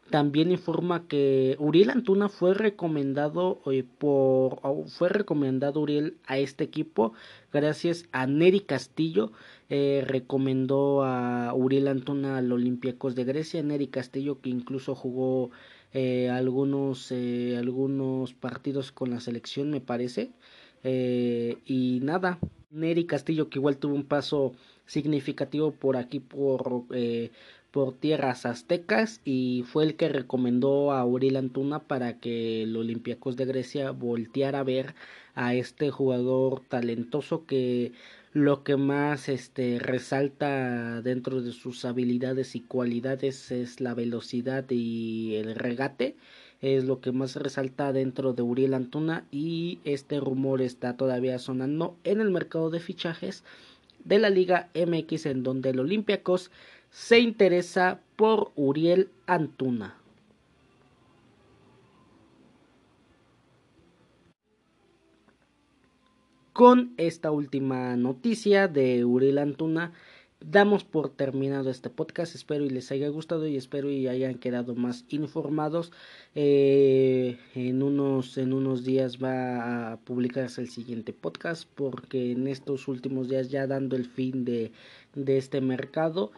también 0.09 0.51
informa 0.51 1.07
que 1.07 1.55
Uriel 1.59 1.89
Antuna 1.91 2.29
fue 2.29 2.53
recomendado 2.53 3.61
eh, 3.71 3.83
por 3.97 4.59
fue 4.87 5.09
recomendado 5.09 5.79
Uriel 5.79 6.17
a 6.25 6.37
este 6.37 6.63
equipo 6.63 7.13
gracias 7.53 8.05
a 8.11 8.25
Neri 8.25 8.61
Castillo 8.61 9.31
eh, 9.69 10.03
recomendó 10.05 11.03
a 11.03 11.53
Uriel 11.53 11.87
Antuna 11.87 12.37
al 12.37 12.51
Olympiacos 12.51 13.15
de 13.15 13.23
Grecia 13.23 13.61
Neri 13.61 13.87
Castillo 13.87 14.41
que 14.41 14.49
incluso 14.49 14.95
jugó 14.95 15.51
eh, 15.93 16.29
algunos 16.29 17.11
algunos 17.11 18.33
partidos 18.33 18.91
con 18.91 19.11
la 19.11 19.19
selección 19.19 19.69
me 19.69 19.81
parece 19.81 20.31
y 20.83 21.99
nada 22.01 22.39
Neri 22.71 23.05
Castillo 23.05 23.49
que 23.49 23.59
igual 23.59 23.77
tuvo 23.77 23.95
un 23.95 24.05
paso 24.05 24.53
significativo 24.85 25.71
por 25.71 25.97
aquí 25.97 26.19
por 26.19 26.85
por 27.71 27.93
tierras 27.93 28.45
aztecas 28.45 29.21
y 29.25 29.63
fue 29.67 29.83
el 29.83 29.95
que 29.95 30.09
recomendó 30.09 30.91
a 30.91 31.05
Uriel 31.05 31.35
Antuna 31.35 31.79
para 31.79 32.19
que 32.19 32.63
el 32.63 32.75
Olympiacos 32.75 33.35
de 33.35 33.45
Grecia 33.45 33.91
volteara 33.91 34.59
a 34.59 34.63
ver 34.63 34.95
a 35.35 35.53
este 35.53 35.91
jugador 35.91 36.61
talentoso 36.67 37.45
que 37.45 37.93
lo 38.33 38.63
que 38.63 38.77
más 38.77 39.29
este 39.29 39.79
resalta 39.79 41.01
dentro 41.01 41.41
de 41.41 41.51
sus 41.51 41.83
habilidades 41.85 42.55
y 42.55 42.61
cualidades 42.61 43.51
es 43.51 43.81
la 43.81 43.93
velocidad 43.93 44.65
y 44.69 45.35
el 45.35 45.55
regate. 45.55 46.15
Es 46.61 46.83
lo 46.83 46.99
que 46.99 47.11
más 47.11 47.37
resalta 47.37 47.93
dentro 47.93 48.33
de 48.33 48.41
Uriel 48.41 48.73
Antuna 48.73 49.25
y 49.31 49.79
este 49.85 50.19
rumor 50.19 50.61
está 50.61 50.97
todavía 50.97 51.39
sonando 51.39 51.97
en 52.03 52.19
el 52.19 52.31
mercado 52.31 52.69
de 52.69 52.81
fichajes 52.81 53.43
de 54.03 54.19
la 54.19 54.29
Liga 54.29 54.69
MX 54.75 55.25
en 55.27 55.43
donde 55.43 55.69
el 55.69 55.79
Olympiacos 55.79 56.51
se 56.89 57.19
interesa 57.19 58.01
por 58.15 58.51
Uriel 58.55 59.09
Antuna. 59.27 59.95
Con 66.53 66.93
esta 66.97 67.31
última 67.31 67.95
noticia 67.95 68.67
de 68.67 69.05
Uriel 69.05 69.37
Antuna, 69.37 69.93
damos 70.41 70.83
por 70.83 71.09
terminado 71.09 71.69
este 71.69 71.89
podcast. 71.89 72.35
Espero 72.35 72.65
y 72.65 72.69
les 72.69 72.91
haya 72.91 73.07
gustado 73.07 73.47
y 73.47 73.55
espero 73.55 73.89
y 73.89 74.07
hayan 74.07 74.35
quedado 74.35 74.75
más 74.75 75.05
informados. 75.09 75.93
Eh, 76.35 77.37
en, 77.55 77.81
unos, 77.81 78.37
en 78.37 78.51
unos 78.51 78.83
días 78.83 79.23
va 79.23 79.93
a 79.93 79.97
publicarse 80.01 80.59
el 80.59 80.69
siguiente 80.69 81.13
podcast 81.13 81.69
porque 81.75 82.33
en 82.33 82.47
estos 82.47 82.89
últimos 82.89 83.29
días 83.29 83.49
ya 83.49 83.65
dando 83.65 83.95
el 83.95 84.05
fin 84.05 84.43
de, 84.43 84.73
de 85.15 85.37
este 85.37 85.61
mercado 85.61 86.31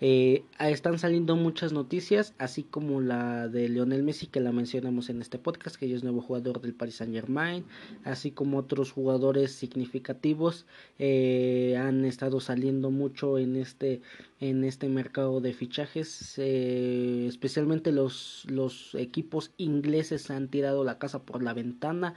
eh, 0.00 0.44
están 0.58 0.98
saliendo 0.98 1.36
muchas 1.36 1.72
noticias, 1.72 2.34
así 2.38 2.62
como 2.64 3.00
la 3.00 3.48
de 3.48 3.68
Lionel 3.68 4.02
Messi, 4.02 4.26
que 4.26 4.40
la 4.40 4.52
mencionamos 4.52 5.08
en 5.08 5.22
este 5.22 5.38
podcast, 5.38 5.76
que 5.76 5.86
ella 5.86 5.96
es 5.96 6.02
nuevo 6.02 6.20
jugador 6.20 6.60
del 6.60 6.74
Paris 6.74 6.96
Saint 6.96 7.14
Germain, 7.14 7.64
así 8.04 8.30
como 8.30 8.58
otros 8.58 8.92
jugadores 8.92 9.52
significativos 9.52 10.66
eh, 10.98 11.76
han 11.78 12.04
estado 12.04 12.40
saliendo 12.40 12.90
mucho 12.90 13.38
en 13.38 13.56
este, 13.56 14.02
en 14.38 14.64
este 14.64 14.88
mercado 14.88 15.40
de 15.40 15.54
fichajes, 15.54 16.34
eh, 16.36 17.24
especialmente 17.26 17.90
los, 17.90 18.44
los 18.50 18.94
equipos 18.94 19.52
ingleses 19.56 20.30
han 20.30 20.48
tirado 20.48 20.84
la 20.84 20.98
casa 20.98 21.22
por 21.22 21.42
la 21.42 21.54
ventana. 21.54 22.14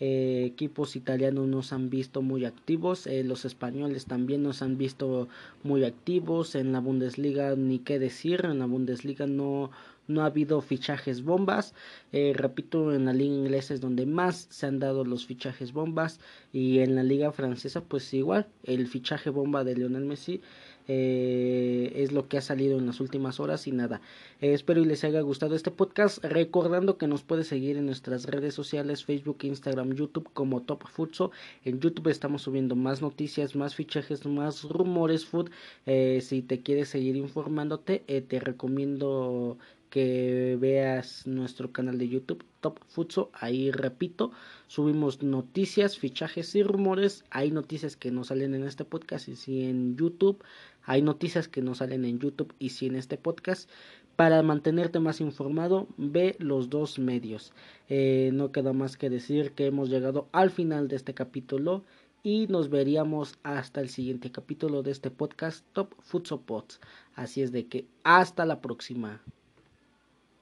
Eh, 0.00 0.44
equipos 0.46 0.96
italianos 0.96 1.46
nos 1.46 1.74
han 1.74 1.90
visto 1.90 2.22
muy 2.22 2.46
activos, 2.46 3.06
eh, 3.06 3.22
los 3.22 3.44
españoles 3.44 4.06
también 4.06 4.42
nos 4.42 4.62
han 4.62 4.78
visto 4.78 5.28
muy 5.62 5.84
activos, 5.84 6.54
en 6.54 6.72
la 6.72 6.80
Bundesliga 6.80 7.54
ni 7.54 7.80
qué 7.80 7.98
decir, 7.98 8.46
en 8.46 8.60
la 8.60 8.64
Bundesliga 8.64 9.26
no, 9.26 9.70
no 10.08 10.22
ha 10.22 10.26
habido 10.26 10.60
fichajes 10.62 11.22
bombas, 11.22 11.74
eh, 12.12 12.32
repito, 12.34 12.94
en 12.94 13.04
la 13.04 13.12
liga 13.12 13.34
inglesa 13.34 13.74
es 13.74 13.80
donde 13.82 14.06
más 14.06 14.46
se 14.50 14.66
han 14.66 14.78
dado 14.78 15.04
los 15.04 15.26
fichajes 15.26 15.72
bombas 15.72 16.18
y 16.50 16.78
en 16.78 16.94
la 16.94 17.02
liga 17.02 17.30
francesa 17.32 17.82
pues 17.82 18.12
igual, 18.14 18.48
el 18.64 18.86
fichaje 18.86 19.28
bomba 19.28 19.64
de 19.64 19.76
Lionel 19.76 20.06
Messi 20.06 20.40
eh, 20.92 22.02
es 22.02 22.10
lo 22.10 22.26
que 22.26 22.36
ha 22.36 22.40
salido 22.40 22.76
en 22.76 22.84
las 22.84 22.98
últimas 22.98 23.38
horas 23.38 23.68
y 23.68 23.70
nada. 23.70 24.00
Eh, 24.40 24.54
espero 24.54 24.80
y 24.80 24.84
les 24.84 25.04
haya 25.04 25.20
gustado 25.20 25.54
este 25.54 25.70
podcast. 25.70 26.24
Recordando 26.24 26.98
que 26.98 27.06
nos 27.06 27.22
puede 27.22 27.44
seguir 27.44 27.76
en 27.76 27.86
nuestras 27.86 28.24
redes 28.24 28.54
sociales, 28.54 29.04
Facebook, 29.04 29.38
Instagram, 29.42 29.94
YouTube 29.94 30.28
como 30.32 30.62
Top 30.62 30.88
Futso. 30.88 31.30
En 31.64 31.78
YouTube 31.78 32.08
estamos 32.08 32.42
subiendo 32.42 32.74
más 32.74 33.02
noticias, 33.02 33.54
más 33.54 33.76
fichajes, 33.76 34.26
más 34.26 34.64
rumores 34.64 35.26
food. 35.26 35.50
Eh, 35.86 36.20
si 36.22 36.42
te 36.42 36.60
quieres 36.60 36.88
seguir 36.88 37.14
informándote, 37.14 38.00
te 38.00 38.40
recomiendo 38.40 39.58
que 39.90 40.56
veas 40.58 41.26
nuestro 41.26 41.72
canal 41.72 41.98
de 41.98 42.08
YouTube 42.08 42.44
Top 42.60 42.78
Futso. 42.88 43.30
Ahí 43.34 43.70
repito, 43.70 44.30
subimos 44.68 45.22
noticias, 45.22 45.98
fichajes 45.98 46.54
y 46.54 46.62
rumores. 46.62 47.24
Hay 47.30 47.50
noticias 47.50 47.96
que 47.96 48.12
no 48.12 48.22
salen 48.24 48.54
en 48.54 48.64
este 48.64 48.84
podcast 48.84 49.28
y 49.28 49.36
si 49.36 49.64
en 49.64 49.96
YouTube. 49.96 50.42
Hay 50.84 51.02
noticias 51.02 51.48
que 51.48 51.62
no 51.62 51.74
salen 51.74 52.04
en 52.04 52.18
YouTube 52.18 52.54
y 52.58 52.70
si 52.70 52.86
en 52.86 52.96
este 52.96 53.16
podcast. 53.16 53.68
Para 54.16 54.42
mantenerte 54.42 55.00
más 55.00 55.20
informado, 55.20 55.88
ve 55.96 56.36
los 56.38 56.68
dos 56.68 56.98
medios. 56.98 57.52
Eh, 57.88 58.30
no 58.34 58.52
queda 58.52 58.72
más 58.72 58.96
que 58.96 59.08
decir 59.08 59.52
que 59.52 59.66
hemos 59.66 59.88
llegado 59.88 60.28
al 60.32 60.50
final 60.50 60.88
de 60.88 60.96
este 60.96 61.14
capítulo 61.14 61.84
y 62.22 62.46
nos 62.48 62.68
veríamos 62.68 63.38
hasta 63.42 63.80
el 63.80 63.88
siguiente 63.88 64.30
capítulo 64.30 64.82
de 64.82 64.90
este 64.90 65.10
podcast 65.10 65.64
Top 65.72 65.94
Futso 66.00 66.42
Pods. 66.42 66.80
Así 67.14 67.40
es 67.40 67.50
de 67.50 67.66
que 67.66 67.86
hasta 68.04 68.44
la 68.44 68.60
próxima. 68.60 69.22